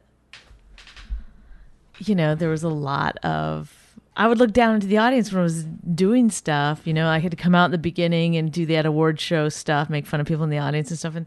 you 1.99 2.15
know 2.15 2.35
there 2.35 2.51
was 2.51 2.63
a 2.63 2.69
lot 2.69 3.17
of. 3.19 3.81
I 4.17 4.29
would 4.29 4.39
look 4.39 4.53
down 4.53 4.77
into 4.77 4.87
the 4.87 4.99
audience 4.99 5.33
when 5.33 5.41
I 5.41 5.43
was 5.43 5.65
doing 5.65 6.31
stuff. 6.31 6.87
You 6.87 6.95
know, 6.95 7.09
I 7.09 7.19
had 7.19 7.33
to 7.33 7.37
come 7.37 7.55
out 7.55 7.67
in 7.67 7.71
the 7.73 7.79
beginning 7.79 8.37
and 8.37 8.53
do 8.53 8.65
that 8.67 8.87
award 8.87 9.21
show 9.21 9.49
stuff, 9.49 9.91
make 9.91 10.07
fun 10.07 10.21
of 10.21 10.27
people 10.27 10.45
in 10.45 10.51
the 10.51 10.59
audience 10.59 10.91
and 10.91 10.99
stuff. 10.99 11.17
And 11.17 11.27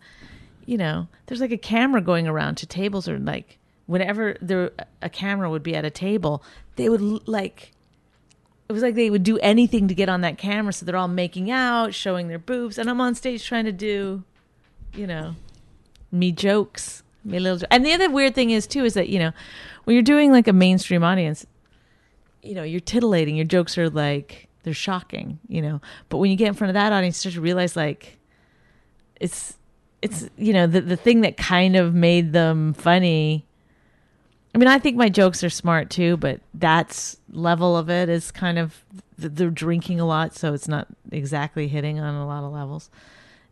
you 0.65 0.77
know, 0.77 1.07
there's 1.25 1.41
like 1.41 1.51
a 1.51 1.57
camera 1.57 2.01
going 2.01 2.27
around 2.27 2.55
to 2.55 2.65
tables 2.65 3.07
or 3.07 3.17
like 3.19 3.57
whenever 3.87 4.37
there 4.41 4.71
a 5.01 5.09
camera 5.09 5.49
would 5.49 5.63
be 5.63 5.75
at 5.75 5.85
a 5.85 5.89
table, 5.89 6.43
they 6.75 6.89
would 6.89 7.27
like 7.27 7.71
it 8.69 8.73
was 8.73 8.83
like 8.83 8.95
they 8.95 9.09
would 9.09 9.23
do 9.23 9.37
anything 9.39 9.87
to 9.87 9.95
get 9.95 10.09
on 10.09 10.21
that 10.21 10.37
camera 10.37 10.73
so 10.73 10.85
they're 10.85 10.97
all 10.97 11.07
making 11.07 11.49
out, 11.49 11.93
showing 11.93 12.27
their 12.27 12.39
boobs, 12.39 12.77
and 12.77 12.89
I'm 12.89 12.99
on 12.99 13.15
stage 13.15 13.45
trying 13.45 13.63
to 13.63 13.71
do, 13.71 14.23
you 14.93 15.07
know, 15.07 15.35
me 16.11 16.33
jokes, 16.33 17.01
me 17.23 17.39
little. 17.39 17.59
jo- 17.59 17.67
And 17.71 17.85
the 17.85 17.93
other 17.93 18.09
weird 18.09 18.35
thing 18.35 18.49
is 18.49 18.67
too 18.67 18.83
is 18.83 18.93
that 18.95 19.07
you 19.09 19.19
know, 19.19 19.31
when 19.85 19.93
you're 19.93 20.03
doing 20.03 20.31
like 20.33 20.47
a 20.49 20.53
mainstream 20.53 21.03
audience, 21.03 21.45
you 22.41 22.55
know, 22.55 22.63
you're 22.63 22.79
titillating. 22.79 23.35
Your 23.35 23.45
jokes 23.45 23.77
are 23.77 23.89
like 23.89 24.47
they're 24.63 24.73
shocking, 24.73 25.39
you 25.47 25.61
know. 25.61 25.81
But 26.09 26.17
when 26.17 26.31
you 26.31 26.37
get 26.37 26.47
in 26.49 26.53
front 26.53 26.69
of 26.69 26.73
that 26.75 26.91
audience, 26.91 27.17
you 27.17 27.31
start 27.31 27.35
to 27.35 27.41
realize 27.41 27.75
like 27.75 28.17
it's 29.19 29.57
it's 30.01 30.29
you 30.37 30.53
know 30.53 30.67
the 30.67 30.81
the 30.81 30.95
thing 30.95 31.21
that 31.21 31.37
kind 31.37 31.75
of 31.75 31.93
made 31.93 32.33
them 32.33 32.73
funny. 32.73 33.45
I 34.53 34.57
mean, 34.57 34.67
I 34.67 34.79
think 34.79 34.97
my 34.97 35.09
jokes 35.09 35.43
are 35.43 35.49
smart 35.49 35.89
too, 35.89 36.17
but 36.17 36.41
that's 36.53 37.17
level 37.31 37.77
of 37.77 37.89
it 37.89 38.09
is 38.09 38.31
kind 38.31 38.57
of 38.57 38.83
they're 39.17 39.49
drinking 39.49 39.99
a 39.99 40.05
lot, 40.05 40.35
so 40.35 40.53
it's 40.53 40.67
not 40.67 40.87
exactly 41.11 41.67
hitting 41.67 41.99
on 41.99 42.15
a 42.15 42.25
lot 42.25 42.43
of 42.43 42.51
levels. 42.51 42.89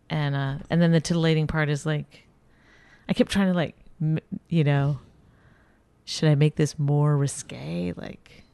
And 0.09 0.35
uh 0.35 0.57
and 0.69 0.81
then 0.81 0.91
the 0.91 1.01
titillating 1.01 1.47
part 1.47 1.69
is 1.69 1.85
like 1.85 2.25
I 3.09 3.13
kept 3.13 3.31
trying 3.31 3.47
to 3.47 3.53
like 3.53 3.75
you 4.49 4.63
know 4.63 4.99
should 6.03 6.29
I 6.29 6.35
make 6.35 6.55
this 6.55 6.77
more 6.77 7.17
risque 7.17 7.93
like 7.95 8.44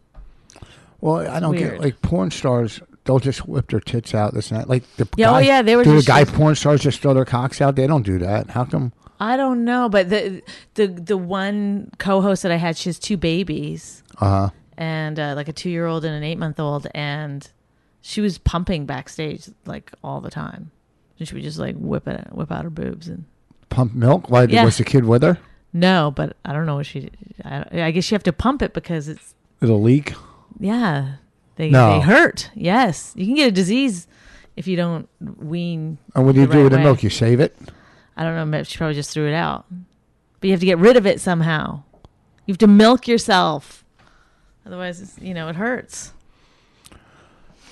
Well, 1.02 1.28
I 1.30 1.40
don't 1.40 1.52
weird. 1.52 1.72
get 1.74 1.82
like 1.82 2.02
porn 2.02 2.32
stars. 2.32 2.80
They'll 3.04 3.20
just 3.20 3.48
whip 3.48 3.70
their 3.72 3.80
tits 3.80 4.14
out. 4.14 4.34
This 4.34 4.52
and 4.52 4.60
that. 4.60 4.70
Like 4.70 4.84
the 4.98 5.08
Yeah, 5.18 5.36
oh, 5.36 5.40
yeah, 5.40 5.62
they 5.64 5.76
were 5.76 5.84
Do 5.84 5.94
just- 5.96 6.06
the 6.06 6.12
guy 6.12 6.24
porn 6.24 6.56
stars 6.56 6.82
just 6.82 7.02
throw 7.02 7.14
their 7.14 7.26
cocks 7.26 7.60
out? 7.62 7.76
They 7.76 7.88
don't 7.88 8.06
do 8.06 8.20
that. 8.20 8.52
How 8.52 8.66
come? 8.66 8.94
I 9.20 9.38
don't 9.38 9.66
know, 9.66 9.90
but 9.90 10.10
the 10.10 10.42
the 10.76 10.88
the 10.88 11.18
one 11.18 11.92
co-host 12.00 12.44
that 12.44 12.52
I 12.52 12.56
had, 12.56 12.78
she 12.78 12.90
has 12.90 12.98
two 13.00 13.18
babies 13.18 14.02
Uh 14.20 14.26
huh. 14.30 14.50
and 14.78 15.20
uh, 15.20 15.34
like 15.36 15.48
a 15.48 15.54
two 15.54 15.70
year 15.70 15.86
old 15.88 16.06
and 16.06 16.16
an 16.16 16.24
eight 16.24 16.38
month 16.40 16.60
old, 16.60 16.88
and 16.96 17.48
she 18.02 18.20
was 18.22 18.38
pumping 18.40 18.86
backstage 18.88 19.50
like 19.66 19.92
all 20.04 20.22
the 20.22 20.32
time. 20.32 20.72
And 21.20 21.28
she 21.28 21.36
would 21.36 21.44
just 21.44 21.60
like 21.60 21.76
whip 21.78 22.08
it, 22.08 22.28
whip 22.32 22.52
out 22.52 22.64
her 22.64 22.70
boobs, 22.72 23.08
and 23.08 23.26
Pump 23.70 23.94
milk. 23.94 24.30
Why 24.30 24.44
Yeah. 24.46 24.66
was 24.66 24.78
the 24.78 24.84
kid 24.84 25.06
with 25.06 25.22
her? 25.24 25.38
no, 25.72 26.12
but 26.16 26.36
I 26.44 26.52
don't 26.54 26.66
know 26.66 26.76
what 26.78 26.86
she. 26.88 27.10
I, 27.46 27.66
I 27.72 27.92
guess 27.92 28.10
you 28.12 28.16
have 28.16 28.24
to 28.24 28.34
pump 28.34 28.62
it 28.64 28.74
because 28.74 29.08
it's 29.08 29.34
It'll 29.62 29.82
leak. 29.82 30.14
Yeah, 30.62 31.16
they 31.56 31.70
No. 31.70 31.94
they 31.94 32.00
hurt. 32.02 32.50
Yes, 32.56 33.12
you 33.16 33.26
can 33.26 33.36
get 33.36 33.48
a 33.48 33.52
disease 33.52 34.08
if 34.56 34.68
you 34.68 34.78
don't 34.78 35.10
wean. 35.20 35.98
And 36.16 36.26
what 36.26 36.36
do 36.36 36.42
you 36.42 36.48
do 36.48 36.58
right 36.58 36.64
with 36.64 36.72
the 36.74 36.80
milk? 36.80 37.04
You 37.04 37.10
save 37.10 37.40
it. 37.40 37.58
I 38.16 38.24
don't 38.24 38.52
know. 38.52 38.64
She 38.64 38.78
probably 38.78 38.94
just 38.94 39.12
threw 39.12 39.28
it 39.28 39.34
out. 39.34 39.66
But 40.40 40.48
you 40.48 40.52
have 40.52 40.60
to 40.60 40.66
get 40.66 40.78
rid 40.78 40.98
of 40.98 41.06
it 41.06 41.20
somehow. 41.20 41.84
You 42.46 42.54
have 42.54 42.60
to 42.60 42.68
milk 42.68 43.08
yourself. 43.08 43.84
Otherwise, 44.66 45.02
it's, 45.02 45.18
you 45.20 45.34
know, 45.34 45.48
it 45.50 45.56
hurts. 45.56 46.14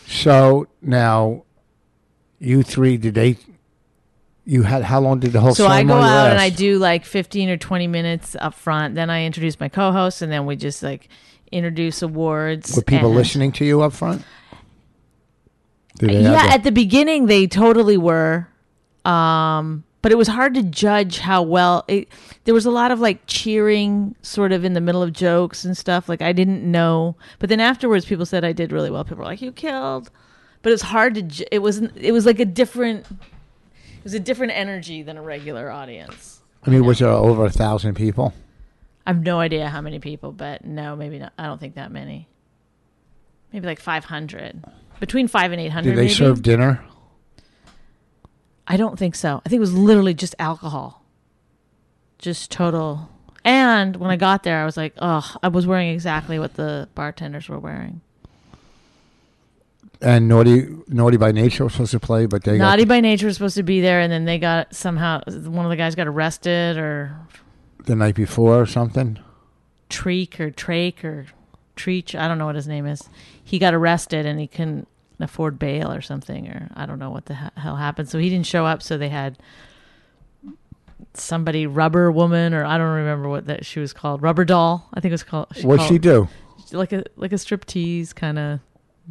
So 0.07 0.67
now, 0.81 1.43
you 2.39 2.63
three 2.63 2.97
did 2.97 3.13
they? 3.13 3.37
You 4.45 4.63
had 4.63 4.83
how 4.83 4.99
long 4.99 5.19
did 5.19 5.31
the 5.33 5.41
whole 5.41 5.53
So 5.53 5.67
I 5.67 5.83
go 5.83 5.93
out 5.93 6.31
and? 6.31 6.39
I 6.39 6.49
do 6.49 6.79
like 6.79 7.05
15 7.05 7.49
or 7.49 7.57
20 7.57 7.85
minutes 7.87 8.35
up 8.39 8.55
front. 8.55 8.95
Then 8.95 9.11
I 9.11 9.25
introduce 9.25 9.59
my 9.59 9.69
co 9.69 9.91
host, 9.91 10.23
and 10.23 10.31
then 10.31 10.47
we 10.47 10.55
just 10.55 10.81
like 10.81 11.09
introduce 11.51 12.01
awards. 12.01 12.75
Were 12.75 12.81
people 12.81 13.09
and- 13.09 13.17
listening 13.17 13.51
to 13.53 13.65
you 13.65 13.81
up 13.81 13.93
front? 13.93 14.23
Did 15.97 16.09
they 16.09 16.21
Yeah, 16.21 16.47
at 16.49 16.63
the 16.63 16.71
beginning, 16.71 17.25
they 17.25 17.47
totally 17.47 17.97
were. 17.97 18.47
Um, 19.05 19.83
but 20.01 20.11
it 20.11 20.17
was 20.17 20.27
hard 20.29 20.53
to 20.53 20.63
judge 20.63 21.19
how 21.19 21.41
well 21.41 21.83
it, 21.87 22.07
there 22.45 22.53
was 22.53 22.65
a 22.65 22.71
lot 22.71 22.91
of 22.91 22.99
like 22.99 23.19
cheering 23.27 24.15
sort 24.21 24.51
of 24.51 24.63
in 24.63 24.73
the 24.73 24.81
middle 24.81 25.03
of 25.03 25.11
jokes 25.13 25.65
and 25.65 25.75
stuff 25.75 26.07
like 26.07 26.21
i 26.21 26.31
didn't 26.31 26.63
know 26.69 27.15
but 27.39 27.49
then 27.49 27.59
afterwards 27.59 28.05
people 28.05 28.25
said 28.25 28.45
i 28.45 28.51
did 28.51 28.71
really 28.71 28.89
well 28.89 29.03
people 29.03 29.17
were 29.17 29.23
like 29.25 29.41
you 29.41 29.51
killed 29.51 30.09
but 30.61 30.71
it's 30.71 30.83
hard 30.83 31.15
to 31.15 31.21
ju- 31.23 31.45
it 31.51 31.59
wasn't 31.59 31.91
it 31.97 32.11
was 32.11 32.25
like 32.25 32.39
a 32.39 32.45
different 32.45 33.05
it 33.09 34.03
was 34.03 34.13
a 34.13 34.19
different 34.19 34.53
energy 34.53 35.01
than 35.01 35.17
a 35.17 35.21
regular 35.21 35.69
audience 35.69 36.41
I 36.65 36.69
mean, 36.71 36.85
was 36.85 36.99
there 36.99 37.07
over 37.07 37.45
a 37.45 37.49
thousand 37.49 37.95
people? 37.95 38.33
I 39.09 39.13
have 39.13 39.23
no 39.23 39.39
idea 39.39 39.67
how 39.67 39.81
many 39.81 39.99
people 39.99 40.31
but 40.31 40.63
no 40.63 40.95
maybe 40.95 41.17
not 41.19 41.33
i 41.37 41.45
don't 41.45 41.59
think 41.59 41.75
that 41.75 41.91
many 41.91 42.27
maybe 43.51 43.65
like 43.65 43.79
500 43.79 44.63
between 44.99 45.27
5 45.27 45.51
and 45.51 45.61
800 45.61 45.89
Did 45.89 45.97
they 45.97 46.03
maybe. 46.03 46.13
serve 46.13 46.41
dinner? 46.41 46.83
I 48.67 48.77
don't 48.77 48.99
think 48.99 49.15
so. 49.15 49.41
I 49.45 49.49
think 49.49 49.57
it 49.57 49.61
was 49.61 49.73
literally 49.73 50.13
just 50.13 50.35
alcohol. 50.37 51.03
Just 52.19 52.51
total. 52.51 53.09
And 53.43 53.95
when 53.95 54.11
I 54.11 54.17
got 54.17 54.43
there, 54.43 54.61
I 54.61 54.65
was 54.65 54.77
like, 54.77 54.93
oh, 54.99 55.35
I 55.41 55.47
was 55.47 55.65
wearing 55.65 55.89
exactly 55.89 56.37
what 56.37 56.55
the 56.55 56.89
bartenders 56.93 57.49
were 57.49 57.57
wearing. 57.57 58.01
And 60.01 60.27
naughty, 60.27 60.67
naughty 60.87 61.17
by 61.17 61.31
nature 61.31 61.63
was 61.63 61.73
supposed 61.73 61.91
to 61.91 61.99
play, 61.99 62.25
but 62.25 62.43
they 62.43 62.57
Naughty 62.57 62.85
by 62.85 63.01
Nature 63.01 63.25
was 63.25 63.35
supposed 63.35 63.55
to 63.55 63.63
be 63.63 63.81
there, 63.81 63.99
and 63.99 64.09
then 64.09 64.23
they 64.23 64.37
got 64.37 64.73
somehow, 64.73 65.21
one 65.25 65.65
of 65.65 65.69
the 65.69 65.75
guys 65.75 65.95
got 65.95 66.07
arrested, 66.07 66.77
or 66.77 67.17
the 67.85 67.95
night 67.95 68.15
before 68.15 68.59
or 68.59 68.65
something. 68.65 69.19
Treek 69.89 70.39
or 70.39 70.51
Trake 70.51 71.03
or 71.03 71.27
Treach. 71.75 72.17
I 72.17 72.27
don't 72.27 72.37
know 72.37 72.45
what 72.45 72.55
his 72.55 72.67
name 72.67 72.85
is. 72.85 73.09
He 73.43 73.59
got 73.59 73.73
arrested 73.73 74.25
and 74.25 74.39
he 74.39 74.47
couldn't 74.47 74.87
afford 75.19 75.59
bail 75.59 75.91
or 75.91 76.01
something, 76.01 76.47
or 76.47 76.69
I 76.75 76.85
don't 76.85 76.99
know 76.99 77.09
what 77.09 77.25
the 77.25 77.33
hell 77.33 77.75
happened. 77.75 78.09
So 78.09 78.19
he 78.19 78.29
didn't 78.29 78.45
show 78.45 78.65
up. 78.65 78.81
So 78.81 78.97
they 78.97 79.09
had 79.09 79.37
somebody, 81.13 81.67
Rubber 81.67 82.11
Woman, 82.11 82.53
or 82.53 82.65
I 82.65 82.77
don't 82.77 82.95
remember 82.95 83.29
what 83.29 83.47
that 83.47 83.65
she 83.65 83.79
was 83.79 83.93
called. 83.93 84.21
Rubber 84.21 84.45
Doll, 84.45 84.87
I 84.93 84.99
think 84.99 85.11
it 85.11 85.13
was 85.13 85.23
called. 85.23 85.47
What'd 85.63 85.87
she 85.87 85.97
do? 85.97 86.27
Like 86.71 86.93
a 86.93 87.03
like 87.15 87.31
a 87.31 87.35
striptease 87.35 88.13
kind 88.13 88.37
of 88.37 88.59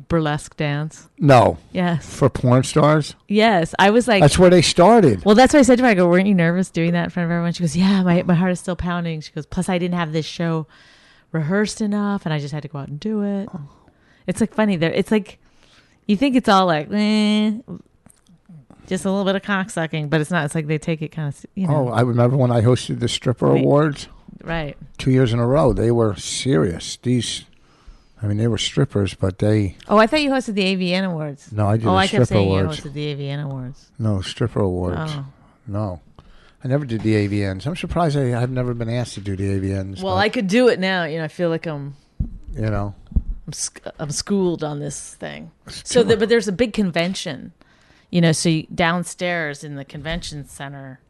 burlesque 0.07 0.57
dance. 0.57 1.09
No, 1.19 1.59
Yes, 1.73 2.09
for 2.15 2.31
porn 2.31 2.63
stars. 2.63 3.17
yes. 3.27 3.75
I 3.79 3.91
was 3.91 4.07
like, 4.07 4.23
That's 4.23 4.39
where 4.39 4.49
they 4.51 4.63
started. 4.63 5.25
well, 5.25 5.35
that's 5.35 5.53
what 5.53 5.59
I 5.59 5.63
said 5.63 5.77
to 5.79 5.83
her. 5.85 5.89
I 5.91 5.95
go, 5.95 6.09
weren't 6.09 6.29
you 6.29 6.35
nervous 6.35 6.71
doing 6.71 6.93
that 6.93 7.05
in 7.05 7.11
front 7.11 7.25
of 7.25 7.31
everyone? 7.33 7.53
She 7.53 7.63
goes, 7.65 7.77
yeah, 7.77 8.03
my, 8.03 8.23
my 8.23 8.35
heart 8.35 8.53
is 8.53 8.61
still 8.61 8.77
pounding. 8.77 9.21
She 9.21 9.33
goes, 9.33 9.45
plus 9.47 9.69
I 9.69 9.77
didn't 9.79 9.97
have 9.99 10.13
this 10.13 10.25
show 10.27 10.67
rehearsed 11.33 11.81
enough 11.81 12.25
and 12.25 12.33
I 12.33 12.39
just 12.39 12.55
had 12.55 12.63
to 12.63 12.69
go 12.69 12.79
out 12.79 12.89
and 12.89 13.01
do 13.01 13.23
it. 13.23 13.49
It's 14.27 14.41
like 14.41 14.55
funny 14.55 14.77
there. 14.77 14.93
It's 14.93 15.11
like, 15.11 15.39
you 16.07 16.17
think 16.17 16.37
it's 16.37 16.49
all 16.49 16.67
like, 16.67 16.89
eh, 16.93 17.59
just 18.87 19.05
a 19.05 19.11
little 19.11 19.25
bit 19.25 19.37
of 19.37 19.43
cock 19.43 19.69
sucking, 19.71 20.09
but 20.09 20.21
it's 20.21 20.31
not. 20.31 20.45
It's 20.45 20.55
like 20.55 20.67
they 20.67 20.79
take 20.79 21.03
it 21.03 21.09
kind 21.09 21.29
of, 21.29 21.45
you 21.55 21.67
Oh, 21.67 21.87
know, 21.87 21.89
I 21.91 22.01
remember 22.03 22.37
when 22.37 22.51
I 22.51 22.61
hosted 22.63 23.01
the 23.01 23.09
stripper 23.09 23.53
Wait. 23.53 23.63
awards. 23.63 24.09
right. 24.43 24.77
two 24.97 25.11
years 25.11 25.33
in 25.33 25.39
a 25.39 25.47
row. 25.47 25.73
They 25.73 25.91
were 25.91 26.15
serious. 26.17 26.97
These, 27.03 27.45
I 28.21 28.27
mean, 28.27 28.37
they 28.37 28.49
were 28.49 28.59
strippers, 28.59 29.15
but 29.15 29.39
they 29.39 29.77
Oh, 29.89 29.99
I 29.99 30.07
thought 30.07 30.23
you 30.23 30.31
hosted 30.31 30.55
the 30.55 30.65
AVN 30.65 31.05
Awards. 31.05 31.53
no. 31.53 31.69
I 31.69 31.77
did 31.77 31.87
oh, 31.87 31.93
the 31.93 31.97
I 31.97 32.07
kept 32.09 32.27
saying 32.27 32.49
awards. 32.49 32.85
you 32.85 32.91
hosted 32.91 32.95
the 32.95 33.15
AVN 33.15 33.45
Awards. 33.45 33.91
No 33.99 34.21
stripper 34.21 34.61
awards. 34.61 35.13
Oh. 35.15 35.27
No, 35.67 36.01
I 36.65 36.69
never 36.69 36.85
did 36.85 37.03
the 37.03 37.15
AVNs. 37.15 37.67
I'm 37.67 37.77
surprised 37.77 38.17
I, 38.17 38.41
I've 38.41 38.51
never 38.51 38.75
been 38.75 38.89
asked 38.89 39.15
to 39.15 39.21
do 39.21 39.37
the 39.37 39.45
AVNs. 39.45 40.03
Well, 40.03 40.15
but, 40.15 40.21
I 40.21 40.29
could 40.31 40.49
do 40.49 40.69
it 40.69 40.81
now. 40.81 41.05
You 41.05 41.19
know, 41.19 41.25
I 41.25 41.29
feel 41.29 41.51
like 41.51 41.67
I'm 41.67 41.95
you 42.55 42.63
know, 42.63 42.95
I'm, 43.47 43.53
sc- 43.53 43.87
I'm 43.99 44.11
schooled 44.11 44.65
on 44.65 44.81
this 44.81 45.15
thing. 45.15 45.51
So, 45.69 46.03
the, 46.03 46.17
but 46.17 46.29
there's 46.29 46.49
a 46.49 46.53
big 46.53 46.73
convention, 46.73 47.53
you 48.11 48.21
know. 48.21 48.33
So 48.33 48.49
you, 48.49 48.67
downstairs 48.75 49.63
in 49.63 49.77
the 49.77 49.85
convention 49.85 50.49
center, 50.49 51.01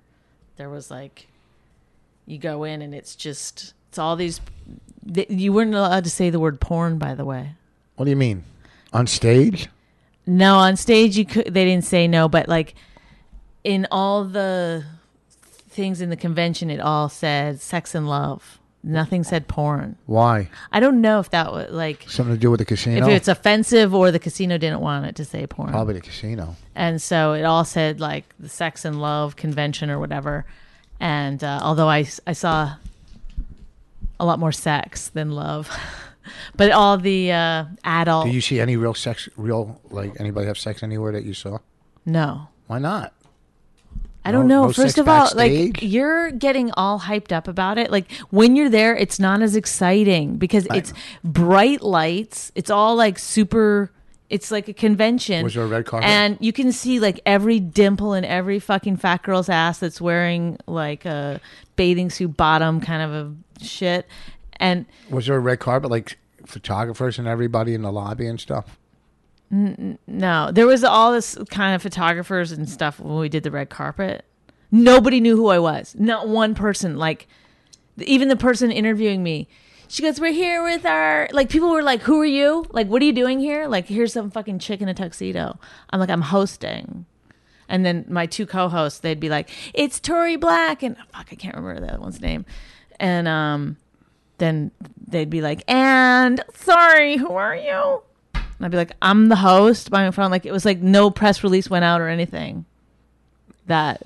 there 0.57 0.69
was 0.69 0.91
like, 0.91 1.29
you 2.27 2.39
go 2.39 2.65
in 2.65 2.83
and 2.83 2.95
it's 2.95 3.15
just 3.17 3.75
it's 3.89 3.99
all 3.99 4.17
these. 4.17 4.41
Th- 5.13 5.31
You 5.31 5.53
weren't 5.53 5.75
allowed 5.75 6.05
to 6.05 6.11
say 6.11 6.31
the 6.31 6.41
word 6.41 6.61
porn, 6.61 6.99
by 6.99 7.15
the 7.15 7.25
way. 7.25 7.51
what 7.97 8.05
do 8.05 8.11
you 8.11 8.17
mean? 8.17 8.45
On 8.93 9.07
stage? 9.07 9.69
No, 10.27 10.57
on 10.57 10.77
stage 10.77 11.17
you 11.17 11.25
could. 11.25 11.53
They 11.53 11.65
didn't 11.65 11.85
say 11.85 12.07
no, 12.09 12.29
but 12.29 12.49
like 12.49 12.75
in 13.65 13.87
all 13.91 14.25
the 14.25 14.85
things 15.71 16.01
in 16.01 16.11
the 16.11 16.17
convention, 16.17 16.71
it 16.71 16.81
all 16.81 17.09
said 17.09 17.61
sex 17.61 17.95
and 17.95 18.09
love. 18.09 18.59
Nothing 18.83 19.25
said 19.25 19.49
porn. 19.49 19.97
Why? 20.07 20.49
I 20.71 20.79
don't 20.81 21.01
know 21.01 21.19
if 21.19 21.31
that 21.31 21.53
was 21.53 21.71
like 21.71 22.05
Something 22.09 22.35
to 22.37 22.41
do 22.41 22.51
with 22.51 22.59
the 22.59 22.65
casino? 22.65 23.07
if 23.09 23.13
it's 23.13 23.29
offensive 23.29 23.93
or 23.95 24.11
the 24.13 24.21
casino 24.21 24.57
didn't 24.57 24.81
want 24.81 25.05
it 25.07 25.17
to 25.17 25.25
say 25.25 25.47
porn. 25.47 25.71
Probably 25.71 25.95
the 25.95 26.01
casino. 26.01 26.55
and 26.77 27.03
so 27.03 27.33
it 27.33 27.43
all 27.43 27.65
said 27.65 27.99
like 28.01 28.25
the 28.39 28.49
sex 28.49 28.85
and 28.85 29.01
love 29.01 29.35
convention 29.35 29.91
or 29.91 29.99
whatever 29.99 30.47
and 31.01 31.43
uh, 31.43 31.59
although 31.63 31.89
I, 31.89 32.07
I 32.27 32.33
saw 32.33 32.75
a 34.21 34.25
lot 34.25 34.39
more 34.39 34.53
sex 34.53 35.09
than 35.09 35.31
love 35.31 35.71
but 36.57 36.71
all 36.71 36.99
the 36.99 37.33
uh, 37.33 37.65
adult 37.85 38.27
Do 38.27 38.33
you 38.33 38.41
see 38.41 38.61
any 38.61 38.77
real 38.77 38.95
sex? 38.95 39.29
Real 39.37 39.81
like 39.91 40.19
anybody 40.21 40.47
have 40.47 40.59
sex 40.59 40.83
anywhere 40.83 41.13
that 41.13 41.25
you 41.25 41.35
saw? 41.35 41.59
no 42.05 42.49
Why 42.67 42.79
not? 42.79 43.13
I 44.25 44.33
don't 44.33 44.47
No- 44.47 44.63
know. 44.63 44.67
no 44.67 44.73
First 44.75 44.99
of 44.99 45.09
all, 45.09 45.31
like 45.35 45.81
you're 45.81 46.31
getting 46.33 46.71
all 46.73 47.01
hyped 47.01 47.33
up 47.33 47.49
about 47.49 47.79
it. 47.79 47.91
Like 47.91 48.13
when 48.31 48.57
you're 48.57 48.69
there, 48.69 48.95
it's 48.95 49.19
not 49.19 49.41
as 49.41 49.57
exciting 49.57 50.37
because 50.37 50.67
it's 50.75 50.93
bright 51.25 51.81
lights. 51.83 52.53
It's 52.55 52.69
all 52.69 52.95
like 52.95 53.19
super. 53.19 53.91
It's 54.29 54.51
like 54.51 54.69
a 54.69 54.75
convention. 54.75 55.45
Was 55.45 55.55
there 55.55 55.65
a 55.65 55.67
red 55.67 55.87
carpet? 55.87 56.11
And 56.11 56.37
you 56.41 56.53
can 56.53 56.73
see 56.73 57.01
like 57.01 57.21
every 57.25 57.59
dimple 57.59 58.13
in 58.13 58.27
every 58.27 58.59
fucking 58.59 58.99
fat 58.99 59.23
girl's 59.23 59.49
ass 59.49 59.79
that's 59.79 59.99
wearing 59.99 60.59
like 60.67 61.07
a 61.07 61.41
bathing 61.77 62.11
suit 62.11 62.37
bottom 62.37 62.83
kind 62.83 63.01
of 63.03 63.11
a 63.13 63.35
shit. 63.61 64.07
And 64.57 64.87
Was 65.11 65.27
there 65.27 65.37
a 65.37 65.41
red 65.41 65.61
carpet 65.61 65.91
like 65.91 66.19
photographers 66.47 67.19
and 67.19 67.29
everybody 67.29 67.75
in 67.75 67.83
the 67.83 67.93
lobby 67.93 68.27
and 68.27 68.41
stuff? 68.41 68.79
No, 69.51 70.51
there 70.53 70.67
was 70.67 70.85
all 70.85 71.13
this 71.13 71.39
kind 71.49 71.75
of 71.75 71.81
photographers 71.81 72.53
and 72.53 72.69
stuff 72.69 73.01
when 73.01 73.19
we 73.19 73.29
did 73.29 73.45
the 73.45 73.51
red 73.51 73.71
carpet. 73.71 74.25
Nobody 74.71 75.21
knew 75.21 75.37
who 75.37 75.49
I 75.49 75.59
was. 75.59 75.95
Not 75.99 76.29
one 76.29 76.55
person. 76.55 76.99
Like, 76.99 77.29
even 77.97 78.29
the 78.29 78.37
person 78.37 78.71
interviewing 78.71 79.23
me, 79.23 79.49
she 79.89 80.03
goes, 80.03 80.21
"We're 80.21 80.33
here 80.33 80.63
with 80.63 80.85
our 80.85 81.29
like." 81.33 81.49
People 81.49 81.71
were 81.71 81.83
like, 81.83 82.03
"Who 82.03 82.21
are 82.21 82.27
you? 82.27 82.67
Like, 82.73 82.89
what 82.89 83.01
are 83.01 83.07
you 83.07 83.13
doing 83.15 83.41
here? 83.41 83.67
Like, 83.67 83.87
here's 83.87 84.13
some 84.13 84.31
fucking 84.31 84.59
chick 84.59 84.83
in 84.83 84.89
a 84.89 84.95
tuxedo." 84.95 85.59
I'm 85.89 85.99
like, 85.99 86.11
"I'm 86.11 86.21
hosting." 86.21 87.07
And 87.71 87.87
then 87.87 88.05
my 88.09 88.27
two 88.27 88.45
co-hosts, 88.45 89.01
they'd 89.01 89.19
be 89.19 89.31
like, 89.31 89.49
"It's 89.73 89.99
Tori 89.99 90.37
Black," 90.37 90.83
and 90.83 90.97
fuck, 91.11 91.29
I 91.33 91.37
can't 91.37 91.57
remember 91.57 91.81
that 91.87 92.01
one's 92.01 92.21
name. 92.21 92.45
And 93.01 93.29
um, 93.29 93.77
then 94.39 94.71
they'd 95.07 95.31
be 95.31 95.41
like, 95.41 95.63
"And 95.69 96.43
sorry, 96.55 97.17
who 97.17 97.33
are 97.33 97.55
you?" 97.57 98.03
And 98.35 98.65
I'd 98.67 98.71
be 98.73 98.77
like, 98.77 98.93
I'm 99.01 99.29
the 99.29 99.37
host 99.37 99.89
by 99.91 100.05
my 100.05 100.11
phone. 100.11 100.31
Like 100.33 100.45
it 100.45 100.51
was 100.53 100.65
like 100.65 100.81
no 100.81 101.11
press 101.11 101.45
release 101.45 101.71
went 101.71 101.85
out 101.85 102.01
or 102.01 102.09
anything. 102.09 102.65
That 103.67 104.03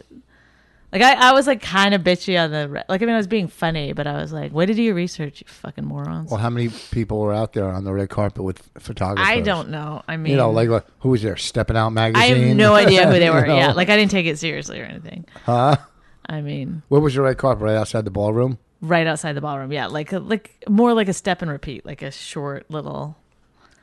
like 0.92 1.00
I, 1.00 1.30
I 1.30 1.32
was 1.32 1.46
like 1.46 1.62
kind 1.62 1.94
of 1.94 2.02
bitchy 2.02 2.38
on 2.38 2.50
the 2.50 2.68
re- 2.68 2.82
like 2.88 3.00
I 3.00 3.06
mean 3.06 3.14
I 3.14 3.16
was 3.16 3.26
being 3.28 3.48
funny, 3.48 3.92
but 3.94 4.06
I 4.06 4.20
was 4.20 4.30
like, 4.32 4.52
way 4.52 4.66
did 4.66 4.76
you 4.76 4.92
research, 4.92 5.40
you 5.40 5.46
fucking 5.48 5.84
morons. 5.86 6.30
Well, 6.30 6.38
how 6.40 6.50
many 6.50 6.68
people 6.90 7.20
were 7.20 7.32
out 7.32 7.54
there 7.54 7.66
on 7.70 7.84
the 7.84 7.92
red 7.94 8.10
carpet 8.10 8.42
with 8.42 8.58
photographers? 8.78 9.26
I 9.26 9.40
don't 9.40 9.70
know. 9.70 10.02
I 10.06 10.16
mean 10.18 10.32
You 10.32 10.36
know, 10.36 10.50
like 10.50 10.68
what- 10.68 10.86
who 11.00 11.10
was 11.10 11.22
there? 11.22 11.36
Stepping 11.36 11.76
Out 11.78 11.90
magazine. 11.90 12.22
I 12.22 12.26
have 12.46 12.56
no 12.56 12.74
idea 12.74 13.06
who 13.06 13.18
they 13.18 13.30
were. 13.30 13.46
Know? 13.46 13.56
Yeah, 13.56 13.72
like 13.72 13.88
I 13.88 13.96
didn't 13.96 14.10
take 14.10 14.26
it 14.26 14.38
seriously 14.38 14.80
or 14.80 14.84
anything. 14.84 15.24
huh? 15.46 15.76
I 16.26 16.40
mean, 16.40 16.82
Where 16.88 17.00
was 17.00 17.14
your 17.14 17.24
red 17.24 17.38
carpet? 17.38 17.62
Right 17.64 17.76
outside 17.76 18.04
the 18.04 18.10
ballroom. 18.10 18.58
Right 18.82 19.06
outside 19.06 19.32
the 19.32 19.40
ballroom. 19.40 19.72
Yeah, 19.72 19.86
like 19.86 20.12
like 20.12 20.62
more 20.68 20.92
like 20.92 21.08
a 21.08 21.14
step 21.14 21.40
and 21.40 21.50
repeat, 21.50 21.86
like 21.86 22.02
a 22.02 22.10
short 22.10 22.70
little. 22.70 23.16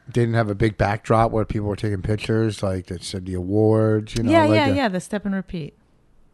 They 0.08 0.22
didn't 0.22 0.36
have 0.36 0.50
a 0.50 0.56
big 0.56 0.78
backdrop 0.78 1.32
where 1.32 1.46
people 1.46 1.68
were 1.68 1.76
taking 1.76 2.02
pictures, 2.02 2.62
like 2.62 2.88
that 2.88 3.04
said 3.04 3.26
the 3.26 3.34
awards. 3.36 4.16
You 4.16 4.24
know, 4.24 4.32
yeah, 4.32 4.44
like 4.46 4.56
yeah, 4.56 4.70
the- 4.70 4.76
yeah. 4.76 4.88
The 4.90 5.00
step 5.00 5.26
and 5.26 5.34
repeat. 5.34 5.74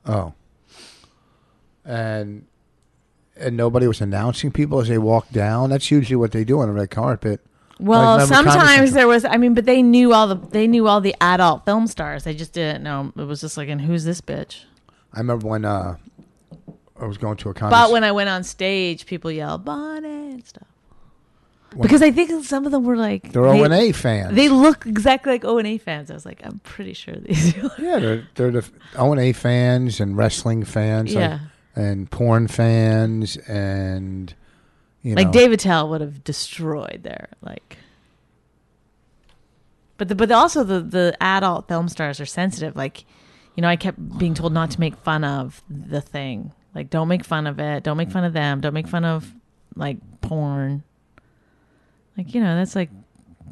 Oh, 0.06 0.34
and 1.84 2.46
and 3.38 3.58
nobody 3.58 3.88
was 3.88 4.02
announcing 4.02 4.52
people 4.52 4.80
as 4.80 4.88
they 4.88 4.98
walked 4.98 5.34
down. 5.34 5.70
That's 5.70 5.92
usually 5.92 6.16
what 6.16 6.32
they 6.32 6.44
do 6.44 6.60
on 6.60 6.70
a 6.70 6.72
red 6.74 6.90
carpet. 6.90 7.42
Well, 7.80 8.20
Comedy 8.20 8.34
sometimes 8.34 8.94
there 8.94 9.08
was. 9.08 9.26
I 9.26 9.36
mean, 9.38 9.54
but 9.54 9.66
they 9.66 9.82
knew 9.84 10.14
all 10.14 10.28
the 10.28 10.36
they 10.36 10.68
knew 10.68 10.88
all 10.88 11.02
the 11.02 11.16
adult 11.20 11.66
film 11.66 11.88
stars. 11.88 12.24
They 12.24 12.34
just 12.34 12.54
didn't 12.54 12.84
know. 12.84 13.12
It 13.18 13.24
was 13.24 13.42
just 13.42 13.58
like, 13.58 13.68
and 13.68 13.82
who's 13.82 14.06
this 14.06 14.22
bitch? 14.22 14.64
I 15.14 15.20
remember 15.20 15.48
when 15.48 15.66
uh, 15.66 15.98
I 17.00 17.06
was 17.06 17.18
going 17.18 17.38
to 17.38 17.50
a 17.50 17.54
concert. 17.54 17.76
But 17.76 17.92
when 17.92 18.04
I 18.04 18.12
went 18.12 18.30
on 18.30 18.44
stage, 18.44 19.06
people 19.06 19.32
yelled 19.32 19.66
Bonnet 19.66 20.06
and 20.06 20.46
stuff. 20.46 20.68
Because 21.82 22.02
I 22.02 22.12
think 22.12 22.46
some 22.46 22.66
of 22.66 22.72
them 22.72 22.86
were 22.86 22.96
like 22.96 23.34
they're 23.34 23.44
they, 23.44 23.60
O 23.60 23.64
and 23.64 23.74
A 23.74 23.92
fans. 23.92 24.34
They 24.34 24.48
look 24.48 24.86
exactly 24.86 25.34
like 25.34 25.44
O 25.44 25.58
and 25.58 25.68
A 25.68 25.78
fans. 25.78 26.10
I 26.10 26.14
was 26.14 26.26
like, 26.26 26.40
I'm 26.44 26.60
pretty 26.60 26.94
sure 26.94 27.16
these. 27.16 27.58
Are. 27.64 27.72
yeah, 27.78 28.00
they're 28.00 28.28
they're 28.36 28.52
the 28.52 28.66
O 28.96 29.12
and 29.12 29.20
A 29.20 29.34
fans 29.34 30.00
and 30.00 30.16
wrestling 30.16 30.64
fans. 30.64 31.14
Yeah. 31.14 31.40
and 31.76 32.10
porn 32.10 32.48
fans 32.48 33.36
and 33.48 34.34
you 35.02 35.16
like 35.16 35.28
know. 35.28 35.34
David 35.34 35.60
Tell 35.60 35.90
would 35.90 36.02
have 36.02 36.24
destroyed 36.24 37.02
there. 37.04 37.30
Like, 37.42 37.78
but 39.98 40.08
the, 40.08 40.16
but 40.16 40.32
also 40.32 40.64
the 40.64 40.80
the 40.80 41.18
adult 41.20 41.68
film 41.68 41.90
stars 41.90 42.22
are 42.22 42.26
sensitive. 42.26 42.76
Like, 42.78 43.04
you 43.56 43.62
know, 43.62 43.68
I 43.68 43.76
kept 43.76 44.18
being 44.18 44.34
told 44.34 44.54
not 44.54 44.72
to 44.72 44.80
make 44.80 44.96
fun 44.98 45.26
of 45.26 45.62
the 45.70 46.00
thing. 46.00 46.54
Like, 46.76 46.90
don't 46.92 47.08
make 47.08 47.24
fun 47.24 47.48
of 47.48 47.58
it. 47.60 47.84
Don't 47.84 47.98
make 47.98 48.12
fun 48.12 48.24
of 48.26 48.34
them. 48.34 48.60
Don't 48.62 48.74
make 48.74 48.88
fun 48.88 49.06
of 49.06 49.34
like 49.76 49.98
porn. 50.22 50.84
Like, 52.18 52.36
you 52.36 52.42
know, 52.42 52.56
that's 52.58 52.76
like 52.76 52.90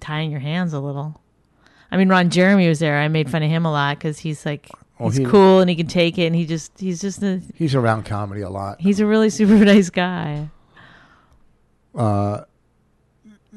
tying 0.02 0.30
your 0.30 0.40
hands 0.42 0.74
a 0.74 0.80
little. 0.80 1.20
I 1.92 1.98
mean, 1.98 2.10
Ron 2.10 2.30
Jeremy 2.30 2.68
was 2.68 2.80
there. 2.80 3.00
I 3.00 3.08
made 3.08 3.30
fun 3.30 3.42
of 3.44 3.50
him 3.50 3.66
a 3.66 3.72
lot 3.72 3.98
because 3.98 4.20
he's 4.20 4.46
like 4.46 4.70
Well, 5.00 5.10
he's 5.10 5.20
he- 5.20 5.26
cool 5.26 5.60
and 5.62 5.70
he 5.70 5.76
can 5.76 5.88
take 5.88 6.18
it, 6.18 6.26
and 6.26 6.36
he 6.36 6.46
just 6.46 6.78
he's 6.80 7.00
just 7.02 7.24
a 7.24 7.42
He's 7.56 7.76
around 7.76 8.04
comedy 8.06 8.42
a 8.42 8.50
lot. 8.50 8.82
he's 8.82 9.00
a 9.00 9.06
really 9.06 9.30
super 9.30 9.56
nice 9.66 9.90
guy. 9.90 10.50
Uh, 11.96 12.42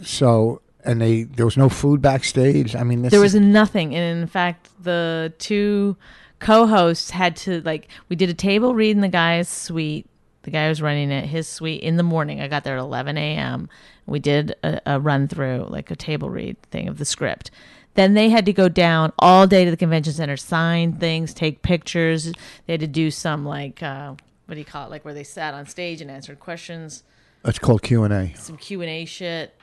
so 0.03 0.61
and 0.85 1.01
they 1.01 1.23
there 1.25 1.47
was 1.47 1.57
no 1.57 1.69
food 1.69 2.03
backstage. 2.03 2.77
I 2.77 2.83
mean, 2.83 3.03
this 3.03 3.11
there 3.11 3.25
is, 3.25 3.35
was 3.35 3.41
nothing 3.43 3.95
and 3.95 4.21
in 4.21 4.27
fact 4.29 4.69
the 4.83 5.33
two 5.39 5.97
co-hosts 6.39 7.11
had 7.11 7.37
to 7.37 7.61
like 7.63 7.89
we 8.09 8.17
did 8.17 8.29
a 8.29 8.35
table 8.35 8.75
read 8.75 8.97
in 8.97 9.01
the 9.01 9.09
guy's 9.09 9.49
suite. 9.49 10.07
The 10.43 10.51
guy 10.51 10.69
was 10.69 10.81
running 10.81 11.11
it 11.11 11.27
his 11.27 11.49
suite 11.49 11.83
in 11.83 11.97
the 11.97 12.03
morning. 12.03 12.41
I 12.41 12.49
got 12.49 12.65
there 12.65 12.77
at 12.77 12.81
11 12.81 13.19
a.m 13.19 13.69
we 14.07 14.19
did 14.19 14.55
a, 14.63 14.81
a 14.87 15.01
run 15.01 15.29
through 15.29 15.67
like 15.69 15.91
a 15.91 15.97
table 15.97 16.31
read 16.31 16.61
thing 16.71 16.89
of 16.89 16.99
the 16.99 17.05
script. 17.05 17.51
Then 17.95 18.15
they 18.15 18.29
had 18.29 18.47
to 18.47 18.53
go 18.53 18.69
down 18.69 19.13
all 19.19 19.47
day 19.47 19.65
to 19.65 19.71
the 19.71 19.77
convention 19.77 20.13
center 20.13 20.37
sign 20.37 20.95
things 20.95 21.35
take 21.35 21.63
pictures. 21.63 22.33
They 22.67 22.75
had 22.75 22.81
to 22.81 22.87
do 22.87 23.11
some 23.11 23.45
like 23.45 23.83
uh, 23.83 24.15
what 24.47 24.55
do 24.55 24.59
you 24.59 24.65
call 24.65 24.87
it? 24.87 24.91
Like 24.91 25.05
where 25.05 25.15
they 25.15 25.25
sat 25.25 25.55
on 25.55 25.67
stage 25.67 26.01
and 26.01 26.11
answered 26.11 26.41
questions. 26.41 27.03
It's 27.45 27.59
called 27.59 27.83
Q 27.83 28.05
and 28.05 28.13
A. 28.13 28.35
some 28.37 28.57
Q 28.57 28.83
and 28.83 28.91
A 28.91 29.05
shit 29.05 29.59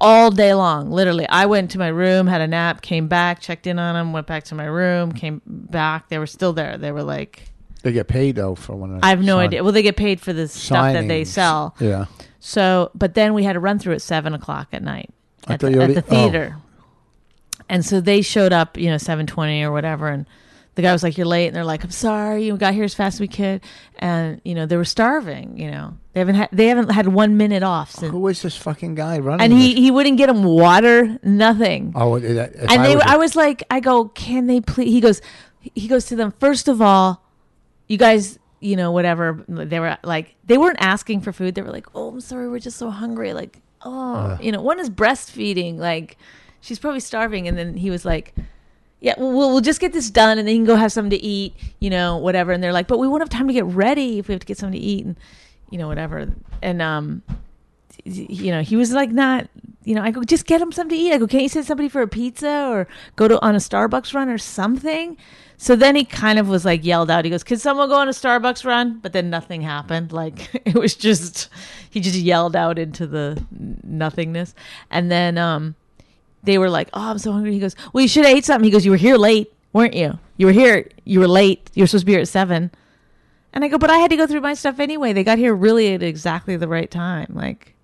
all 0.00 0.30
day 0.30 0.52
long. 0.54 0.90
Literally, 0.90 1.26
I 1.28 1.46
went 1.46 1.70
to 1.72 1.78
my 1.78 1.88
room, 1.88 2.26
had 2.26 2.40
a 2.40 2.46
nap, 2.46 2.82
came 2.82 3.08
back, 3.08 3.40
checked 3.40 3.66
in 3.66 3.78
on 3.78 3.94
them, 3.94 4.12
went 4.12 4.26
back 4.26 4.44
to 4.44 4.54
my 4.54 4.64
room, 4.66 5.12
came 5.12 5.40
back. 5.46 6.08
They 6.08 6.18
were 6.18 6.26
still 6.26 6.52
there. 6.52 6.76
They 6.78 6.92
were 6.92 7.02
like, 7.02 7.48
They 7.82 7.92
get 7.92 8.08
paid 8.08 8.36
though 8.36 8.54
for 8.54 8.76
one 8.76 8.94
of. 8.96 9.00
I 9.02 9.08
have 9.08 9.20
no 9.22 9.36
sign- 9.36 9.46
idea. 9.46 9.62
Well, 9.64 9.72
they 9.72 9.82
get 9.82 9.96
paid 9.96 10.20
for 10.20 10.32
the 10.32 10.48
stuff 10.48 10.92
that 10.92 11.08
they 11.08 11.22
signings. 11.22 11.26
sell. 11.28 11.74
Yeah, 11.80 12.04
So, 12.40 12.90
but 12.94 13.14
then 13.14 13.32
we 13.34 13.44
had 13.44 13.56
a 13.56 13.60
run 13.60 13.78
through 13.78 13.94
at 13.94 14.02
seven 14.02 14.34
o'clock 14.34 14.68
at 14.72 14.82
night 14.82 15.10
I 15.46 15.54
at, 15.54 15.60
thought 15.60 15.66
the, 15.66 15.72
you 15.72 15.80
at 15.80 15.90
already- 15.90 15.94
the 15.94 16.04
oh. 16.06 16.10
theater. 16.30 16.56
And 17.68 17.84
so 17.84 18.00
they 18.00 18.22
showed 18.22 18.52
up, 18.52 18.76
you 18.78 18.88
know, 18.90 18.98
seven 18.98 19.26
twenty 19.26 19.62
or 19.64 19.72
whatever, 19.72 20.08
and 20.08 20.26
the 20.76 20.82
guy 20.82 20.92
was 20.92 21.02
like, 21.02 21.16
"You're 21.18 21.26
late," 21.26 21.48
and 21.48 21.56
they're 21.56 21.64
like, 21.64 21.82
"I'm 21.82 21.90
sorry, 21.90 22.44
you 22.44 22.56
got 22.56 22.74
here 22.74 22.84
as 22.84 22.94
fast 22.94 23.16
as 23.16 23.20
we 23.20 23.28
could," 23.28 23.62
and 23.98 24.40
you 24.44 24.54
know 24.54 24.66
they 24.66 24.76
were 24.76 24.84
starving. 24.84 25.58
You 25.58 25.70
know 25.70 25.96
they 26.12 26.20
haven't 26.20 26.36
had 26.36 26.48
they 26.52 26.68
haven't 26.68 26.90
had 26.90 27.08
one 27.08 27.36
minute 27.36 27.62
off 27.62 27.90
since. 27.90 28.12
who 28.12 28.28
is 28.28 28.42
this 28.42 28.56
fucking 28.56 28.94
guy 28.94 29.18
running? 29.18 29.44
and 29.44 29.52
he 29.52 29.74
this? 29.74 29.78
he 29.78 29.90
wouldn't 29.90 30.18
get 30.18 30.26
them 30.28 30.44
water, 30.44 31.18
nothing. 31.22 31.92
Oh, 31.96 32.14
and 32.14 32.38
I 32.68 32.86
they, 32.86 32.94
was, 32.94 33.04
I 33.04 33.16
was 33.16 33.34
like, 33.34 33.64
I 33.70 33.80
go, 33.80 34.08
can 34.08 34.46
they 34.46 34.60
please? 34.60 34.92
He 34.92 35.00
goes, 35.00 35.20
he 35.60 35.88
goes 35.88 36.06
to 36.06 36.16
them. 36.16 36.32
First 36.38 36.68
of 36.68 36.82
all, 36.82 37.24
you 37.88 37.96
guys, 37.96 38.38
you 38.60 38.76
know, 38.76 38.92
whatever. 38.92 39.44
They 39.48 39.80
were 39.80 39.96
like, 40.04 40.34
they 40.44 40.58
weren't 40.58 40.78
asking 40.80 41.22
for 41.22 41.32
food. 41.32 41.54
They 41.54 41.62
were 41.62 41.72
like, 41.72 41.86
oh, 41.94 42.08
I'm 42.08 42.20
sorry, 42.20 42.48
we're 42.48 42.58
just 42.58 42.76
so 42.76 42.90
hungry. 42.90 43.32
Like, 43.32 43.62
oh, 43.82 44.14
uh. 44.14 44.38
you 44.42 44.52
know, 44.52 44.60
one 44.60 44.78
is 44.78 44.90
breastfeeding. 44.90 45.78
Like, 45.78 46.18
she's 46.60 46.78
probably 46.78 47.00
starving. 47.00 47.48
And 47.48 47.56
then 47.56 47.76
he 47.76 47.90
was 47.90 48.04
like, 48.04 48.34
yeah, 49.06 49.14
well, 49.18 49.52
we'll, 49.52 49.60
just 49.60 49.78
get 49.78 49.92
this 49.92 50.10
done 50.10 50.36
and 50.36 50.48
then 50.48 50.56
you 50.56 50.58
can 50.58 50.66
go 50.66 50.74
have 50.74 50.90
something 50.90 51.16
to 51.16 51.24
eat, 51.24 51.54
you 51.78 51.90
know, 51.90 52.16
whatever. 52.16 52.50
And 52.50 52.60
they're 52.60 52.72
like, 52.72 52.88
but 52.88 52.98
we 52.98 53.06
won't 53.06 53.22
have 53.22 53.28
time 53.28 53.46
to 53.46 53.52
get 53.52 53.64
ready 53.64 54.18
if 54.18 54.26
we 54.26 54.32
have 54.34 54.40
to 54.40 54.46
get 54.46 54.58
something 54.58 54.80
to 54.80 54.84
eat 54.84 55.04
and, 55.04 55.16
you 55.70 55.78
know, 55.78 55.86
whatever. 55.86 56.26
And, 56.60 56.82
um, 56.82 57.22
you 58.02 58.50
know, 58.50 58.62
he 58.62 58.74
was 58.74 58.90
like 58.90 59.12
not, 59.12 59.48
you 59.84 59.94
know, 59.94 60.02
I 60.02 60.10
go, 60.10 60.24
just 60.24 60.44
get 60.44 60.60
him 60.60 60.72
something 60.72 60.98
to 60.98 61.00
eat. 61.00 61.12
I 61.12 61.18
go, 61.18 61.28
can't 61.28 61.44
you 61.44 61.48
send 61.48 61.66
somebody 61.66 61.88
for 61.88 62.02
a 62.02 62.08
pizza 62.08 62.66
or 62.68 62.88
go 63.14 63.28
to 63.28 63.40
on 63.46 63.54
a 63.54 63.58
Starbucks 63.58 64.12
run 64.12 64.28
or 64.28 64.38
something? 64.38 65.16
So 65.56 65.76
then 65.76 65.94
he 65.94 66.04
kind 66.04 66.40
of 66.40 66.48
was 66.48 66.64
like 66.64 66.84
yelled 66.84 67.08
out. 67.08 67.24
He 67.24 67.30
goes, 67.30 67.42
"Can 67.42 67.56
someone 67.58 67.88
go 67.88 67.94
on 67.94 68.08
a 68.08 68.12
Starbucks 68.12 68.66
run?" 68.66 68.98
But 68.98 69.14
then 69.14 69.30
nothing 69.30 69.62
happened. 69.62 70.12
Like 70.12 70.50
it 70.66 70.74
was 70.74 70.94
just 70.94 71.48
he 71.88 72.00
just 72.00 72.16
yelled 72.16 72.54
out 72.54 72.78
into 72.78 73.06
the 73.06 73.42
nothingness. 73.82 74.54
And 74.90 75.10
then 75.10 75.38
um 75.38 75.76
they 76.42 76.58
were 76.58 76.70
like, 76.70 76.88
"Oh, 76.92 77.10
I'm 77.10 77.18
so 77.18 77.32
hungry." 77.32 77.52
He 77.52 77.58
goes, 77.58 77.76
"Well, 77.92 78.02
you 78.02 78.08
should 78.08 78.24
have 78.24 78.36
ate 78.36 78.44
something." 78.44 78.64
He 78.64 78.70
goes, 78.70 78.84
"You 78.84 78.90
were 78.92 78.96
here 78.96 79.16
late, 79.16 79.52
weren't 79.72 79.94
you? 79.94 80.18
You 80.36 80.46
were 80.46 80.52
here. 80.52 80.88
You 81.04 81.20
were 81.20 81.28
late. 81.28 81.70
You 81.74 81.82
were 81.82 81.86
supposed 81.86 82.02
to 82.02 82.06
be 82.06 82.12
here 82.12 82.20
at 82.20 82.28
7." 82.28 82.70
And 83.52 83.64
I 83.64 83.68
go, 83.68 83.78
"But 83.78 83.90
I 83.90 83.98
had 83.98 84.10
to 84.10 84.16
go 84.16 84.26
through 84.26 84.42
my 84.42 84.54
stuff 84.54 84.80
anyway. 84.80 85.12
They 85.12 85.24
got 85.24 85.38
here 85.38 85.54
really 85.54 85.94
at 85.94 86.02
exactly 86.02 86.56
the 86.56 86.68
right 86.68 86.90
time." 86.90 87.32
Like 87.34 87.74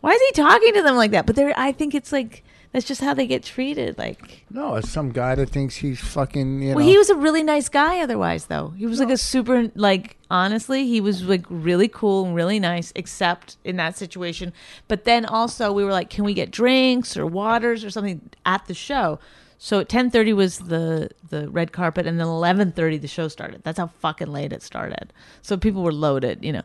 why 0.00 0.12
is 0.12 0.22
he 0.22 0.32
talking 0.32 0.74
to 0.74 0.82
them 0.82 0.96
like 0.96 1.10
that? 1.10 1.26
But 1.26 1.36
there 1.36 1.52
I 1.56 1.72
think 1.72 1.94
it's 1.94 2.12
like 2.12 2.44
that's 2.72 2.86
just 2.86 3.00
how 3.00 3.14
they 3.14 3.26
get 3.26 3.42
treated. 3.42 3.96
Like 3.96 4.44
No, 4.50 4.74
it's 4.74 4.90
some 4.90 5.10
guy 5.10 5.34
that 5.34 5.48
thinks 5.48 5.76
he's 5.76 6.00
fucking. 6.00 6.62
You 6.62 6.70
know. 6.70 6.76
Well, 6.76 6.86
he 6.86 6.98
was 6.98 7.10
a 7.10 7.14
really 7.16 7.42
nice 7.42 7.68
guy. 7.68 8.00
Otherwise, 8.00 8.46
though, 8.46 8.74
he 8.76 8.86
was 8.86 9.00
like 9.00 9.10
a 9.10 9.16
super 9.16 9.70
like. 9.74 10.16
Honestly, 10.30 10.86
he 10.86 11.00
was 11.00 11.22
like 11.22 11.46
really 11.48 11.88
cool 11.88 12.26
and 12.26 12.34
really 12.34 12.60
nice, 12.60 12.92
except 12.94 13.56
in 13.64 13.76
that 13.76 13.96
situation. 13.96 14.52
But 14.86 15.04
then 15.04 15.24
also, 15.24 15.72
we 15.72 15.84
were 15.84 15.92
like, 15.92 16.10
"Can 16.10 16.24
we 16.24 16.34
get 16.34 16.50
drinks 16.50 17.16
or 17.16 17.26
waters 17.26 17.84
or 17.84 17.90
something 17.90 18.20
at 18.44 18.66
the 18.66 18.74
show?" 18.74 19.18
So 19.58 19.80
at 19.80 19.88
ten 19.88 20.10
thirty 20.10 20.32
was 20.32 20.58
the 20.58 21.10
the 21.30 21.48
red 21.50 21.72
carpet, 21.72 22.06
and 22.06 22.20
then 22.20 22.26
eleven 22.26 22.72
thirty 22.72 22.98
the 22.98 23.08
show 23.08 23.28
started. 23.28 23.62
That's 23.64 23.78
how 23.78 23.86
fucking 23.86 24.28
late 24.28 24.52
it 24.52 24.62
started. 24.62 25.12
So 25.42 25.56
people 25.56 25.82
were 25.82 25.92
loaded, 25.92 26.44
you 26.44 26.52
know, 26.52 26.62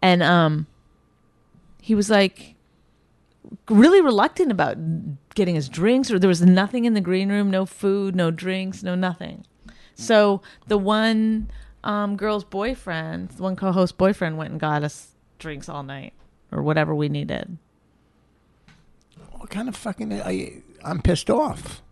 and 0.00 0.22
um, 0.22 0.66
he 1.82 1.94
was 1.94 2.08
like 2.08 2.54
really 3.68 4.00
reluctant 4.00 4.50
about 4.50 4.76
getting 5.34 5.56
us 5.56 5.68
drinks 5.68 6.10
or 6.10 6.18
there 6.18 6.28
was 6.28 6.42
nothing 6.42 6.84
in 6.84 6.94
the 6.94 7.00
green 7.00 7.28
room 7.28 7.50
no 7.50 7.64
food 7.64 8.14
no 8.14 8.30
drinks 8.30 8.82
no 8.82 8.94
nothing 8.94 9.44
so 9.94 10.42
the 10.66 10.78
one 10.78 11.50
um, 11.82 12.16
girl's 12.16 12.44
boyfriend 12.44 13.30
the 13.30 13.42
one 13.42 13.56
co-host 13.56 13.96
boyfriend 13.96 14.36
went 14.36 14.50
and 14.50 14.60
got 14.60 14.82
us 14.82 15.14
drinks 15.38 15.68
all 15.68 15.82
night 15.82 16.12
or 16.52 16.62
whatever 16.62 16.94
we 16.94 17.08
needed 17.08 17.58
what 19.40 19.48
kind 19.48 19.68
of 19.68 19.76
fucking? 19.76 20.12
I, 20.12 20.62
I'm 20.84 21.00
pissed 21.00 21.30
off. 21.30 21.82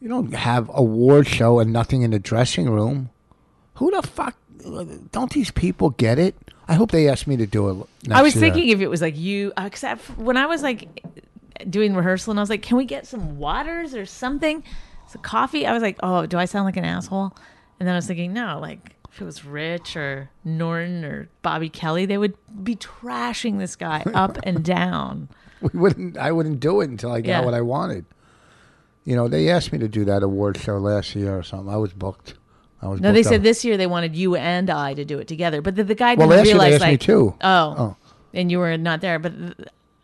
You 0.00 0.08
don't 0.08 0.32
have 0.32 0.68
a 0.68 0.74
award 0.76 1.26
show 1.26 1.58
and 1.58 1.72
nothing 1.72 2.02
in 2.02 2.12
the 2.12 2.18
dressing 2.20 2.70
room. 2.70 3.10
Who 3.74 3.90
the 3.90 4.02
fuck? 4.02 4.36
Don't 5.10 5.32
these 5.32 5.50
people 5.50 5.90
get 5.90 6.20
it? 6.20 6.36
I 6.72 6.74
hope 6.74 6.90
they 6.90 7.08
ask 7.08 7.26
me 7.26 7.36
to 7.36 7.46
do 7.46 7.68
it. 7.70 8.10
I 8.10 8.22
was 8.22 8.34
year. 8.34 8.40
thinking 8.40 8.68
if 8.70 8.80
it 8.80 8.88
was 8.88 9.00
like 9.02 9.16
you 9.16 9.52
uh, 9.56 9.64
except 9.66 10.02
when 10.18 10.36
i 10.36 10.46
was 10.46 10.62
like 10.62 10.88
doing 11.68 11.94
rehearsal 11.94 12.30
and 12.30 12.40
i 12.40 12.42
was 12.42 12.50
like 12.50 12.62
can 12.62 12.76
we 12.76 12.84
get 12.84 13.06
some 13.06 13.38
waters 13.38 13.94
or 13.94 14.06
something 14.06 14.64
some 15.06 15.20
coffee 15.22 15.66
i 15.66 15.72
was 15.72 15.82
like 15.82 15.96
oh 16.02 16.24
do 16.26 16.38
i 16.38 16.44
sound 16.46 16.64
like 16.64 16.76
an 16.78 16.84
asshole 16.84 17.36
and 17.78 17.86
then 17.86 17.94
i 17.94 17.98
was 17.98 18.06
thinking 18.06 18.32
no 18.32 18.58
like 18.60 18.96
if 19.12 19.20
it 19.20 19.24
was 19.26 19.44
Rich 19.44 19.94
or 19.94 20.30
Norton 20.42 21.04
or 21.04 21.28
Bobby 21.42 21.68
Kelly, 21.68 22.06
they 22.06 22.16
would 22.16 22.34
be 22.64 22.76
trashing 22.76 23.58
this 23.58 23.76
guy 23.76 24.02
up 24.14 24.38
and 24.42 24.64
down. 24.64 25.28
we 25.60 25.68
wouldn't. 25.78 26.16
I 26.16 26.32
wouldn't 26.32 26.60
do 26.60 26.80
it 26.80 26.88
until 26.88 27.12
I 27.12 27.20
got 27.20 27.28
Yeah. 27.28 27.44
what 27.44 27.52
I 27.52 27.60
wanted. 27.60 28.06
You 29.04 29.14
know, 29.14 29.28
they 29.28 29.50
asked 29.50 29.70
me 29.70 29.78
to 29.80 29.88
do 29.88 30.06
that 30.06 30.22
award 30.22 30.56
show 30.56 30.78
last 30.78 31.14
year 31.14 31.36
or 31.36 31.42
something. 31.42 31.68
I 31.70 31.76
was 31.76 31.92
booked. 31.92 32.36
I 32.82 32.88
was. 32.88 33.00
No, 33.00 33.12
they 33.12 33.22
said 33.22 33.36
up. 33.36 33.42
this 33.42 33.64
year 33.64 33.76
they 33.76 33.86
wanted 33.86 34.16
you 34.16 34.34
and 34.36 34.68
I 34.68 34.94
to 34.94 35.04
do 35.04 35.18
it 35.20 35.28
together, 35.28 35.62
but 35.62 35.76
the, 35.76 35.84
the 35.84 35.94
guy 35.94 36.14
Well, 36.14 36.28
didn't 36.28 36.46
year 36.46 36.54
realize 36.54 36.70
they 36.70 36.74
asked 36.74 36.84
me 36.84 36.90
like 36.92 37.00
too. 37.00 37.34
Oh, 37.40 37.74
Oh. 37.78 37.96
and 38.34 38.50
you 38.50 38.58
were 38.58 38.76
not 38.76 39.00
there. 39.00 39.18
But 39.18 39.32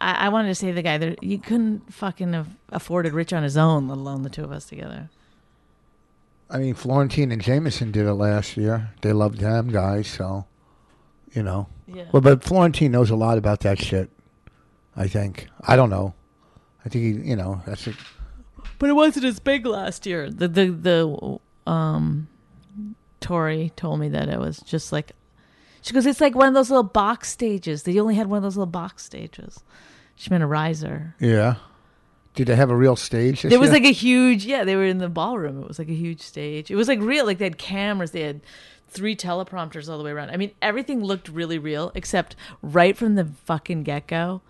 I, 0.01 0.27
I 0.27 0.29
wanted 0.29 0.49
to 0.49 0.55
say 0.55 0.69
to 0.69 0.73
the 0.75 0.83
guy 0.83 0.97
that 0.99 1.23
you 1.23 1.39
couldn't 1.39 1.93
fucking 1.93 2.33
have 2.35 2.49
afforded 2.71 3.13
Rich 3.15 3.33
on 3.33 3.43
his 3.43 3.57
own, 3.57 3.89
let 3.89 3.99
alone 3.99 4.23
the 4.23 4.31
two 4.31 4.45
of 4.45 4.53
us 4.53 4.65
together. 4.67 5.11
I 6.51 6.59
mean, 6.59 6.75
Florentine 6.75 7.31
and 7.33 7.43
Jameson 7.43 7.91
did 7.93 8.07
it 8.07 8.15
last 8.15 8.57
year. 8.57 8.91
They 9.03 9.13
loved 9.13 9.39
them 9.39 9.69
guys, 9.71 10.07
so 10.09 10.47
you 11.35 11.43
know. 11.43 11.67
Yeah. 11.87 12.05
Well, 12.13 12.23
but 12.23 12.43
Florentine 12.45 12.93
knows 12.93 13.11
a 13.11 13.17
lot 13.17 13.39
about 13.39 13.61
that 13.61 13.79
shit. 13.79 14.09
I 14.97 15.09
think. 15.09 15.49
I 15.63 15.77
don't 15.77 15.91
know. 15.91 16.15
I 16.85 16.89
think 16.89 17.05
he, 17.05 17.31
you 17.31 17.37
know, 17.37 17.61
that's 17.67 17.87
a, 17.87 17.93
But 18.79 18.89
it 18.89 18.95
wasn't 18.95 19.27
as 19.27 19.41
big 19.41 19.67
last 19.67 20.07
year. 20.07 20.31
The 20.31 20.49
the 20.49 20.71
the 20.71 21.71
um 21.71 22.29
Tori 23.21 23.73
told 23.77 24.01
me 24.01 24.09
that 24.11 24.29
it 24.29 24.39
was 24.39 24.59
just 24.61 24.93
like 24.93 25.13
she 25.83 25.95
goes, 25.95 26.07
It's 26.07 26.21
like 26.21 26.35
one 26.35 26.49
of 26.49 26.55
those 26.55 26.71
little 26.71 26.83
box 26.83 27.31
stages. 27.31 27.85
They 27.85 27.99
only 27.99 28.15
had 28.15 28.27
one 28.29 28.39
of 28.39 28.43
those 28.43 28.57
little 28.57 28.67
box 28.71 29.05
stages. 29.05 29.61
She 30.17 30.31
meant 30.31 30.43
a 30.43 30.47
riser. 30.47 31.15
yeah. 31.21 31.57
Did 32.35 32.47
they 32.47 32.57
have 32.57 32.71
a 32.71 32.77
real 32.77 32.95
stage? 32.95 33.43
There 33.43 33.59
was 33.59 33.71
year? 33.71 33.81
like 33.81 33.85
a 33.85 33.93
huge 33.93 34.45
yeah, 34.45 34.63
they 34.63 34.77
were 34.77 34.85
in 34.85 34.99
the 34.99 35.09
ballroom. 35.09 35.61
It 35.61 35.67
was 35.67 35.79
like 35.79 35.89
a 35.89 35.95
huge 35.95 36.21
stage. 36.21 36.71
It 36.71 36.77
was 36.77 36.87
like 36.87 37.01
real, 37.01 37.27
like 37.27 37.39
they 37.39 37.47
had 37.47 37.59
cameras, 37.59 38.13
they 38.13 38.21
had 38.21 38.43
three 38.89 39.17
teleprompters 39.17 39.89
all 39.89 39.99
the 39.99 40.05
way 40.05 40.13
around. 40.13 40.31
I 40.31 40.37
mean, 40.37 40.53
everything 40.63 41.03
looked 41.03 41.29
really 41.29 41.59
real, 41.59 41.91
except 41.97 42.37
right 42.63 42.97
from 42.97 43.17
the 43.17 43.25
fucking 43.45 43.83
get 43.83 44.07
go, 44.07 44.41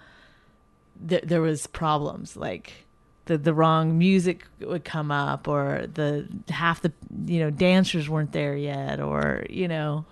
th- 1.08 1.22
there 1.24 1.40
was 1.40 1.66
problems. 1.66 2.36
Like 2.36 2.86
the 3.28 3.38
the 3.38 3.54
wrong 3.54 3.96
music 3.96 4.44
would 4.60 4.84
come 4.84 5.12
up, 5.12 5.46
or 5.46 5.86
the 5.94 6.26
half 6.48 6.82
the 6.82 6.92
you 7.26 7.38
know 7.38 7.50
dancers 7.50 8.08
weren't 8.08 8.32
there 8.32 8.56
yet, 8.56 9.00
or 9.00 9.46
you 9.48 9.68
know 9.68 10.04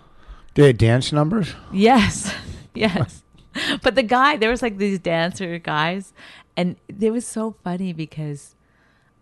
They 0.55 0.69
had 0.69 0.79
dance 0.79 1.13
numbers. 1.13 1.55
Yes, 1.73 2.33
yes. 2.75 3.25
but 3.83 3.95
the 3.95 4.03
guy, 4.03 4.37
there 4.37 4.51
was 4.51 4.63
like 4.63 4.77
these 4.79 4.99
dancer 4.99 5.59
guys, 5.59 6.13
and 6.57 6.77
it 7.01 7.11
was 7.11 7.27
so 7.27 7.57
funny 7.65 7.93
because 7.93 8.55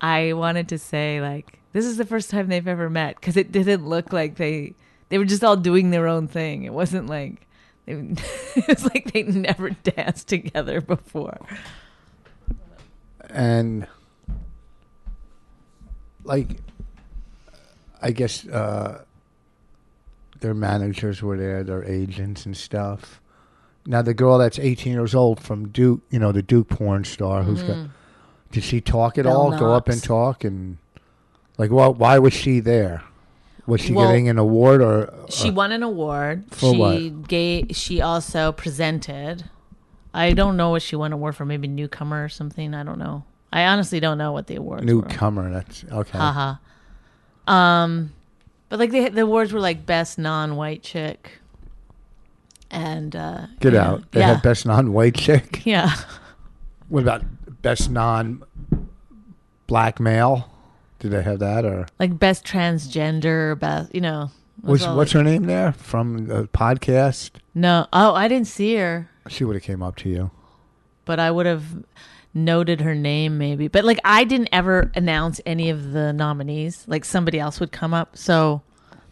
I 0.01 0.35
wanted 0.35 0.69
to 0.69 0.79
say 0.79 1.21
like 1.21 1.61
this 1.73 1.87
is 1.87 1.97
the 1.97 2.05
first 2.05 2.31
time 2.31 2.49
they've 2.49 2.69
ever 2.69 2.91
met 2.91 3.17
because 3.17 3.37
it 3.37 3.53
didn't 3.53 3.87
look 3.87 4.13
like 4.13 4.37
they 4.37 4.75
they 5.09 5.19
were 5.19 5.25
just 5.25 5.45
all 5.45 5.57
doing 5.57 5.91
their 5.91 6.09
own 6.09 6.29
thing. 6.29 6.65
It 6.65 6.73
wasn't 6.73 7.07
like 7.09 7.47
it 7.87 8.67
was 8.69 8.85
like 8.85 9.13
they 9.13 9.23
never 9.23 9.71
danced 9.83 10.29
together 10.29 10.81
before. 10.81 11.39
And 13.31 13.87
like 16.25 16.49
I 18.03 18.11
guess 18.13 18.47
uh, 18.47 19.03
their 20.41 20.55
managers 20.55 21.23
were 21.23 21.37
there, 21.37 21.63
their 21.65 21.85
agents 21.85 22.45
and 22.47 22.57
stuff. 22.57 23.21
Now 23.87 24.03
the 24.03 24.15
girl 24.15 24.39
that's 24.39 24.59
18 24.59 24.93
years 24.93 25.15
old 25.15 25.41
from 25.41 25.69
Duke, 25.69 26.01
you 26.11 26.19
know, 26.19 26.33
the 26.33 26.43
Duke 26.43 26.69
porn 26.69 27.05
star, 27.05 27.43
who's 27.43 27.63
got, 27.63 27.89
did 28.51 28.63
she 28.65 28.81
talk 28.81 29.19
at 29.19 29.25
Belle 29.25 29.37
all? 29.37 29.59
Go 29.59 29.73
up 29.75 29.89
and 29.89 30.03
talk 30.03 30.45
and 30.45 30.79
like, 31.59 31.71
well, 31.71 31.93
why 31.95 32.19
was 32.19 32.33
she 32.33 32.61
there? 32.61 33.03
Was 33.67 33.81
she 33.81 33.93
Well, 33.95 34.07
getting 34.07 34.29
an 34.29 34.39
award 34.39 34.83
or? 34.83 35.13
She 35.31 35.51
won 35.51 35.73
an 35.73 35.83
award. 35.83 36.45
For 36.51 36.73
she 36.73 36.79
what? 36.79 37.29
gave. 37.29 37.71
She 37.75 38.01
also 38.01 38.53
presented. 38.53 39.49
I 40.15 40.33
don't 40.33 40.57
know 40.57 40.71
what 40.71 40.81
she 40.83 40.95
won 40.97 41.13
award 41.13 41.37
for. 41.37 41.45
Maybe 41.45 41.69
newcomer 41.69 42.25
or 42.25 42.29
something. 42.29 42.73
I 42.73 42.85
don't 42.85 42.99
know. 42.99 43.25
I 43.53 43.65
honestly 43.67 44.01
don't 44.01 44.17
know 44.17 44.33
what 44.33 44.47
the 44.47 44.57
awards 44.57 44.83
were. 44.83 44.87
newcomer? 44.87 45.51
That's 45.53 45.85
okay. 45.91 46.19
Haha. 46.19 46.51
Uh-huh. 46.51 47.53
Um, 47.53 48.13
but 48.69 48.79
like 48.79 48.91
the 48.91 49.09
the 49.11 49.23
awards 49.23 49.53
were 49.53 49.61
like 49.61 49.85
best 49.85 50.19
non-white 50.19 50.83
chick, 50.83 51.39
and 52.71 53.15
uh, 53.15 53.47
Get 53.61 53.75
yeah. 53.75 53.91
out. 53.91 54.11
They 54.13 54.21
yeah, 54.21 54.35
had 54.35 54.43
best 54.43 54.65
non-white 54.67 55.15
chick. 55.15 55.63
yeah. 55.67 55.95
What 56.89 57.03
about 57.03 57.23
best 57.63 57.91
non-black 57.91 58.41
male? 60.01 60.51
Did 61.01 61.11
they 61.11 61.23
have 61.23 61.41
that 61.41 61.65
or? 61.65 61.87
like 61.99 62.19
best 62.19 62.45
transgender, 62.45 63.59
best 63.59 63.95
you 63.95 64.01
know. 64.01 64.31
Was, 64.65 64.87
what's 64.87 65.13
her 65.13 65.23
name 65.23 65.45
there 65.45 65.73
from 65.73 66.27
the 66.27 66.45
podcast? 66.49 67.33
No, 67.55 67.87
oh, 67.93 68.15
I 68.15 68.29
didn't 68.29 68.47
see 68.47 68.75
her, 68.77 69.09
She 69.29 69.45
would 69.45 69.55
have 69.57 69.63
came 69.63 69.83
up 69.83 69.97
to 69.97 70.09
you. 70.09 70.31
but 71.05 71.21
I 71.21 71.31
would 71.31 71.47
have 71.47 71.85
noted 72.33 72.81
her 72.81 72.95
name 72.95 73.39
maybe. 73.39 73.69
But 73.69 73.85
like 73.85 74.01
I 74.05 74.25
didn't 74.25 74.49
ever 74.53 74.91
announce 74.95 75.41
any 75.47 75.71
of 75.71 75.93
the 75.93 76.13
nominees. 76.13 76.85
Like 76.89 77.05
somebody 77.05 77.39
else 77.39 77.61
would 77.61 77.73
come 77.73 77.95
up, 77.95 78.17
so 78.17 78.63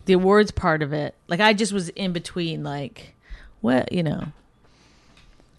the 0.07 0.15
awards 0.15 0.51
part 0.51 0.83
of 0.83 0.93
it, 0.93 1.15
like 1.29 1.41
I 1.41 1.53
just 1.53 1.73
was 1.73 1.89
in 1.91 2.13
between, 2.13 2.65
like 2.65 3.15
what 3.61 3.93
you 3.93 4.03
know. 4.03 4.29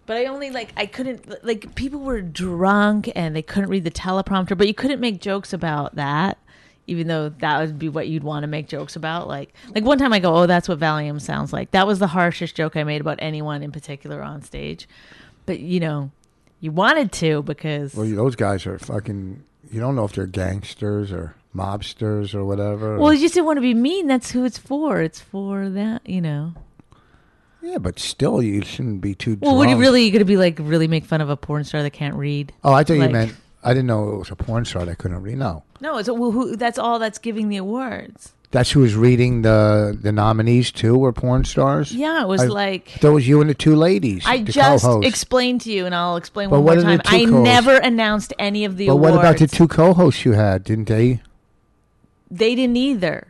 But 0.06 0.18
I 0.18 0.26
only 0.26 0.50
like 0.50 0.74
I 0.76 0.86
couldn't 0.86 1.46
like 1.46 1.76
people 1.76 2.02
were 2.02 2.22
drunk 2.22 3.10
and 3.16 3.34
they 3.36 3.41
couldn't 3.41 3.70
read 3.70 3.86
the 3.86 3.91
teleprompter, 3.91 4.58
but 4.58 4.68
you 4.68 4.74
couldn't 4.74 5.00
make 5.00 5.22
jokes 5.22 5.54
about 5.54 5.96
that. 5.96 6.38
Even 6.88 7.07
though 7.07 7.29
that 7.29 7.59
would 7.59 7.79
be 7.79 7.89
what 7.89 8.07
you'd 8.07 8.23
want 8.23 8.43
to 8.43 8.47
make 8.47 8.67
jokes 8.67 8.95
about. 8.95 9.27
Like, 9.27 9.53
like 9.73 9.84
one 9.84 9.97
time 9.97 10.11
I 10.13 10.19
go, 10.19 10.36
"Oh, 10.36 10.45
that's 10.47 10.67
what 10.67 10.79
Valium 10.79 11.21
sounds 11.21 11.53
like." 11.53 11.71
That 11.71 11.88
was 11.88 11.99
the 11.99 12.07
harshest 12.07 12.55
joke 12.55 12.75
I 12.75 12.84
made 12.84 13.01
about 13.01 13.19
anyone 13.21 13.63
in 13.63 13.71
particular 13.71 14.21
on 14.21 14.41
stage. 14.41 14.88
But 15.45 15.59
you 15.59 15.79
know, 15.79 16.11
you 16.59 16.71
wanted 16.71 17.11
to 17.13 17.41
because 17.43 17.93
Well, 17.95 18.07
those 18.07 18.36
guys 18.36 18.65
are 18.65 18.77
fucking. 18.79 19.43
You 19.71 19.79
don't 19.79 19.95
know 19.95 20.05
if 20.05 20.13
they're 20.13 20.27
gangsters 20.27 21.11
or 21.11 21.36
mobsters 21.55 22.34
or 22.36 22.43
whatever. 22.43 22.97
well, 22.97 23.13
you 23.13 23.19
just 23.21 23.34
didn't 23.36 23.45
want 23.45 23.57
to 23.57 23.61
be 23.61 23.73
mean. 23.73 24.07
That's 24.07 24.31
who 24.31 24.43
it's 24.45 24.57
for. 24.57 25.01
It's 25.01 25.19
for 25.19 25.69
that, 25.69 26.07
you 26.07 26.19
know. 26.21 26.53
yeah, 27.61 27.77
but 27.77 27.97
still, 27.99 28.41
you 28.41 28.61
shouldn't 28.63 29.01
be 29.01 29.15
too. 29.15 29.38
Well, 29.39 29.55
would 29.57 29.69
you 29.69 29.75
drunk. 29.75 29.81
really 29.81 30.09
going 30.11 30.19
to 30.19 30.25
be 30.25 30.38
like 30.38 30.57
really 30.59 30.88
make 30.88 31.05
fun 31.05 31.21
of 31.21 31.29
a 31.29 31.38
porn 31.38 31.63
star 31.63 31.81
that 31.84 31.91
can't 31.91 32.15
read? 32.15 32.51
Oh, 32.63 32.73
I 32.73 32.84
thought 32.84 32.93
you 32.95 32.99
like- 33.01 33.11
meant. 33.11 33.36
I 33.64 33.74
didn't 33.74 33.88
know 33.88 34.14
it 34.14 34.18
was 34.18 34.32
a 34.32 34.36
porn 34.36 34.66
star 34.66 34.86
that 34.86 34.97
couldn't 34.97 35.22
read. 35.22 35.38
No, 35.38 35.64
No, 35.82 35.97
it's 35.97 36.09
well, 36.09 36.32
who, 36.32 36.55
that's 36.55 36.78
all 36.78 36.99
that's 36.99 37.18
giving 37.20 37.49
the 37.49 37.57
awards. 37.57 38.34
that's 38.51 38.72
who 38.72 38.82
was 38.82 38.95
reading 38.95 39.41
the 39.41 39.97
the 39.99 40.11
nominees 40.11 40.72
too. 40.72 40.97
Were 40.97 41.11
porn 41.14 41.43
stars? 41.45 41.91
Yeah, 41.95 42.22
it 42.24 42.28
was 42.28 42.41
I- 42.41 42.45
like 42.47 42.99
That 43.01 43.11
was 43.11 43.28
you 43.28 43.41
and 43.41 43.49
the 43.49 43.53
two 43.55 43.76
ladies. 43.76 44.24
I 44.26 44.38
the 44.39 44.51
just 44.51 44.84
co-hosts. 44.86 45.07
explained 45.07 45.61
to 45.61 45.72
you, 45.72 45.86
and 45.86 45.95
I'll 45.95 46.18
explain 46.18 46.49
But 46.49 46.61
one 46.61 46.78
what 46.78 46.86
more 46.86 46.97
time. 46.97 47.01
I 47.05 47.26
co-hosts? 47.26 47.43
never 47.43 47.78
announced 47.78 48.34
any 48.38 48.66
of 48.66 48.78
the 48.78 48.88
awards. 48.88 49.01
But 49.01 49.07
awards. 49.09 49.16
what 49.26 49.36
about 49.38 49.39
the 49.39 49.55
two 49.57 49.68
co-hosts 49.68 50.26
you 50.26 50.34
had? 50.34 50.64
Didn't 50.64 50.88
they? 50.89 51.22
They 52.30 52.55
didn't 52.55 52.78
either. 52.78 53.28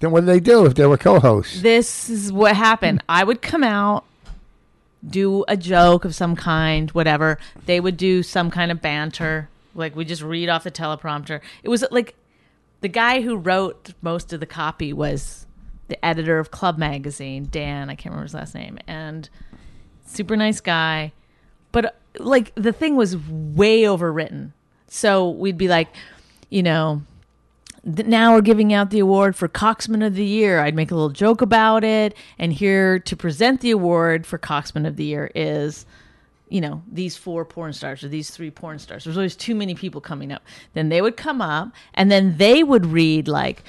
Then 0.00 0.10
what 0.10 0.20
did 0.20 0.28
they 0.30 0.40
do 0.40 0.66
if 0.66 0.74
they 0.74 0.84
were 0.86 0.96
co-hosts? 0.98 1.62
This 1.62 2.10
is 2.10 2.32
what 2.32 2.56
happened. 2.56 3.02
I 3.08 3.22
would 3.22 3.40
come 3.40 3.62
out, 3.62 4.04
do 5.08 5.44
a 5.48 5.56
joke 5.56 6.04
of 6.04 6.14
some 6.14 6.36
kind, 6.36 6.90
whatever. 6.92 7.38
They 7.66 7.80
would 7.80 7.96
do 7.96 8.22
some 8.22 8.50
kind 8.50 8.70
of 8.70 8.80
banter. 8.80 9.48
Like 9.74 9.96
we 9.96 10.04
just 10.04 10.22
read 10.22 10.48
off 10.48 10.64
the 10.64 10.70
teleprompter. 10.70 11.40
It 11.62 11.68
was 11.68 11.84
like 11.90 12.14
the 12.80 12.88
guy 12.88 13.20
who 13.20 13.36
wrote 13.36 13.94
most 14.02 14.32
of 14.32 14.40
the 14.40 14.46
copy 14.46 14.92
was 14.92 15.46
the 15.88 16.02
editor 16.04 16.38
of 16.38 16.50
Club 16.50 16.78
Magazine, 16.78 17.48
Dan. 17.50 17.90
I 17.90 17.94
can't 17.94 18.12
remember 18.12 18.24
his 18.24 18.34
last 18.34 18.54
name, 18.54 18.78
and 18.86 19.28
super 20.06 20.36
nice 20.36 20.60
guy. 20.60 21.12
But 21.72 21.96
like 22.18 22.54
the 22.54 22.72
thing 22.72 22.96
was 22.96 23.16
way 23.16 23.82
overwritten. 23.82 24.52
So 24.88 25.30
we'd 25.30 25.58
be 25.58 25.68
like, 25.68 25.88
you 26.50 26.62
know, 26.62 27.02
now 27.84 28.34
we're 28.34 28.42
giving 28.42 28.72
out 28.72 28.90
the 28.90 29.00
award 29.00 29.34
for 29.34 29.48
Coxman 29.48 30.06
of 30.06 30.14
the 30.14 30.24
Year. 30.24 30.60
I'd 30.60 30.74
make 30.74 30.90
a 30.90 30.94
little 30.94 31.10
joke 31.10 31.42
about 31.42 31.84
it. 31.84 32.14
And 32.38 32.52
here 32.52 32.98
to 33.00 33.16
present 33.16 33.60
the 33.60 33.72
award 33.72 34.26
for 34.26 34.38
Coxman 34.38 34.86
of 34.86 34.96
the 34.96 35.04
Year 35.04 35.30
is, 35.34 35.84
you 36.48 36.60
know, 36.60 36.82
these 36.90 37.16
four 37.16 37.44
porn 37.44 37.72
stars 37.72 38.04
or 38.04 38.08
these 38.08 38.30
three 38.30 38.50
porn 38.50 38.78
stars. 38.78 39.04
There's 39.04 39.16
always 39.16 39.34
too 39.34 39.54
many 39.54 39.74
people 39.74 40.00
coming 40.00 40.32
up. 40.32 40.42
Then 40.74 40.90
they 40.90 41.02
would 41.02 41.16
come 41.16 41.40
up 41.42 41.72
and 41.94 42.10
then 42.10 42.36
they 42.36 42.62
would 42.62 42.86
read, 42.86 43.26
like, 43.26 43.64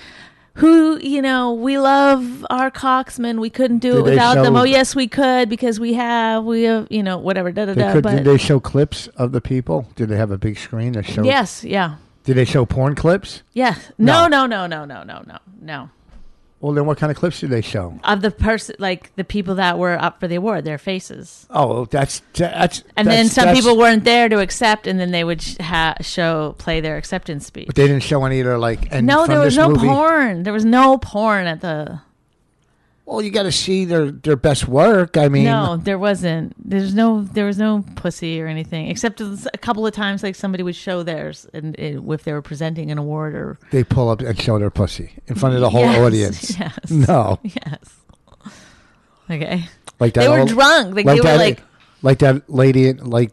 who, 0.56 1.00
you 1.00 1.22
know, 1.22 1.54
we 1.54 1.80
love 1.80 2.46
our 2.52 2.70
Coxman. 2.70 3.40
We 3.40 3.50
couldn't 3.50 3.80
do 3.80 3.94
Did 3.94 4.00
it 4.00 4.04
without 4.04 4.36
them. 4.36 4.56
Oh, 4.56 4.64
yes, 4.64 4.96
we 4.96 5.08
could 5.08 5.50
because 5.50 5.80
we 5.80 5.94
have, 5.94 6.44
we 6.44 6.64
have, 6.64 6.88
you 6.92 7.02
know, 7.02 7.18
whatever. 7.18 7.52
Da, 7.52 7.66
da, 7.66 7.74
They 7.74 7.82
da, 7.82 7.94
could, 7.94 8.04
but 8.04 8.18
did 8.18 8.26
they 8.26 8.38
show 8.38 8.60
clips 8.60 9.08
of 9.08 9.32
the 9.32 9.42
people? 9.42 9.88
Did 9.96 10.10
they 10.10 10.18
have 10.18 10.30
a 10.30 10.38
big 10.38 10.60
screen 10.60 10.94
that 10.94 11.06
showed? 11.08 11.26
yes, 11.26 11.64
yeah. 11.64 11.96
Did 12.24 12.36
they 12.38 12.46
show 12.46 12.66
porn 12.66 12.96
clips? 12.96 13.44
Yes. 13.54 13.92
No, 13.98 14.28
no, 14.28 14.46
no, 14.46 14.66
no, 14.68 14.86
no, 14.86 15.04
no, 15.04 15.24
no, 15.28 15.38
no. 15.62 15.90
Well, 16.62 16.72
then 16.72 16.86
what 16.86 16.98
kind 16.98 17.12
of 17.12 17.18
clips 17.18 17.42
did 17.42 17.50
they 17.50 17.60
show? 17.60 18.00
of 18.06 18.22
the 18.22 18.32
person 18.32 18.76
like 18.80 19.14
the 19.18 19.26
people 19.26 19.56
that 19.56 19.78
were 19.78 20.02
up 20.02 20.22
for 20.22 20.30
the 20.30 20.36
award 20.36 20.64
their 20.64 20.78
faces 20.78 21.46
Oh, 21.50 21.84
that's 21.86 22.22
that's. 22.34 22.86
and 22.96 23.06
then 23.06 23.28
some 23.28 23.48
that's- 23.48 23.62
people 23.62 23.78
weren't 23.78 24.06
there 24.06 24.30
to 24.30 24.40
accept 24.40 24.88
and 24.88 24.98
then 24.98 25.12
they 25.12 25.26
would 25.26 25.44
ha- 25.60 25.96
show 26.00 26.56
play 26.60 26.80
their 26.80 26.96
acceptance 26.96 27.46
speech 27.46 27.68
But 27.68 27.76
they 27.76 27.86
didn't 27.86 28.04
show 28.04 28.24
any 28.24 28.40
of 28.40 28.46
their 28.46 28.58
like. 28.58 28.90
No 29.02 29.28
there 29.28 29.42
was 29.42 29.58
no 29.58 29.72
movie, 29.72 29.86
porn 29.88 30.44
there 30.44 30.54
was 30.54 30.64
no 30.64 30.98
porn 31.00 31.48
at 31.48 31.60
the 31.60 32.00
Well, 33.06 33.22
you 33.22 33.32
got 33.32 33.44
to 33.44 33.52
see 33.52 33.84
their 33.86 34.12
their 34.12 34.36
best 34.38 34.68
work. 34.68 35.18
I 35.18 35.28
mean, 35.28 35.44
no 35.44 35.76
there 35.78 36.00
wasn't 36.00 36.54
there's 36.58 36.94
no 36.96 37.22
there 37.24 37.46
was 37.46 37.58
no 37.58 37.84
pussy 37.96 38.42
or 38.42 38.48
anything 38.48 38.88
except 38.88 39.20
a 39.22 39.38
couple 39.60 39.86
of 39.86 39.94
times 39.94 40.24
like 40.24 40.36
somebody 40.36 40.64
would 40.64 40.76
show 40.76 41.04
theirs 41.04 41.46
and 41.54 41.76
it, 41.76 42.02
if 42.08 42.24
they 42.24 42.32
were 42.32 42.42
presenting 42.42 42.92
an 42.92 42.98
award 42.98 43.36
or 43.36 43.60
they 43.72 43.84
pull 43.84 44.10
up 44.10 44.22
and 44.22 44.42
show 44.42 44.58
their 44.58 44.70
pussy 44.72 45.12
in 45.28 45.36
front 45.36 45.54
of 45.56 45.62
the 45.62 45.70
whole 45.70 45.82
Yes, 45.82 46.00
audience. 46.00 46.60
yes 46.60 46.90
No, 46.90 47.40
yes 47.44 48.00
okay 49.30 49.66
like 50.00 50.14
that. 50.14 50.22
they 50.22 50.30
were 50.30 50.40
old- 50.40 50.50
drunk 50.50 50.96
like, 50.96 51.06
they 51.06 51.16
were 51.16 51.22
that, 51.24 51.38
like 51.38 51.62
like 52.02 52.20
that 52.20 52.50
lady, 52.50 52.94
like 52.94 53.32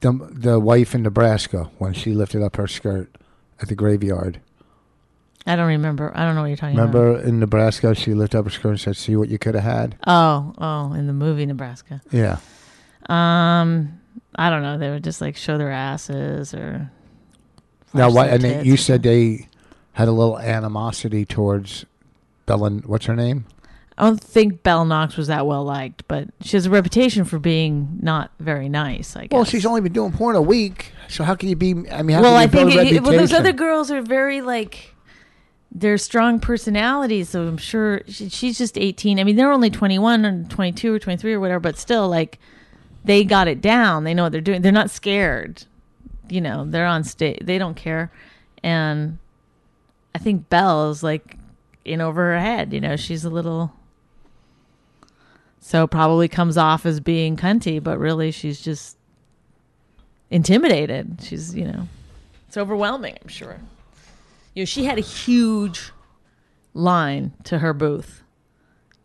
the 0.00 0.12
the 0.32 0.60
wife 0.60 0.94
in 0.94 1.02
Nebraska 1.02 1.70
when 1.78 1.92
she 1.94 2.12
lifted 2.12 2.42
up 2.42 2.56
her 2.56 2.66
skirt 2.66 3.14
at 3.60 3.68
the 3.68 3.74
graveyard. 3.74 4.40
I 5.52 5.56
don't 5.56 5.66
remember 5.68 6.12
i 6.14 6.24
don't 6.24 6.34
know 6.34 6.42
what 6.42 6.48
you're 6.48 6.56
talking 6.56 6.78
about 6.78 6.94
Remember 6.94 7.20
in 7.20 7.40
Nebraska, 7.40 7.94
she 7.94 8.14
lifted 8.14 8.38
up 8.38 8.44
her 8.44 8.50
skirt 8.50 8.68
and 8.70 8.80
said, 8.80 8.96
"See 8.96 9.16
what 9.16 9.28
you 9.28 9.38
could 9.38 9.54
have 9.54 9.64
had." 9.64 9.96
Oh, 10.06 10.54
oh, 10.58 10.92
in 10.94 11.06
the 11.06 11.12
movie 11.12 11.44
Nebraska. 11.46 12.00
Yeah. 12.10 12.38
Um, 13.08 14.00
I 14.36 14.50
don't 14.50 14.62
know. 14.62 14.78
They 14.78 14.90
would 14.90 15.04
just 15.04 15.20
like 15.20 15.36
show 15.36 15.58
their 15.58 15.70
asses 15.70 16.54
or. 16.54 16.90
Now, 17.92 18.10
why? 18.10 18.26
their 18.26 18.34
And 18.34 18.42
tits 18.42 18.64
you 18.66 18.74
or 18.74 18.76
said 18.76 19.02
something. 19.04 19.36
they 19.38 19.48
had 19.92 20.08
a 20.08 20.12
little 20.12 20.38
animosity 20.38 21.24
towards 21.24 21.84
Bellen. 22.46 22.82
What's 22.86 23.06
her 23.06 23.16
name? 23.16 23.46
I 23.98 24.04
don't 24.04 24.20
think 24.20 24.62
Belle 24.62 24.84
Knox 24.86 25.16
was 25.18 25.26
that 25.26 25.46
well 25.46 25.62
liked, 25.64 26.08
but 26.08 26.28
she 26.40 26.56
has 26.56 26.64
a 26.64 26.70
reputation 26.70 27.24
for 27.26 27.38
being 27.38 27.98
not 28.00 28.30
very 28.38 28.68
nice. 28.68 29.14
I 29.16 29.26
guess. 29.26 29.32
Well, 29.36 29.44
she's 29.44 29.66
only 29.66 29.82
been 29.82 29.92
doing 29.92 30.12
porn 30.12 30.36
a 30.36 30.42
week, 30.42 30.92
so 31.08 31.22
how 31.24 31.34
can 31.34 31.48
you 31.50 31.56
be? 31.56 31.70
I 31.90 32.02
mean, 32.02 32.16
how 32.16 32.22
well, 32.22 32.30
can 32.30 32.38
I 32.38 32.42
you 32.44 32.48
think 32.48 32.52
build 32.70 32.78
a 32.78 32.80
it, 32.94 33.02
well, 33.02 33.12
those 33.12 33.32
reputation? 33.32 33.36
other 33.36 33.52
girls 33.52 33.90
are 33.90 34.00
very 34.02 34.40
like. 34.40 34.94
They're 35.72 35.98
strong 35.98 36.40
personalities, 36.40 37.28
so 37.28 37.46
I'm 37.46 37.56
sure 37.56 38.02
she, 38.08 38.28
she's 38.28 38.58
just 38.58 38.76
18. 38.76 39.20
I 39.20 39.24
mean, 39.24 39.36
they're 39.36 39.52
only 39.52 39.70
21 39.70 40.26
or 40.26 40.44
22 40.44 40.94
or 40.94 40.98
23 40.98 41.32
or 41.32 41.40
whatever, 41.40 41.60
but 41.60 41.78
still, 41.78 42.08
like, 42.08 42.38
they 43.04 43.24
got 43.24 43.48
it 43.48 43.60
down. 43.60 44.04
They 44.04 44.14
know 44.14 44.24
what 44.24 44.32
they're 44.32 44.40
doing. 44.40 44.62
They're 44.62 44.72
not 44.72 44.90
scared. 44.90 45.64
You 46.28 46.40
know, 46.40 46.64
they're 46.66 46.86
on 46.86 47.04
stage. 47.04 47.38
They 47.42 47.58
don't 47.58 47.76
care. 47.76 48.12
And 48.62 49.18
I 50.14 50.18
think 50.18 50.48
Belle 50.48 50.90
is 50.90 51.02
like 51.02 51.36
in 51.84 52.00
over 52.00 52.32
her 52.32 52.38
head. 52.38 52.72
You 52.72 52.80
know, 52.80 52.96
she's 52.96 53.24
a 53.24 53.30
little. 53.30 53.72
So 55.60 55.86
probably 55.86 56.28
comes 56.28 56.56
off 56.56 56.86
as 56.86 57.00
being 57.00 57.36
cunty, 57.36 57.82
but 57.82 57.98
really 57.98 58.30
she's 58.30 58.60
just 58.60 58.96
intimidated. 60.30 61.18
She's, 61.22 61.54
you 61.54 61.64
know, 61.64 61.88
it's 62.48 62.56
overwhelming, 62.56 63.18
I'm 63.22 63.28
sure. 63.28 63.60
You 64.60 64.64
know, 64.64 64.66
she 64.66 64.84
had 64.84 64.98
a 64.98 65.00
huge 65.00 65.90
line 66.74 67.32
to 67.44 67.60
her 67.60 67.72
booth. 67.72 68.22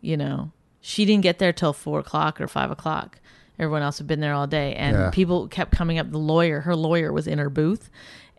You 0.02 0.18
know, 0.18 0.52
she 0.82 1.06
didn't 1.06 1.22
get 1.22 1.38
there 1.38 1.50
till 1.54 1.72
four 1.72 2.00
o'clock 2.00 2.42
or 2.42 2.46
five 2.46 2.70
o'clock. 2.70 3.20
Everyone 3.58 3.80
else 3.80 3.96
had 3.96 4.06
been 4.06 4.20
there 4.20 4.34
all 4.34 4.46
day, 4.46 4.74
and 4.74 4.94
Yeah. 4.94 5.10
people 5.10 5.48
kept 5.48 5.70
coming 5.72 5.98
up. 5.98 6.10
The 6.10 6.18
lawyer, 6.18 6.60
her 6.60 6.76
lawyer, 6.76 7.10
was 7.10 7.26
in 7.26 7.38
her 7.38 7.48
booth, 7.48 7.88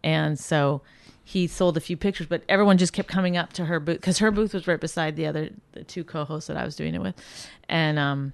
and 0.04 0.38
so 0.38 0.84
he 1.24 1.48
sold 1.48 1.76
a 1.76 1.80
few 1.80 1.98
pictures. 1.98 2.28
But 2.28 2.44
everyone 2.48 2.78
just 2.78 2.94
kept 2.94 3.10
coming 3.10 3.36
up 3.36 3.52
to 3.54 3.66
her 3.66 3.80
booth 3.80 3.98
because 4.00 4.20
her 4.20 4.30
booth 4.30 4.54
was 4.54 4.68
right 4.68 4.80
beside 4.80 5.16
the 5.16 5.26
other 5.26 5.50
the 5.72 5.84
two 5.84 6.04
co-hosts 6.04 6.46
that 6.50 6.56
I 6.56 6.66
was 6.66 6.76
doing 6.76 6.94
it 6.94 7.02
with, 7.02 7.16
and 7.68 7.98
um, 7.98 8.34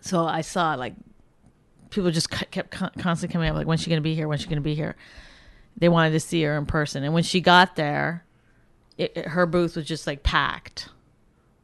so 0.00 0.24
I 0.24 0.40
saw 0.40 0.76
like 0.76 0.94
people 1.90 2.10
just 2.10 2.30
kept 2.30 2.70
constantly 2.70 3.28
coming 3.34 3.50
up 3.50 3.54
like 3.54 3.66
when's 3.66 3.82
she 3.82 3.90
going 3.90 4.00
to 4.00 4.02
be 4.02 4.14
here 4.14 4.26
when's 4.28 4.40
she 4.40 4.46
going 4.48 4.56
to 4.56 4.62
be 4.62 4.74
here 4.74 4.96
they 5.76 5.88
wanted 5.88 6.10
to 6.12 6.20
see 6.20 6.42
her 6.42 6.56
in 6.56 6.66
person. 6.66 7.04
And 7.04 7.12
when 7.14 7.22
she 7.22 7.40
got 7.40 7.76
there 7.76 8.24
it, 8.98 9.12
it- 9.16 9.26
her 9.28 9.46
booth 9.46 9.76
was 9.76 9.86
just 9.86 10.06
like 10.06 10.22
packed 10.22 10.88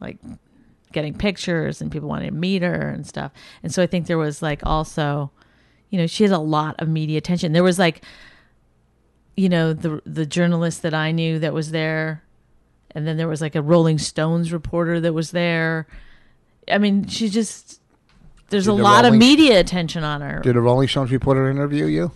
like 0.00 0.18
getting 0.92 1.14
pictures 1.14 1.80
and 1.80 1.90
people 1.90 2.08
wanted 2.08 2.26
to 2.26 2.32
meet 2.32 2.60
her 2.62 2.88
and 2.90 3.06
stuff. 3.06 3.32
And 3.62 3.72
so 3.72 3.82
i 3.82 3.86
think 3.86 4.06
there 4.06 4.18
was 4.18 4.42
like 4.42 4.60
also 4.64 5.30
you 5.90 5.98
know 5.98 6.06
she 6.06 6.24
had 6.24 6.32
a 6.32 6.38
lot 6.38 6.80
of 6.80 6.88
media 6.88 7.18
attention. 7.18 7.52
There 7.52 7.64
was 7.64 7.78
like 7.78 8.04
you 9.36 9.48
know 9.48 9.72
the 9.72 10.02
the 10.04 10.26
journalist 10.26 10.82
that 10.82 10.92
i 10.92 11.10
knew 11.10 11.38
that 11.38 11.54
was 11.54 11.70
there 11.70 12.22
and 12.90 13.06
then 13.06 13.16
there 13.16 13.28
was 13.28 13.40
like 13.40 13.54
a 13.54 13.62
rolling 13.62 13.98
stones 13.98 14.52
reporter 14.52 15.00
that 15.00 15.14
was 15.14 15.30
there. 15.30 15.86
I 16.70 16.76
mean 16.78 17.06
she 17.06 17.28
just 17.30 17.80
there's 18.50 18.66
Did 18.66 18.72
a 18.72 18.74
lot 18.74 19.06
of 19.06 19.14
media 19.14 19.58
attention 19.58 20.04
on 20.04 20.20
her. 20.20 20.40
Did 20.40 20.56
a 20.56 20.60
Rolling 20.60 20.86
Stones 20.86 21.10
reporter 21.10 21.48
interview 21.48 21.86
you? 21.86 22.10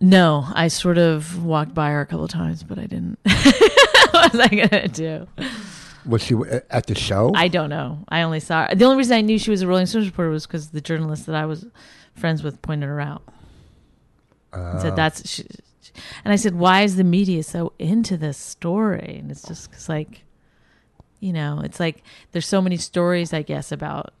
No, 0.00 0.46
I 0.54 0.68
sort 0.68 0.96
of 0.98 1.44
walked 1.44 1.74
by 1.74 1.90
her 1.90 2.00
a 2.00 2.06
couple 2.06 2.24
of 2.24 2.30
times, 2.30 2.62
but 2.62 2.78
I 2.78 2.86
didn't. 2.86 3.18
what 3.24 4.32
was 4.32 4.40
I 4.40 4.48
gonna 4.48 4.88
do? 4.88 5.26
Was 6.06 6.22
she 6.22 6.34
at 6.70 6.86
the 6.86 6.94
show? 6.94 7.32
I 7.34 7.48
don't 7.48 7.68
know. 7.68 8.04
I 8.08 8.22
only 8.22 8.40
saw 8.40 8.66
her. 8.66 8.74
The 8.74 8.84
only 8.86 8.96
reason 8.96 9.16
I 9.16 9.20
knew 9.20 9.38
she 9.38 9.50
was 9.50 9.60
a 9.60 9.66
Rolling 9.66 9.84
Stones 9.86 10.06
reporter 10.06 10.30
was 10.30 10.46
because 10.46 10.70
the 10.70 10.80
journalist 10.80 11.26
that 11.26 11.34
I 11.34 11.44
was 11.44 11.66
friends 12.14 12.42
with 12.42 12.62
pointed 12.62 12.88
her 12.88 13.00
out 13.00 13.22
and 14.54 14.78
Uh. 14.78 14.80
said 14.80 14.96
that's. 14.96 15.28
She, 15.28 15.42
she- 15.82 15.92
and 16.24 16.32
I 16.32 16.36
said, 16.36 16.54
"Why 16.54 16.82
is 16.82 16.96
the 16.96 17.04
media 17.04 17.42
so 17.42 17.72
into 17.78 18.16
this 18.16 18.38
story?" 18.38 19.16
And 19.20 19.30
it's 19.30 19.42
just 19.46 19.68
because, 19.70 19.88
like, 19.88 20.22
you 21.18 21.32
know, 21.34 21.60
it's 21.62 21.78
like 21.80 22.02
there's 22.32 22.46
so 22.46 22.62
many 22.62 22.78
stories, 22.78 23.34
I 23.34 23.42
guess, 23.42 23.70
about, 23.70 24.14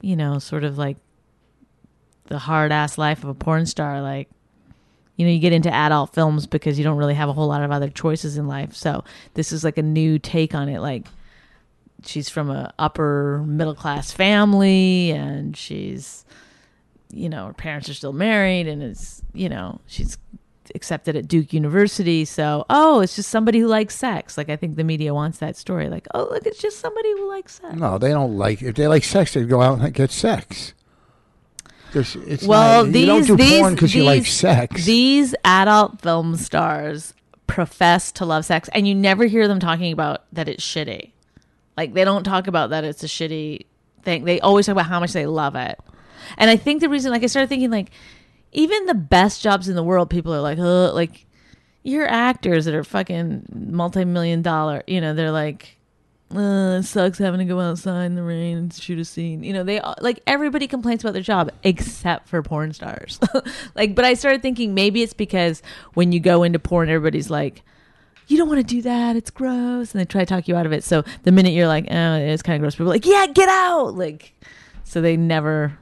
you 0.00 0.16
know, 0.16 0.38
sort 0.40 0.64
of 0.64 0.78
like 0.78 0.96
the 2.26 2.38
hard 2.40 2.72
ass 2.72 2.98
life 2.98 3.22
of 3.22 3.28
a 3.28 3.34
porn 3.34 3.66
star, 3.66 4.00
like 4.02 4.28
You 5.16 5.26
know, 5.26 5.32
you 5.32 5.38
get 5.38 5.52
into 5.52 5.72
adult 5.72 6.14
films 6.14 6.46
because 6.46 6.78
you 6.78 6.84
don't 6.84 6.96
really 6.96 7.14
have 7.14 7.28
a 7.28 7.32
whole 7.32 7.48
lot 7.48 7.62
of 7.62 7.70
other 7.70 7.90
choices 7.90 8.38
in 8.38 8.46
life. 8.46 8.74
So 8.74 9.04
this 9.34 9.52
is 9.52 9.62
like 9.62 9.78
a 9.78 9.82
new 9.82 10.18
take 10.18 10.54
on 10.54 10.68
it. 10.68 10.80
Like 10.80 11.06
she's 12.04 12.28
from 12.28 12.50
a 12.50 12.72
upper 12.78 13.44
middle 13.46 13.74
class 13.74 14.10
family 14.10 15.10
and 15.10 15.56
she's 15.56 16.24
you 17.14 17.28
know, 17.28 17.46
her 17.48 17.52
parents 17.52 17.90
are 17.90 17.94
still 17.94 18.14
married 18.14 18.66
and 18.66 18.82
it's 18.82 19.22
you 19.34 19.48
know, 19.48 19.80
she's 19.86 20.16
accepted 20.74 21.16
at 21.16 21.28
Duke 21.28 21.52
University. 21.52 22.24
So, 22.24 22.64
oh, 22.70 23.00
it's 23.00 23.16
just 23.16 23.28
somebody 23.28 23.58
who 23.58 23.66
likes 23.66 23.96
sex. 23.96 24.36
Like 24.38 24.48
I 24.48 24.56
think 24.56 24.76
the 24.76 24.84
media 24.84 25.14
wants 25.14 25.38
that 25.38 25.56
story. 25.56 25.88
Like, 25.88 26.06
oh, 26.14 26.28
look, 26.30 26.46
it's 26.46 26.60
just 26.60 26.80
somebody 26.80 27.10
who 27.12 27.28
likes 27.28 27.60
sex. 27.60 27.76
No, 27.76 27.98
they 27.98 28.10
don't 28.10 28.36
like. 28.36 28.62
If 28.62 28.76
they 28.76 28.86
like 28.88 29.04
sex, 29.04 29.34
they 29.34 29.44
go 29.44 29.60
out 29.60 29.80
and 29.80 29.94
get 29.94 30.10
sex. 30.10 30.74
There's, 31.92 32.16
it's 32.16 32.44
Well, 32.44 32.84
not, 32.84 32.92
these 32.92 33.00
you 33.02 33.06
don't 33.06 33.26
do 33.26 33.36
these 33.36 33.58
porn 33.58 33.74
because 33.74 33.94
you 33.94 34.04
like 34.04 34.22
these- 34.24 34.32
sex. 34.32 34.84
These 34.84 35.34
adult 35.44 36.00
film 36.00 36.36
stars 36.36 37.14
profess 37.46 38.10
to 38.12 38.24
love 38.24 38.44
sex, 38.46 38.68
and 38.72 38.88
you 38.88 38.94
never 38.94 39.26
hear 39.26 39.46
them 39.46 39.60
talking 39.60 39.92
about 39.92 40.24
that 40.32 40.48
it's 40.48 40.64
shitty. 40.64 41.10
Like 41.76 41.92
they 41.94 42.04
don't 42.04 42.24
talk 42.24 42.46
about 42.46 42.70
that 42.70 42.84
it's 42.84 43.02
a 43.02 43.06
shitty 43.06 43.66
thing. 44.02 44.24
They 44.24 44.40
always 44.40 44.66
talk 44.66 44.72
about 44.74 44.86
how 44.86 45.00
much 45.00 45.12
they 45.12 45.26
love 45.26 45.54
it. 45.54 45.78
And 46.38 46.48
I 46.50 46.56
think 46.56 46.80
the 46.80 46.88
reason, 46.88 47.10
like, 47.10 47.22
I 47.24 47.26
started 47.26 47.48
thinking, 47.48 47.70
like, 47.70 47.90
even 48.52 48.86
the 48.86 48.94
best 48.94 49.42
jobs 49.42 49.68
in 49.68 49.74
the 49.74 49.82
world, 49.82 50.08
people 50.08 50.32
are 50.34 50.40
like, 50.40 50.58
uh, 50.58 50.92
like, 50.92 51.26
you're 51.82 52.06
actors 52.06 52.64
that 52.66 52.74
are 52.74 52.84
fucking 52.84 53.44
multi-million 53.52 54.40
dollar. 54.40 54.82
You 54.86 55.00
know, 55.00 55.14
they're 55.14 55.32
like, 55.32 55.76
uh, 56.34 56.78
it 56.78 56.84
sucks 56.84 57.18
having 57.18 57.38
to 57.40 57.44
go 57.44 57.60
outside 57.60 58.06
in 58.06 58.14
the 58.14 58.22
rain 58.22 58.56
and 58.56 58.72
shoot 58.74 58.98
a 58.98 59.04
scene. 59.04 59.42
You 59.44 59.52
know, 59.52 59.64
they 59.64 59.78
all- 59.80 59.96
like 60.00 60.20
everybody 60.26 60.66
complains 60.66 61.02
about 61.04 61.12
their 61.12 61.22
job 61.22 61.50
except 61.62 62.28
for 62.28 62.42
porn 62.42 62.72
stars. 62.72 63.18
like, 63.74 63.94
but 63.94 64.04
I 64.04 64.14
started 64.14 64.42
thinking 64.42 64.74
maybe 64.74 65.02
it's 65.02 65.12
because 65.14 65.62
when 65.94 66.12
you 66.12 66.20
go 66.20 66.42
into 66.42 66.58
porn, 66.58 66.88
everybody's 66.88 67.30
like, 67.30 67.62
you 68.28 68.38
don't 68.38 68.48
want 68.48 68.60
to 68.60 68.66
do 68.66 68.82
that. 68.82 69.16
It's 69.16 69.30
gross. 69.30 69.92
And 69.92 70.00
they 70.00 70.04
try 70.04 70.22
to 70.24 70.26
talk 70.26 70.48
you 70.48 70.56
out 70.56 70.64
of 70.64 70.72
it. 70.72 70.84
So 70.84 71.04
the 71.24 71.32
minute 71.32 71.50
you're 71.52 71.68
like, 71.68 71.86
oh, 71.90 72.14
it's 72.16 72.42
kind 72.42 72.56
of 72.56 72.60
gross, 72.60 72.74
people 72.74 72.86
are 72.86 72.94
like, 72.94 73.04
yeah, 73.04 73.26
get 73.26 73.48
out. 73.48 73.94
Like, 73.96 74.32
so 74.84 75.00
they 75.00 75.16
never, 75.16 75.76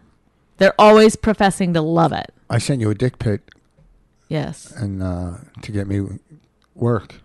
they're 0.57 0.74
always 0.80 1.14
professing 1.16 1.74
to 1.74 1.80
love 1.82 2.12
it. 2.12 2.32
I 2.48 2.59
sent 2.59 2.80
you 2.80 2.90
a 2.90 2.94
dick 2.94 3.18
pic 3.18 3.40
Yes. 4.28 4.72
and 4.72 5.03
uh, 5.03 5.34
to 5.62 5.70
get 5.72 5.86
me 5.86 6.07
work. 6.74 7.16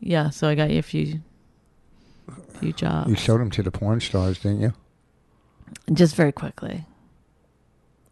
Yeah. 0.00 0.30
So 0.30 0.48
I 0.48 0.54
got 0.54 0.70
you 0.70 0.78
a 0.78 0.82
few, 0.82 1.20
few 2.58 2.72
jobs. 2.72 3.08
You 3.10 3.16
showed 3.16 3.40
them 3.40 3.50
to 3.50 3.62
the 3.62 3.70
porn 3.70 4.00
stars, 4.00 4.38
didn't 4.40 4.60
you? 4.60 4.72
just 5.92 6.16
very 6.16 6.32
quickly. 6.32 6.84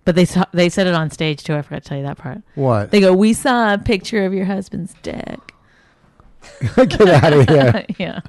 But 0.04 0.14
they 0.14 0.24
saw, 0.24 0.44
they 0.52 0.68
said 0.68 0.86
it 0.86 0.94
on 0.94 1.10
stage 1.10 1.42
too. 1.42 1.54
I 1.54 1.62
forgot 1.62 1.82
to 1.82 1.88
tell 1.88 1.98
you 1.98 2.04
that 2.04 2.16
part. 2.18 2.38
What? 2.54 2.90
They 2.92 3.00
go, 3.00 3.12
"We 3.12 3.32
saw 3.34 3.74
a 3.74 3.78
picture 3.78 4.24
of 4.24 4.32
your 4.32 4.44
husband's 4.46 4.94
dick." 5.02 5.38
get 6.76 7.00
out 7.02 7.32
of 7.32 7.48
here! 7.48 7.84
yeah, 7.98 8.20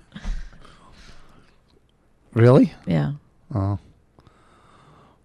Really? 2.33 2.73
yeah. 2.85 3.13
Oh. 3.53 3.79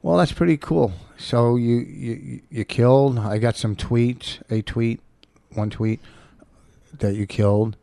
Well, 0.02 0.18
that's 0.18 0.32
pretty 0.32 0.56
cool. 0.56 0.92
So 1.16 1.56
you 1.56 1.76
you 1.76 2.40
you 2.50 2.64
killed. 2.64 3.18
I 3.18 3.38
got 3.38 3.56
some 3.56 3.74
tweets. 3.74 4.40
A 4.50 4.62
tweet, 4.62 5.00
one 5.54 5.70
tweet 5.70 6.00
that 6.98 7.14
you 7.14 7.26
killed. 7.26 7.76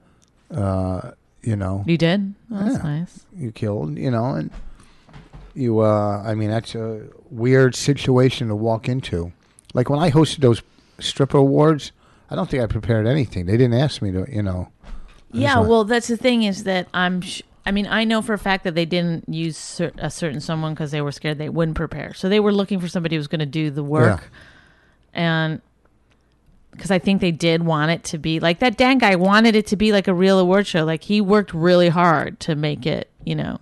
Uh, 0.50 1.12
you 1.44 1.56
know, 1.56 1.84
You 1.88 1.98
did. 1.98 2.34
Oh, 2.52 2.64
that's 2.64 2.76
Yeah. 2.84 2.84
nice. 3.00 3.26
you 3.36 3.52
killed. 3.52 3.98
You 3.98 4.12
know, 4.12 4.26
and 4.36 4.52
you. 5.54 5.80
Uh, 5.80 6.24
I 6.26 6.36
mean, 6.36 6.50
that's 6.50 6.76
a 6.76 7.02
weird 7.30 7.76
situation 7.76 8.48
to 8.50 8.56
walk 8.56 8.88
into. 8.88 9.32
Like 9.74 9.90
when 9.90 10.00
I 10.00 10.12
hosted 10.12 10.40
those 10.40 10.62
stripper 11.00 11.38
awards, 11.38 11.92
I 12.30 12.36
don't 12.36 12.50
think 12.50 12.62
I 12.64 12.68
prepared 12.68 13.08
anything. 13.08 13.46
They 13.46 13.58
didn't 13.58 13.74
ask 13.80 14.02
me 14.02 14.12
to. 14.12 14.26
You 14.32 14.44
know. 14.44 14.70
Yeah. 15.34 15.58
went- 15.58 15.70
Well, 15.70 15.84
that's 15.86 16.08
the 16.08 16.18
thing 16.18 16.44
is 16.44 16.64
that 16.66 16.88
I'm. 16.94 17.22
Sh- 17.22 17.42
I 17.66 17.72
mean, 17.72 17.86
I 17.88 18.06
know 18.06 18.22
for 18.24 18.34
a 18.34 18.40
fact 18.40 18.64
that 18.64 18.74
they 18.74 18.86
didn't 18.86 19.30
use 19.30 19.56
cer- 19.56 19.92
a 20.00 20.10
certain 20.10 20.42
someone 20.42 20.74
because 20.74 20.90
they 20.92 21.00
were 21.02 21.12
scared 21.12 21.38
they 21.38 21.48
wouldn't 21.50 21.78
prepare. 21.78 22.12
So 22.16 22.28
they 22.28 22.40
were 22.40 22.52
looking 22.52 22.80
for 22.80 22.88
somebody 22.88 23.16
who 23.16 23.20
was 23.20 23.28
going 23.28 23.40
to 23.40 23.46
do 23.46 23.70
the 23.70 23.84
work, 23.84 24.30
and 25.14 25.62
because 26.72 26.92
I 26.92 27.00
think 27.00 27.22
they 27.22 27.32
did 27.32 27.64
want 27.64 27.92
it 27.92 28.04
to 28.06 28.18
be 28.18 28.40
like 28.40 28.60
that. 28.60 28.78
Dan 28.78 28.98
guy 28.98 29.16
wanted 29.16 29.56
it 29.56 29.68
to 29.68 29.76
be 29.76 29.92
like 29.92 30.08
a 30.08 30.14
real 30.14 30.40
award 30.40 30.66
show. 30.68 30.84
Like 30.86 31.04
he 31.04 31.22
worked 31.22 31.54
really 31.54 31.90
hard 31.90 32.40
to 32.42 32.56
make 32.56 32.86
it. 32.86 33.10
You 33.24 33.36
know, 33.36 33.60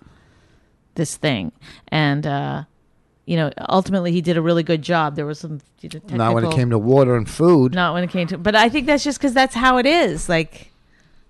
this 0.94 1.16
thing, 1.16 1.52
and 1.88 2.26
uh, 2.26 2.64
you 3.26 3.36
know, 3.36 3.50
ultimately 3.68 4.10
he 4.12 4.20
did 4.22 4.36
a 4.36 4.42
really 4.42 4.62
good 4.62 4.80
job. 4.82 5.16
There 5.16 5.26
was 5.26 5.38
some 5.38 5.60
technical, 5.80 6.16
Not 6.16 6.34
when 6.34 6.44
it 6.44 6.52
came 6.52 6.70
to 6.70 6.78
water 6.78 7.16
and 7.16 7.28
food. 7.28 7.74
not 7.74 7.94
when 7.94 8.04
it 8.04 8.10
came 8.10 8.26
to 8.28 8.36
but 8.38 8.54
i 8.54 8.68
think 8.68 8.86
that's 8.86 9.02
just 9.02 9.18
because 9.18 9.32
that's 9.32 9.54
how 9.54 9.78
it 9.78 9.86
is 9.86 10.28
like 10.28 10.70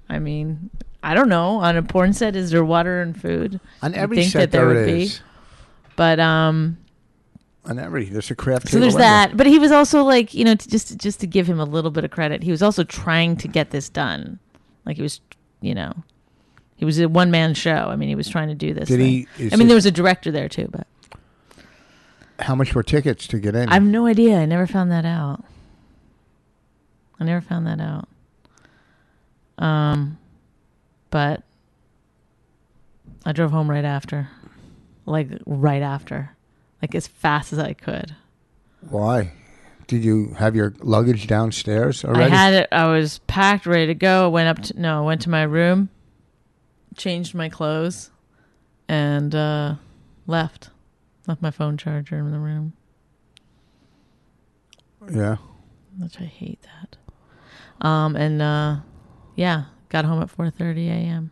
i 0.09 0.19
mean 0.19 0.71
i 1.05 1.15
don't 1.15 1.29
know 1.29 1.59
on 1.61 1.77
a 1.77 1.83
porn 1.85 2.13
set 2.13 2.35
is 2.35 2.51
there 2.51 2.65
water 2.65 3.01
and 3.01 3.21
food 3.21 3.61
On 3.81 3.95
every 3.95 4.17
think 4.17 4.33
set 4.33 4.39
that 4.41 4.51
there 4.51 4.75
there 4.75 4.85
would 4.85 4.87
be. 4.87 5.13
but 5.95 6.19
um 6.19 6.79
On 7.71 7.79
every 7.79 8.05
there's 8.07 8.31
a 8.33 8.35
craft. 8.35 8.69
so 8.69 8.81
there's 8.81 8.97
that 8.97 9.37
but 9.37 9.47
he 9.47 9.57
was 9.61 9.71
also 9.71 10.03
like 10.03 10.35
you 10.35 10.45
know 10.45 10.57
to 10.57 10.69
just 10.69 10.99
just 10.99 11.21
to 11.21 11.27
give 11.29 11.47
him 11.49 11.61
a 11.61 11.65
little 11.65 11.93
bit 11.93 12.05
of 12.05 12.11
credit 12.11 12.43
he 12.43 12.51
was 12.51 12.63
also 12.63 12.83
trying 12.83 13.37
to 13.37 13.47
get 13.47 13.71
this 13.71 13.89
done 13.89 14.41
like 14.85 14.97
he 14.97 15.03
was 15.03 15.21
you 15.61 15.73
know 15.73 15.95
he 16.77 16.85
was 16.85 16.99
a 16.99 17.09
one-man 17.09 17.55
show 17.55 17.87
i 17.89 17.95
mean 17.95 18.09
he 18.09 18.17
was 18.17 18.29
trying 18.29 18.49
to 18.49 18.57
do 18.57 18.75
this 18.75 18.89
Did 18.89 18.99
thing. 18.99 19.27
he? 19.37 19.53
i 19.53 19.57
mean 19.57 19.69
there 19.69 19.77
was 19.77 19.87
a 19.87 19.93
director 19.93 20.33
there 20.33 20.49
too 20.49 20.69
but 20.73 20.85
how 22.41 22.57
much 22.57 22.75
were 22.75 22.83
tickets 22.83 23.29
to 23.29 23.39
get 23.39 23.55
in? 23.55 23.69
i 23.69 23.75
have 23.75 23.85
no 23.85 24.05
idea 24.07 24.39
i 24.39 24.47
never 24.47 24.67
found 24.67 24.91
that 24.91 25.05
out 25.05 25.45
i 27.21 27.25
never 27.25 27.41
found 27.41 27.69
that 27.69 27.81
out 27.81 28.09
um 29.65 30.19
but 31.11 31.45
i 33.25 33.31
drove 33.31 33.53
home 33.53 33.71
right 33.71 33.85
after 33.85 34.29
like 35.07 35.29
right 35.47 35.83
after 35.83 36.35
like 36.83 36.95
as 36.95 37.07
fast 37.07 37.53
as 37.53 37.59
i 37.59 37.73
could 37.73 38.15
Why? 38.89 39.33
Did 39.87 40.05
you 40.05 40.35
have 40.39 40.55
your 40.55 40.73
luggage 40.81 41.27
downstairs 41.27 42.05
already? 42.05 42.25
i 42.25 42.29
had 42.29 42.55
it 42.55 42.69
i 42.73 42.87
was 42.87 43.19
packed 43.27 43.67
ready 43.67 43.87
to 43.89 43.95
go 43.95 44.25
I 44.25 44.29
went 44.29 44.49
up 44.59 44.65
to 44.67 44.81
no 44.81 45.05
went 45.05 45.23
to 45.23 45.31
my 45.31 45.43
room 45.43 45.91
changed 46.97 47.35
my 47.35 47.49
clothes 47.49 48.11
and 48.89 49.35
uh 49.35 49.75
left 50.27 50.71
left 51.27 51.43
my 51.43 51.51
phone 51.51 51.77
charger 51.77 52.19
in 52.19 52.31
the 52.31 52.39
room 52.39 52.75
yeah. 55.09 55.37
which 55.99 56.21
I 56.21 56.25
hate 56.25 56.61
that. 56.63 57.87
Um, 57.87 58.17
and 58.17 58.43
uh, 58.43 58.77
yeah, 59.37 59.65
got 59.89 60.05
home 60.05 60.23
at 60.23 60.35
4:30 60.35 60.89
a.m. 60.89 61.31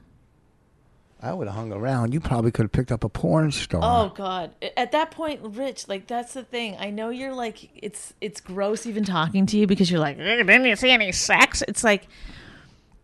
I 1.20 1.32
would 1.32 1.48
have 1.48 1.56
hung 1.56 1.72
around. 1.72 2.14
You 2.14 2.20
probably 2.20 2.52
could 2.52 2.62
have 2.64 2.72
picked 2.72 2.92
up 2.92 3.02
a 3.02 3.08
porn 3.08 3.50
star. 3.50 3.80
Oh 3.82 4.12
God! 4.14 4.52
At 4.76 4.92
that 4.92 5.10
point, 5.10 5.40
Rich, 5.42 5.88
like 5.88 6.06
that's 6.06 6.32
the 6.34 6.44
thing. 6.44 6.76
I 6.78 6.90
know 6.90 7.08
you're 7.08 7.34
like 7.34 7.68
it's 7.74 8.14
it's 8.20 8.40
gross 8.40 8.86
even 8.86 9.04
talking 9.04 9.44
to 9.46 9.56
you 9.58 9.66
because 9.66 9.90
you're 9.90 9.98
like, 10.00 10.16
"Eh, 10.18 10.36
didn't 10.36 10.64
you 10.64 10.76
see 10.76 10.90
any 10.90 11.10
sex? 11.10 11.62
It's 11.66 11.82
like, 11.82 12.06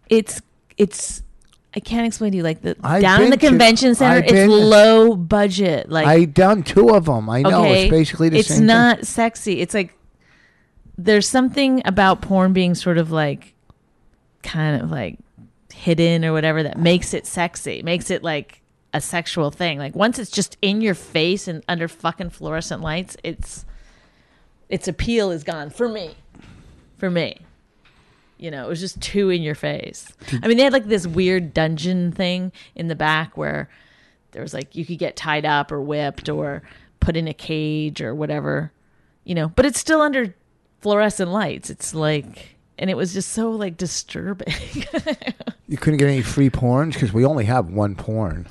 it's 0.08 0.40
it's. 0.76 1.22
I 1.76 1.80
can't 1.80 2.06
explain 2.06 2.30
to 2.30 2.36
you 2.36 2.44
like 2.44 2.62
the 2.62 2.76
I've 2.84 3.02
down 3.02 3.22
in 3.22 3.30
the 3.30 3.36
been 3.36 3.40
to- 3.40 3.46
convention 3.48 3.94
center. 3.96 4.18
I've 4.18 4.24
it's 4.24 4.32
been- 4.32 4.48
low 4.48 5.16
budget. 5.16 5.90
Like 5.90 6.06
I 6.06 6.24
done 6.24 6.62
two 6.62 6.90
of 6.94 7.06
them. 7.06 7.28
I 7.28 7.42
know 7.42 7.62
okay, 7.62 7.84
it's 7.86 7.90
basically 7.90 8.28
the 8.28 8.38
it's 8.38 8.48
same. 8.54 8.66
not 8.66 9.04
sexy. 9.04 9.60
It's 9.60 9.74
like 9.74 9.92
there's 10.96 11.28
something 11.28 11.82
about 11.84 12.22
porn 12.22 12.52
being 12.52 12.76
sort 12.76 12.96
of 12.96 13.10
like 13.10 13.54
kind 14.44 14.80
of 14.80 14.88
like 14.92 15.18
hidden 15.74 16.24
or 16.24 16.32
whatever 16.32 16.62
that 16.62 16.78
makes 16.78 17.12
it 17.12 17.26
sexy, 17.26 17.82
makes 17.82 18.10
it 18.10 18.22
like 18.22 18.60
a 18.92 19.00
sexual 19.00 19.50
thing. 19.50 19.78
Like 19.78 19.94
once 19.94 20.18
it's 20.18 20.30
just 20.30 20.56
in 20.62 20.80
your 20.80 20.94
face 20.94 21.48
and 21.48 21.62
under 21.68 21.88
fucking 21.88 22.30
fluorescent 22.30 22.80
lights, 22.80 23.16
it's 23.22 23.66
its 24.68 24.88
appeal 24.88 25.30
is 25.30 25.44
gone 25.44 25.70
for 25.70 25.88
me. 25.88 26.14
For 26.96 27.10
me. 27.10 27.38
You 28.38 28.50
know, 28.50 28.64
it 28.64 28.68
was 28.68 28.80
just 28.80 29.00
too 29.00 29.30
in 29.30 29.42
your 29.42 29.54
face. 29.54 30.12
I 30.42 30.48
mean, 30.48 30.56
they 30.56 30.64
had 30.64 30.72
like 30.72 30.86
this 30.86 31.06
weird 31.06 31.52
dungeon 31.54 32.12
thing 32.12 32.52
in 32.74 32.88
the 32.88 32.94
back 32.94 33.36
where 33.36 33.68
there 34.32 34.42
was 34.42 34.54
like 34.54 34.74
you 34.74 34.84
could 34.84 34.98
get 34.98 35.16
tied 35.16 35.44
up 35.44 35.70
or 35.70 35.80
whipped 35.80 36.28
or 36.28 36.62
put 37.00 37.16
in 37.16 37.28
a 37.28 37.34
cage 37.34 38.00
or 38.00 38.14
whatever, 38.14 38.72
you 39.24 39.34
know, 39.34 39.48
but 39.48 39.66
it's 39.66 39.78
still 39.78 40.00
under 40.00 40.34
fluorescent 40.80 41.30
lights. 41.30 41.70
It's 41.70 41.94
like, 41.94 42.56
and 42.78 42.90
it 42.90 42.96
was 42.96 43.12
just 43.12 43.30
so 43.30 43.50
like 43.50 43.76
disturbing. 43.76 44.54
You 45.68 45.78
couldn't 45.78 45.98
get 45.98 46.08
any 46.08 46.22
free 46.22 46.50
porns 46.50 46.92
because 46.92 47.12
we 47.12 47.24
only 47.24 47.44
have 47.46 47.70
one 47.70 47.94
porn. 47.94 48.46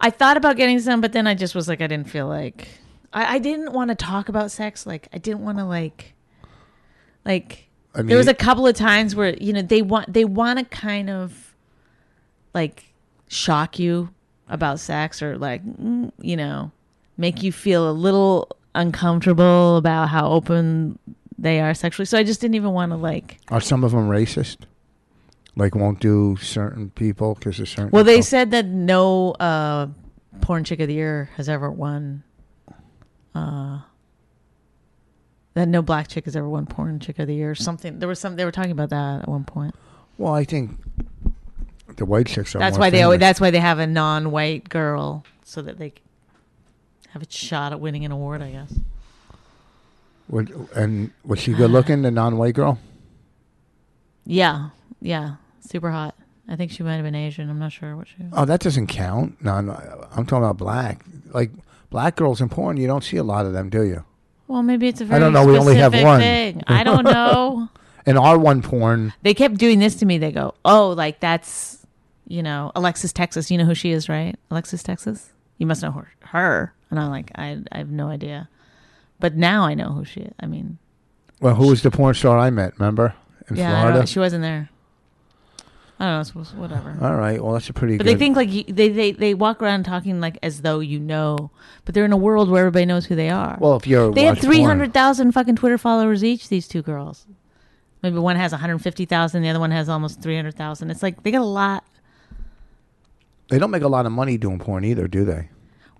I 0.00 0.10
thought 0.10 0.36
about 0.36 0.56
getting 0.56 0.80
some, 0.80 1.00
but 1.00 1.12
then 1.12 1.26
I 1.26 1.34
just 1.34 1.54
was 1.54 1.68
like, 1.68 1.80
I 1.80 1.86
didn't 1.86 2.10
feel 2.10 2.26
like, 2.26 2.68
I, 3.12 3.36
I 3.36 3.38
didn't 3.38 3.72
want 3.72 3.90
to 3.90 3.94
talk 3.94 4.28
about 4.28 4.50
sex. 4.50 4.84
Like, 4.84 5.08
I 5.12 5.18
didn't 5.18 5.40
want 5.40 5.58
to 5.58 5.64
like, 5.64 6.14
like, 7.24 7.68
I 7.94 7.98
mean, 7.98 8.08
there 8.08 8.18
was 8.18 8.28
a 8.28 8.34
couple 8.34 8.66
of 8.66 8.74
times 8.74 9.14
where 9.14 9.34
you 9.36 9.54
know 9.54 9.62
they 9.62 9.80
want 9.80 10.12
they 10.12 10.26
want 10.26 10.58
to 10.58 10.64
kind 10.66 11.08
of 11.08 11.54
like 12.52 12.84
shock 13.28 13.78
you 13.78 14.10
about 14.48 14.80
sex 14.80 15.22
or 15.22 15.38
like 15.38 15.64
mm, 15.64 16.12
you 16.20 16.36
know 16.36 16.70
make 17.16 17.42
you 17.42 17.50
feel 17.50 17.90
a 17.90 17.92
little 17.92 18.54
uncomfortable 18.74 19.78
about 19.78 20.10
how 20.10 20.28
open 20.30 20.98
they 21.38 21.60
are 21.60 21.74
sexually. 21.74 22.06
So 22.06 22.18
I 22.18 22.22
just 22.22 22.40
didn't 22.40 22.54
even 22.54 22.72
want 22.72 22.92
to 22.92 22.96
like. 22.96 23.38
Are 23.48 23.60
some 23.60 23.84
of 23.84 23.92
them 23.92 24.08
racist? 24.08 24.58
Like 25.56 25.74
won't 25.74 26.00
do 26.00 26.36
certain 26.36 26.90
people 26.90 27.34
because 27.34 27.58
of 27.60 27.68
certain. 27.68 27.90
Well, 27.90 28.04
they 28.04 28.16
cul- 28.16 28.22
said 28.24 28.50
that 28.50 28.66
no 28.66 29.32
uh, 29.32 29.88
porn 30.42 30.64
chick 30.64 30.80
of 30.80 30.88
the 30.88 30.94
year 30.94 31.30
has 31.36 31.48
ever 31.48 31.70
won. 31.70 32.22
Uh, 33.34 33.80
that 35.54 35.68
no 35.68 35.80
black 35.80 36.08
chick 36.08 36.26
has 36.26 36.36
ever 36.36 36.48
won 36.48 36.66
porn 36.66 37.00
chick 37.00 37.18
of 37.18 37.26
the 37.26 37.34
year. 37.34 37.52
or 37.52 37.54
Something 37.54 37.98
there 37.98 38.08
was 38.08 38.18
some 38.18 38.36
they 38.36 38.44
were 38.44 38.52
talking 38.52 38.70
about 38.70 38.90
that 38.90 39.22
at 39.22 39.28
one 39.28 39.44
point. 39.44 39.74
Well, 40.18 40.34
I 40.34 40.44
think 40.44 40.72
the 41.96 42.04
white 42.04 42.26
chicks 42.26 42.54
are. 42.54 42.58
That's 42.58 42.76
why 42.78 42.90
they 42.90 43.02
always, 43.02 43.20
that's 43.20 43.40
why 43.40 43.50
they 43.50 43.60
have 43.60 43.78
a 43.78 43.86
non-white 43.86 44.68
girl 44.68 45.24
so 45.44 45.62
that 45.62 45.78
they 45.78 45.94
have 47.10 47.22
a 47.22 47.30
shot 47.30 47.72
at 47.72 47.80
winning 47.80 48.04
an 48.04 48.12
award. 48.12 48.42
I 48.42 48.50
guess. 48.50 48.74
And 50.74 51.10
was 51.24 51.38
she 51.38 51.52
good 51.54 51.70
looking, 51.70 52.02
the 52.02 52.10
non-white 52.10 52.54
girl? 52.54 52.78
Yeah, 54.24 54.70
yeah, 55.00 55.36
super 55.70 55.90
hot. 55.90 56.14
I 56.48 56.56
think 56.56 56.70
she 56.70 56.82
might 56.82 56.94
have 56.94 57.04
been 57.04 57.14
Asian. 57.14 57.50
I'm 57.50 57.58
not 57.58 57.72
sure 57.72 57.96
what 57.96 58.08
she. 58.08 58.14
was. 58.22 58.32
Oh, 58.32 58.44
that 58.44 58.60
doesn't 58.60 58.86
count. 58.86 59.42
No, 59.42 59.60
no, 59.60 59.72
I'm 60.12 60.26
talking 60.26 60.44
about 60.44 60.56
black. 60.56 61.04
Like 61.32 61.50
black 61.90 62.16
girls 62.16 62.40
in 62.40 62.48
porn, 62.48 62.76
you 62.76 62.86
don't 62.86 63.02
see 63.02 63.16
a 63.16 63.24
lot 63.24 63.46
of 63.46 63.52
them, 63.52 63.68
do 63.68 63.82
you? 63.82 64.04
Well, 64.48 64.62
maybe 64.62 64.86
it's 64.86 65.00
a 65.00 65.04
very 65.04 65.16
I 65.16 65.18
don't 65.18 65.32
know, 65.32 65.44
we 65.44 65.58
only 65.58 65.76
have 65.76 65.92
one. 65.92 66.20
Thing. 66.20 66.62
I 66.68 66.84
don't 66.84 67.04
know. 67.04 67.68
In 68.06 68.16
our 68.16 68.38
one 68.38 68.62
porn, 68.62 69.12
they 69.22 69.34
kept 69.34 69.56
doing 69.56 69.80
this 69.80 69.96
to 69.96 70.06
me. 70.06 70.18
They 70.18 70.30
go, 70.30 70.54
"Oh, 70.64 70.90
like 70.90 71.18
that's 71.18 71.84
you 72.28 72.40
know 72.40 72.70
Alexis 72.76 73.12
Texas. 73.12 73.50
You 73.50 73.58
know 73.58 73.64
who 73.64 73.74
she 73.74 73.90
is, 73.90 74.08
right? 74.08 74.36
Alexis 74.48 74.84
Texas. 74.84 75.32
You 75.58 75.66
must 75.66 75.82
know 75.82 75.90
her." 75.90 76.08
her. 76.26 76.72
And 76.90 77.00
I'm 77.00 77.10
like, 77.10 77.32
I, 77.34 77.58
I 77.72 77.78
have 77.78 77.90
no 77.90 78.08
idea. 78.08 78.48
But 79.18 79.34
now 79.34 79.64
I 79.64 79.74
know 79.74 79.90
who 79.90 80.04
she 80.04 80.20
is. 80.20 80.34
I 80.38 80.46
mean, 80.46 80.78
well, 81.40 81.54
who 81.54 81.68
was 81.68 81.82
the 81.82 81.90
porn 81.90 82.14
star 82.14 82.38
I 82.38 82.50
met? 82.50 82.78
Remember 82.78 83.14
in 83.50 83.56
yeah, 83.56 83.80
Florida? 83.82 84.06
she 84.06 84.18
wasn't 84.18 84.42
there. 84.42 84.70
I 85.98 86.04
don't 86.04 86.34
know. 86.34 86.40
It's, 86.42 86.52
whatever. 86.52 86.94
All 87.00 87.14
right, 87.16 87.42
well, 87.42 87.54
that's 87.54 87.70
a 87.70 87.72
pretty 87.72 87.96
But 87.96 88.04
good. 88.04 88.14
they 88.14 88.18
think 88.18 88.36
like 88.36 88.50
you, 88.52 88.64
they, 88.64 88.90
they 88.90 89.12
they 89.12 89.32
walk 89.34 89.62
around 89.62 89.84
talking 89.84 90.20
like 90.20 90.38
as 90.42 90.60
though 90.60 90.80
you 90.80 90.98
know, 91.00 91.50
but 91.86 91.94
they're 91.94 92.04
in 92.04 92.12
a 92.12 92.18
world 92.18 92.50
where 92.50 92.60
everybody 92.60 92.84
knows 92.84 93.06
who 93.06 93.14
they 93.16 93.30
are. 93.30 93.56
well, 93.60 93.76
if 93.76 93.86
you're 93.86 94.12
they 94.12 94.24
have 94.24 94.38
three 94.38 94.60
hundred 94.62 94.92
thousand 94.92 95.32
fucking 95.32 95.56
Twitter 95.56 95.78
followers 95.78 96.22
each. 96.22 96.50
These 96.50 96.68
two 96.68 96.82
girls, 96.82 97.26
maybe 98.02 98.18
one 98.18 98.36
has 98.36 98.52
one 98.52 98.60
hundred 98.60 98.78
fifty 98.82 99.06
thousand, 99.06 99.42
the 99.42 99.48
other 99.48 99.58
one 99.60 99.70
has 99.70 99.88
almost 99.88 100.20
three 100.20 100.36
hundred 100.36 100.54
thousand. 100.54 100.90
It's 100.90 101.02
like 101.02 101.22
they 101.22 101.30
got 101.30 101.40
a 101.40 101.44
lot. 101.44 101.82
They 103.48 103.58
don't 103.58 103.70
make 103.70 103.82
a 103.82 103.88
lot 103.88 104.06
of 104.06 104.12
money 104.12 104.36
doing 104.36 104.58
porn 104.58 104.84
either, 104.84 105.06
do 105.08 105.24
they? 105.24 105.48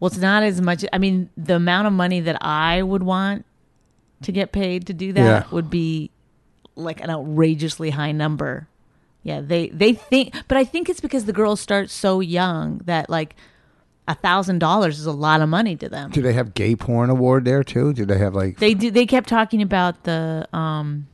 Well, 0.01 0.09
it's 0.09 0.19
not 0.19 0.43
as 0.43 0.61
much. 0.61 0.85
I 0.93 0.99
mean, 0.99 1.31
the 1.37 1.57
amount 1.57 1.87
of 1.87 1.93
money 1.93 2.21
that 2.21 2.37
I 2.43 2.83
would 2.83 3.03
want 3.03 3.47
to 4.23 4.33
get 4.33 4.53
paid 4.53 4.89
to 4.89 4.93
do 4.93 5.13
that 5.15 5.45
Yeah. 5.47 5.51
would 5.53 5.71
be 5.71 6.11
like 6.75 7.01
an 7.01 7.09
outrageously 7.09 7.91
high 7.91 8.13
number. 8.13 8.69
Yeah, 9.27 9.41
they 9.41 9.71
they 9.71 9.93
think, 9.93 10.37
but 10.47 10.57
I 10.57 10.63
think 10.63 10.89
it's 10.89 11.01
because 11.01 11.25
the 11.25 11.33
girls 11.33 11.61
start 11.61 11.91
so 11.91 12.21
young 12.21 12.79
that 12.85 13.11
like 13.11 13.35
a 14.07 14.15
thousand 14.15 14.61
dollars 14.61 15.01
is 15.01 15.07
a 15.07 15.11
lot 15.11 15.41
of 15.41 15.49
money 15.49 15.75
to 15.75 15.89
them. 15.89 16.13
Do 16.13 16.23
they 16.23 16.33
have 16.33 16.55
gay 16.55 16.77
porn 16.77 17.11
award 17.11 17.45
there 17.45 17.65
too? 17.65 17.93
Do 17.93 18.07
they 18.07 18.19
have 18.19 18.37
like? 18.37 18.59
They 18.59 18.73
do. 18.73 18.93
They 18.93 19.05
kept 19.05 19.29
talking 19.29 19.63
about 19.63 20.05
the 20.05 20.47
um 20.53 21.09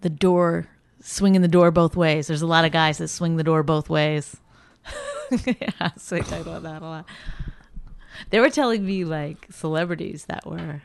the 0.00 0.08
door 0.08 0.68
swinging 1.02 1.42
the 1.42 1.48
door 1.48 1.70
both 1.70 1.96
ways. 1.96 2.28
There's 2.28 2.40
a 2.40 2.46
lot 2.46 2.64
of 2.64 2.72
guys 2.72 2.96
that 2.96 3.08
swing 3.08 3.36
the 3.36 3.44
door 3.44 3.62
both 3.62 3.90
ways. 3.90 4.38
yeah, 5.44 5.90
so 5.98 6.14
they 6.14 6.22
talked 6.22 6.40
about 6.40 6.62
that 6.62 6.80
a 6.80 6.84
lot. 6.86 7.04
They 8.30 8.40
were 8.40 8.48
telling 8.48 8.86
me 8.86 9.04
like 9.04 9.48
celebrities 9.50 10.24
that 10.28 10.46
were 10.46 10.80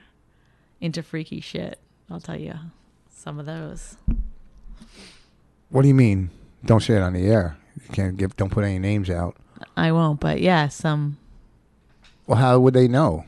into 0.81 1.01
freaky 1.01 1.39
shit. 1.39 1.79
I'll 2.11 2.19
tell 2.19 2.37
you 2.37 2.55
some 3.09 3.39
of 3.39 3.45
those. 3.45 3.95
What 5.75 5.81
do 5.81 5.89
you 5.89 5.93
mean? 5.93 6.29
Don't 6.63 6.81
say 6.81 6.95
it 6.95 7.01
on 7.01 7.11
the 7.11 7.27
air. 7.27 7.57
You 7.83 7.93
can't 7.93 8.15
give. 8.15 8.37
Don't 8.37 8.49
put 8.49 8.63
any 8.63 8.79
names 8.79 9.09
out. 9.09 9.35
I 9.75 9.91
won't, 9.91 10.21
but 10.21 10.39
yeah, 10.39 10.69
some. 10.69 11.17
Well, 12.25 12.37
how 12.37 12.57
would 12.59 12.73
they 12.73 12.87
know? 12.87 13.25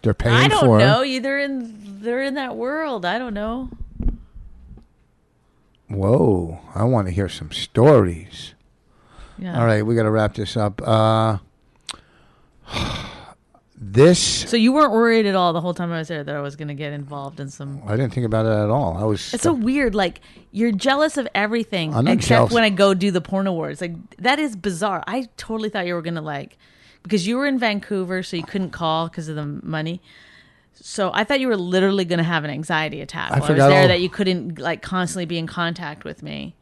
They're 0.00 0.14
paying 0.14 0.34
I 0.34 0.48
don't 0.48 0.64
for 0.64 0.78
know. 0.78 1.02
it. 1.02 1.22
They're 1.22 1.38
in 1.38 2.00
they're 2.00 2.22
in 2.22 2.32
that 2.32 2.56
world. 2.56 3.04
I 3.04 3.18
don't 3.18 3.34
know. 3.34 3.68
Whoa! 5.88 6.60
I 6.74 6.84
want 6.84 7.08
to 7.08 7.12
hear 7.12 7.28
some 7.28 7.52
stories. 7.52 8.54
Yeah. 9.36 9.60
All 9.60 9.66
right, 9.66 9.84
we 9.84 9.94
got 9.94 10.04
to 10.04 10.10
wrap 10.10 10.36
this 10.36 10.56
up. 10.56 10.80
Uh, 10.82 11.38
this 13.82 14.20
So 14.20 14.58
you 14.58 14.72
weren't 14.72 14.92
worried 14.92 15.24
at 15.24 15.34
all 15.34 15.54
the 15.54 15.60
whole 15.62 15.72
time 15.72 15.90
I 15.90 15.98
was 15.98 16.08
there 16.08 16.22
that 16.22 16.36
I 16.36 16.40
was 16.40 16.54
going 16.54 16.68
to 16.68 16.74
get 16.74 16.92
involved 16.92 17.40
in 17.40 17.48
some 17.48 17.80
I 17.86 17.96
didn't 17.96 18.12
think 18.12 18.26
about 18.26 18.44
it 18.44 18.50
at 18.50 18.68
all. 18.68 18.98
I 18.98 19.04
was. 19.04 19.32
It's 19.32 19.42
so 19.42 19.54
weird. 19.54 19.94
Like 19.94 20.20
you're 20.52 20.70
jealous 20.70 21.16
of 21.16 21.26
everything 21.34 21.94
I'm 21.94 22.06
except 22.06 22.28
jealous. 22.28 22.52
when 22.52 22.62
I 22.62 22.68
go 22.68 22.92
do 22.92 23.10
the 23.10 23.22
porn 23.22 23.46
awards. 23.46 23.80
Like 23.80 23.94
that 24.18 24.38
is 24.38 24.54
bizarre. 24.54 25.02
I 25.06 25.28
totally 25.38 25.70
thought 25.70 25.86
you 25.86 25.94
were 25.94 26.02
gonna 26.02 26.20
like 26.20 26.58
because 27.02 27.26
you 27.26 27.38
were 27.38 27.46
in 27.46 27.58
Vancouver, 27.58 28.22
so 28.22 28.36
you 28.36 28.42
couldn't 28.42 28.70
call 28.70 29.08
because 29.08 29.28
of 29.30 29.36
the 29.36 29.46
money. 29.46 30.02
So 30.74 31.10
I 31.14 31.24
thought 31.24 31.40
you 31.40 31.48
were 31.48 31.56
literally 31.56 32.04
gonna 32.04 32.22
have 32.22 32.44
an 32.44 32.50
anxiety 32.50 33.00
attack 33.00 33.30
I 33.32 33.40
while 33.40 33.48
I 33.48 33.54
was 33.54 33.58
there 33.64 33.82
all- 33.82 33.88
that 33.88 34.00
you 34.00 34.10
couldn't 34.10 34.58
like 34.58 34.82
constantly 34.82 35.24
be 35.24 35.38
in 35.38 35.46
contact 35.46 36.04
with 36.04 36.22
me. 36.22 36.54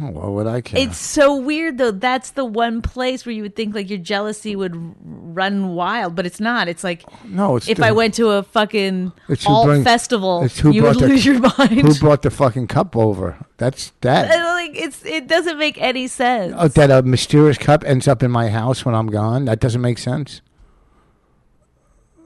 Oh, 0.00 0.10
what 0.10 0.30
would 0.32 0.46
I 0.46 0.60
care? 0.60 0.80
It's 0.80 0.98
so 0.98 1.36
weird 1.36 1.78
though. 1.78 1.90
That's 1.90 2.32
the 2.32 2.44
one 2.44 2.82
place 2.82 3.24
where 3.24 3.32
you 3.34 3.42
would 3.42 3.56
think 3.56 3.74
like 3.74 3.88
your 3.90 3.98
jealousy 3.98 4.54
would 4.56 4.74
run 5.04 5.74
wild, 5.74 6.14
but 6.14 6.26
it's 6.26 6.40
not. 6.40 6.68
It's 6.68 6.84
like 6.84 7.04
oh, 7.10 7.18
no, 7.26 7.56
it's 7.56 7.68
if 7.68 7.78
the- 7.78 7.86
I 7.86 7.92
went 7.92 8.14
to 8.14 8.28
a 8.30 8.42
fucking 8.42 9.12
alt 9.46 9.66
bring- 9.66 9.84
festival, 9.84 10.46
you 10.64 10.82
would 10.82 10.98
the- 10.98 11.08
lose 11.08 11.24
your 11.26 11.38
mind. 11.58 11.80
Who 11.80 11.94
brought 11.98 12.22
the 12.22 12.30
fucking 12.30 12.66
cup 12.68 12.96
over? 12.96 13.36
That's 13.56 13.92
that. 14.02 14.30
Like 14.60 14.76
it's 14.76 15.04
it 15.06 15.26
doesn't 15.26 15.56
make 15.58 15.80
any 15.80 16.06
sense. 16.06 16.54
Oh, 16.56 16.68
that 16.68 16.90
a 16.90 17.02
mysterious 17.02 17.56
cup 17.56 17.82
ends 17.84 18.06
up 18.06 18.22
in 18.22 18.30
my 18.30 18.50
house 18.50 18.84
when 18.84 18.94
I'm 18.94 19.06
gone. 19.06 19.46
That 19.46 19.58
doesn't 19.58 19.80
make 19.80 19.96
sense. 19.98 20.42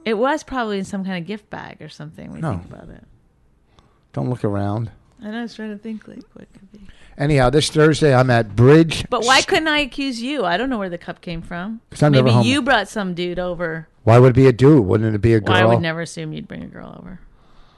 It 0.03 0.15
was 0.17 0.43
probably 0.43 0.77
in 0.77 0.85
some 0.85 1.03
kind 1.05 1.17
of 1.17 1.25
gift 1.25 1.49
bag 1.49 1.81
or 1.81 1.89
something. 1.89 2.31
We 2.31 2.39
No. 2.41 2.51
think 2.51 2.65
about 2.65 2.89
it. 2.89 3.03
Don't 4.13 4.29
look 4.29 4.43
around. 4.43 4.91
I 5.23 5.31
know 5.31 5.39
I 5.39 5.41
was 5.43 5.55
trying 5.55 5.71
to 5.71 5.77
think 5.77 6.07
like 6.07 6.23
what 6.33 6.51
could 6.53 6.71
be. 6.71 6.81
Anyhow, 7.17 7.49
this 7.49 7.69
Thursday 7.69 8.13
I'm 8.13 8.29
at 8.29 8.55
Bridge. 8.55 9.05
But 9.09 9.23
why 9.23 9.41
couldn't 9.41 9.69
I 9.69 9.79
accuse 9.79 10.21
you? 10.21 10.43
I 10.43 10.57
don't 10.57 10.69
know 10.69 10.77
where 10.77 10.89
the 10.89 10.97
cup 10.97 11.21
came 11.21 11.41
from. 11.41 11.79
'Cause 11.89 12.03
I'm 12.03 12.11
never 12.11 12.25
Maybe 12.25 12.33
home. 12.35 12.45
you 12.45 12.61
brought 12.61 12.89
some 12.89 13.13
dude 13.13 13.39
over. 13.39 13.87
Why 14.03 14.19
would 14.19 14.31
it 14.31 14.35
be 14.35 14.47
a 14.47 14.51
dude? 14.53 14.85
Wouldn't 14.85 15.15
it 15.15 15.19
be 15.21 15.33
a 15.33 15.39
girl? 15.39 15.53
Well, 15.55 15.63
I 15.63 15.65
would 15.73 15.81
never 15.81 16.01
assume 16.01 16.33
you'd 16.33 16.47
bring 16.47 16.61
a 16.63 16.67
girl 16.67 16.93
over. 16.99 17.19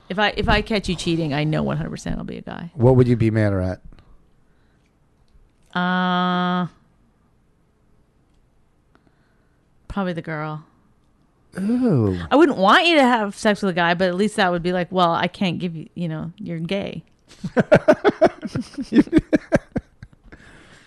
If 0.09 0.17
I 0.17 0.33
if 0.37 0.49
I 0.49 0.61
catch 0.61 0.89
you 0.89 0.95
cheating, 0.95 1.33
I 1.33 1.43
know 1.43 1.61
100 1.63 1.89
percent 1.89 2.13
it'll 2.13 2.25
be 2.25 2.37
a 2.37 2.41
guy. 2.41 2.71
What 2.73 2.95
would 2.95 3.07
you 3.07 3.15
be 3.15 3.29
mad 3.29 3.53
at? 3.53 3.81
Uh 5.79 6.67
probably 9.87 10.13
the 10.13 10.21
girl. 10.21 10.63
Ooh. 11.59 12.19
I 12.29 12.35
wouldn't 12.35 12.57
want 12.57 12.85
you 12.87 12.95
to 12.95 13.03
have 13.03 13.35
sex 13.35 13.61
with 13.61 13.71
a 13.71 13.73
guy, 13.73 13.93
but 13.95 14.07
at 14.07 14.15
least 14.15 14.35
that 14.35 14.51
would 14.51 14.61
be 14.61 14.73
like, 14.73 14.91
well, 14.91 15.11
I 15.13 15.27
can't 15.27 15.57
give 15.59 15.75
you, 15.75 15.87
you 15.95 16.07
know, 16.07 16.31
you're 16.37 16.59
gay. 16.59 17.03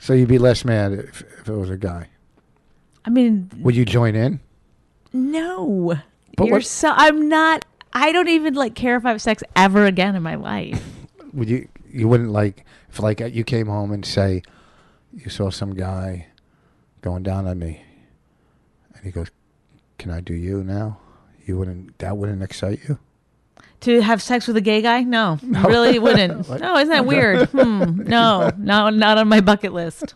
So 0.02 0.14
you'd 0.14 0.28
be 0.28 0.38
less 0.38 0.64
mad 0.64 0.92
if, 0.92 1.20
if 1.40 1.48
it 1.48 1.52
was 1.54 1.68
a 1.70 1.76
guy. 1.76 2.08
I 3.04 3.10
mean, 3.10 3.50
Would 3.58 3.76
you 3.76 3.84
join 3.84 4.14
in? 4.16 4.40
No. 5.12 5.94
But 6.36 6.46
You're 6.46 6.56
what- 6.56 6.64
so 6.64 6.90
I'm 6.94 7.28
not 7.28 7.64
I 7.92 8.10
don't 8.12 8.28
even 8.28 8.54
like 8.54 8.74
care 8.74 8.96
if 8.96 9.04
I 9.04 9.10
have 9.10 9.20
sex 9.20 9.42
ever 9.54 9.84
again 9.84 10.16
in 10.16 10.22
my 10.22 10.36
life. 10.36 10.82
Would 11.34 11.48
you? 11.50 11.68
You 11.92 12.08
wouldn't 12.08 12.30
like 12.30 12.64
if 12.88 12.98
like 13.00 13.20
you 13.20 13.44
came 13.44 13.66
home 13.66 13.92
and 13.92 14.04
say 14.06 14.42
you 15.12 15.28
saw 15.28 15.50
some 15.50 15.74
guy 15.74 16.26
going 17.02 17.22
down 17.22 17.46
on 17.46 17.58
me, 17.58 17.82
and 18.94 19.04
he 19.04 19.10
goes, 19.10 19.28
"Can 19.98 20.10
I 20.12 20.20
do 20.20 20.34
you 20.34 20.62
now?" 20.64 20.98
You 21.46 21.56
wouldn't. 21.58 21.98
That 21.98 22.16
wouldn't 22.16 22.42
excite 22.42 22.80
you. 22.88 22.98
To 23.80 24.00
have 24.00 24.20
sex 24.22 24.46
with 24.46 24.56
a 24.56 24.60
gay 24.60 24.82
guy? 24.82 25.02
No. 25.02 25.38
Really 25.42 25.98
wouldn't. 25.98 26.48
No, 26.60 26.76
isn't 26.76 26.88
that 26.90 27.06
weird? 27.06 27.48
Hmm. 27.50 28.02
No, 28.02 28.50
no, 28.58 28.90
not 28.90 29.18
on 29.18 29.28
my 29.28 29.40
bucket 29.40 29.72
list. 29.72 30.14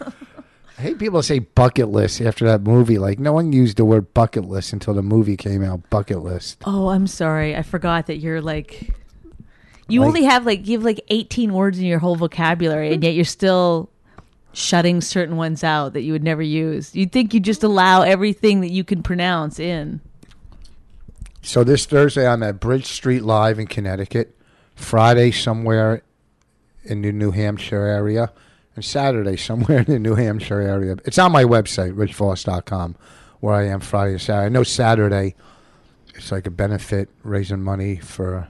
I 0.00 0.82
hate 0.82 0.98
people 0.98 1.22
say 1.22 1.38
bucket 1.40 1.88
list 1.88 2.20
after 2.20 2.44
that 2.46 2.62
movie. 2.62 2.98
Like 2.98 3.18
no 3.18 3.32
one 3.32 3.52
used 3.52 3.76
the 3.76 3.84
word 3.84 4.12
bucket 4.14 4.44
list 4.46 4.72
until 4.72 4.94
the 4.94 5.02
movie 5.02 5.36
came 5.36 5.62
out. 5.62 5.88
Bucket 5.90 6.22
list. 6.22 6.62
Oh, 6.66 6.88
I'm 6.88 7.06
sorry. 7.06 7.54
I 7.56 7.62
forgot 7.62 8.06
that 8.06 8.16
you're 8.18 8.40
like 8.40 8.90
you 9.88 10.00
Like- 10.00 10.08
only 10.08 10.22
have 10.24 10.46
like 10.46 10.66
you 10.66 10.78
have 10.78 10.84
like 10.84 11.00
18 11.08 11.52
words 11.52 11.78
in 11.78 11.84
your 11.84 11.98
whole 11.98 12.16
vocabulary 12.16 12.92
and 12.94 13.02
yet 13.04 13.14
you're 13.14 13.24
still 13.24 13.90
shutting 14.54 15.00
certain 15.00 15.36
ones 15.36 15.62
out 15.64 15.92
that 15.94 16.02
you 16.02 16.12
would 16.12 16.22
never 16.24 16.42
use. 16.42 16.94
You'd 16.94 17.12
think 17.12 17.32
you 17.34 17.40
just 17.40 17.62
allow 17.62 18.02
everything 18.02 18.60
that 18.60 18.70
you 18.70 18.84
can 18.84 19.02
pronounce 19.02 19.58
in. 19.58 20.00
So 21.42 21.64
this 21.64 21.86
Thursday, 21.86 22.26
I'm 22.26 22.42
at 22.42 22.60
Bridge 22.60 22.86
Street 22.86 23.22
Live 23.22 23.58
in 23.58 23.66
Connecticut. 23.66 24.36
Friday, 24.76 25.32
somewhere 25.32 26.02
in 26.84 27.02
the 27.02 27.12
New 27.12 27.32
Hampshire 27.32 27.84
area. 27.84 28.32
And 28.74 28.84
Saturday, 28.84 29.36
somewhere 29.36 29.80
in 29.80 29.84
the 29.86 29.98
New 29.98 30.14
Hampshire 30.14 30.60
area. 30.60 30.96
It's 31.04 31.18
on 31.18 31.32
my 31.32 31.44
website, 31.44 31.94
richvoss.com, 31.94 32.96
where 33.40 33.54
I 33.54 33.66
am 33.66 33.80
Friday 33.80 34.12
and 34.12 34.20
Saturday. 34.20 34.46
I 34.46 34.48
know 34.48 34.62
Saturday 34.62 35.34
it's 36.14 36.30
like 36.30 36.46
a 36.46 36.50
benefit 36.50 37.08
raising 37.22 37.62
money 37.62 37.96
for 37.96 38.48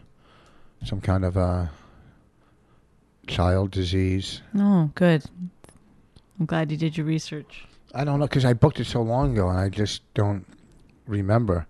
some 0.84 1.00
kind 1.00 1.24
of 1.24 1.36
a 1.36 1.70
child 3.26 3.70
disease. 3.70 4.42
Oh, 4.56 4.90
good. 4.94 5.24
I'm 6.38 6.46
glad 6.46 6.70
you 6.70 6.76
did 6.76 6.96
your 6.96 7.06
research. 7.06 7.64
I 7.94 8.04
don't 8.04 8.20
know 8.20 8.26
because 8.26 8.44
I 8.44 8.52
booked 8.52 8.80
it 8.80 8.86
so 8.86 9.00
long 9.02 9.32
ago 9.32 9.48
and 9.48 9.58
I 9.58 9.68
just 9.68 10.02
don't 10.14 10.44
remember. 11.06 11.66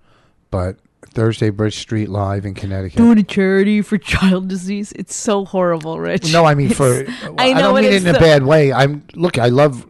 But 0.50 0.78
Thursday 1.08 1.50
Bridge 1.50 1.78
Street 1.78 2.08
live 2.08 2.44
in 2.46 2.54
Connecticut. 2.54 2.96
Doing 2.96 3.18
a 3.18 3.22
charity 3.22 3.82
for 3.82 3.98
child 3.98 4.48
disease. 4.48 4.92
It's 4.92 5.14
so 5.14 5.44
horrible, 5.44 5.98
Rich. 6.00 6.32
No, 6.32 6.44
I 6.44 6.54
mean 6.54 6.70
for. 6.70 7.00
It's- 7.00 7.24
I, 7.38 7.52
know 7.52 7.60
don't 7.60 7.74
mean 7.82 7.92
it 7.92 8.06
in 8.06 8.14
a 8.14 8.18
bad 8.18 8.44
way. 8.44 8.72
I'm 8.72 9.06
look. 9.14 9.38
I 9.38 9.48
love. 9.48 9.86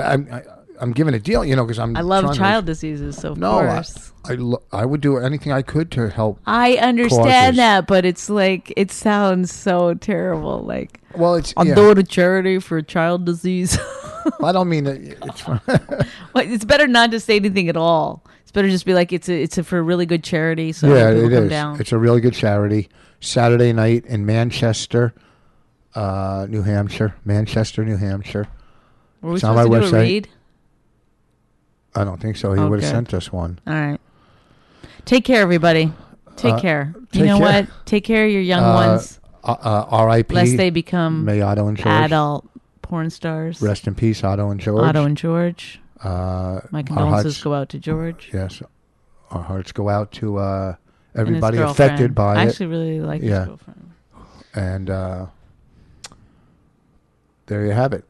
I'm. 0.00 0.28
I, 0.32 0.42
I'm 0.80 0.92
giving 0.92 1.14
a 1.14 1.18
deal, 1.20 1.44
you 1.44 1.54
know, 1.54 1.64
because 1.64 1.78
I'm. 1.78 1.96
I 1.96 2.00
love 2.00 2.22
trying 2.24 2.32
to- 2.34 2.38
child 2.38 2.64
diseases, 2.66 3.16
so 3.16 3.34
No, 3.34 3.58
I. 3.60 3.84
I, 4.24 4.34
lo- 4.34 4.62
I 4.72 4.84
would 4.84 5.00
do 5.00 5.18
anything 5.18 5.50
I 5.52 5.62
could 5.62 5.90
to 5.92 6.08
help. 6.08 6.38
I 6.46 6.74
understand 6.76 7.24
causes. 7.24 7.56
that, 7.56 7.86
but 7.88 8.04
it's 8.04 8.30
like 8.30 8.72
it 8.76 8.92
sounds 8.92 9.52
so 9.52 9.94
terrible. 9.94 10.62
Like 10.62 11.00
Well, 11.16 11.34
it's. 11.36 11.52
I'm 11.56 11.68
yeah. 11.68 11.74
doing 11.74 11.98
a 11.98 12.02
charity 12.04 12.58
for 12.60 12.80
child 12.82 13.24
disease. 13.24 13.76
I 14.42 14.52
don't 14.52 14.68
mean 14.68 14.86
it, 14.86 15.18
it's. 15.22 15.44
Well, 16.34 16.44
it's 16.50 16.64
better 16.64 16.86
not 16.86 17.10
to 17.10 17.20
say 17.20 17.36
anything 17.36 17.68
at 17.68 17.76
all. 17.76 18.24
It's 18.52 18.54
better 18.54 18.68
just 18.68 18.84
be 18.84 18.92
like 18.92 19.14
it's 19.14 19.30
a, 19.30 19.42
it's 19.42 19.56
a, 19.56 19.64
for 19.64 19.78
a 19.78 19.82
really 19.82 20.04
good 20.04 20.22
charity. 20.22 20.72
So 20.72 20.94
yeah, 20.94 21.08
it 21.10 21.32
is. 21.32 21.48
down. 21.48 21.80
It's 21.80 21.90
a 21.92 21.96
really 21.96 22.20
good 22.20 22.34
charity. 22.34 22.90
Saturday 23.18 23.72
night 23.72 24.04
in 24.04 24.26
Manchester, 24.26 25.14
uh, 25.94 26.46
New 26.50 26.60
Hampshire. 26.60 27.14
Manchester, 27.24 27.82
New 27.82 27.96
Hampshire. 27.96 28.48
Were 29.22 29.30
we 29.30 29.34
it's 29.36 29.44
on 29.44 29.54
my 29.56 29.62
to 29.62 29.68
do 29.70 29.74
a 29.76 29.80
website. 29.80 29.92
read? 30.02 30.28
I 31.94 32.04
don't 32.04 32.20
think 32.20 32.36
so. 32.36 32.52
He 32.52 32.60
Oh, 32.60 32.68
would 32.68 32.82
have 32.82 32.90
sent 32.90 33.14
us 33.14 33.32
one. 33.32 33.58
All 33.66 33.72
right. 33.72 34.00
Take 35.06 35.24
care, 35.24 35.40
everybody. 35.40 35.90
Take 36.36 36.54
Uh, 36.54 36.60
care. 36.60 36.94
You 37.12 37.24
know 37.24 37.38
care. 37.38 37.62
what? 37.62 37.86
Take 37.86 38.04
care 38.04 38.26
of 38.26 38.32
your 38.32 38.42
young 38.42 38.62
Uh, 38.64 38.74
ones, 38.74 39.18
Uh, 39.44 39.52
uh, 39.62 39.86
R.I.P. 39.88 40.34
lest 40.34 40.56
they 40.58 40.68
become 40.68 41.24
May 41.24 41.40
Otto 41.40 41.68
and 41.68 41.76
George. 41.78 41.86
adult 41.86 42.46
porn 42.82 43.08
stars. 43.08 43.62
Rest 43.62 43.86
in 43.86 43.94
peace, 43.94 44.22
Otto 44.22 44.50
and 44.50 44.60
George. 44.60 44.82
Otto 44.84 45.04
and 45.04 45.16
George. 45.16 45.80
Uh, 46.02 46.60
My 46.70 46.82
condolences 46.82 47.34
hearts, 47.36 47.42
go 47.42 47.54
out 47.54 47.68
to 47.70 47.78
George. 47.78 48.30
Yes, 48.32 48.62
our 49.30 49.42
hearts 49.42 49.72
go 49.72 49.88
out 49.88 50.12
to 50.12 50.38
uh, 50.38 50.74
everybody 51.14 51.58
affected 51.58 52.14
by 52.14 52.34
I 52.34 52.34
it. 52.34 52.38
I 52.38 52.48
actually 52.48 52.66
really 52.66 53.00
like 53.00 53.22
Yeah. 53.22 53.38
his 53.40 53.46
girlfriend. 53.48 53.90
And 54.54 54.90
uh, 54.90 55.26
there 57.46 57.64
you 57.66 57.72
have 57.72 57.92
it. 57.92 58.04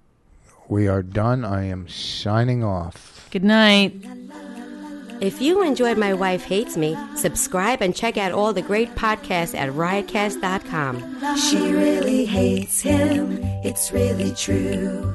We 0.68 0.88
are 0.88 1.02
done. 1.02 1.44
I 1.44 1.64
am 1.64 1.88
signing 1.88 2.64
off. 2.64 3.28
Good 3.30 3.44
night. 3.44 3.94
If 5.20 5.40
you 5.40 5.62
enjoyed 5.62 5.98
My 5.98 6.14
Wife 6.14 6.42
Hates 6.44 6.76
Me, 6.76 6.96
subscribe 7.14 7.80
and 7.80 7.94
check 7.94 8.16
out 8.16 8.32
all 8.32 8.52
the 8.52 8.62
great 8.62 8.92
podcasts 8.96 9.54
at 9.56 9.70
riotcast.com. 9.70 11.36
She 11.36 11.58
really 11.72 12.24
hates 12.24 12.80
him, 12.80 13.38
it's 13.62 13.92
really 13.92 14.32
true. 14.34 15.14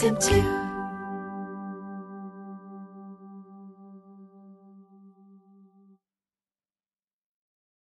him 0.00 0.16
too. 0.16 0.65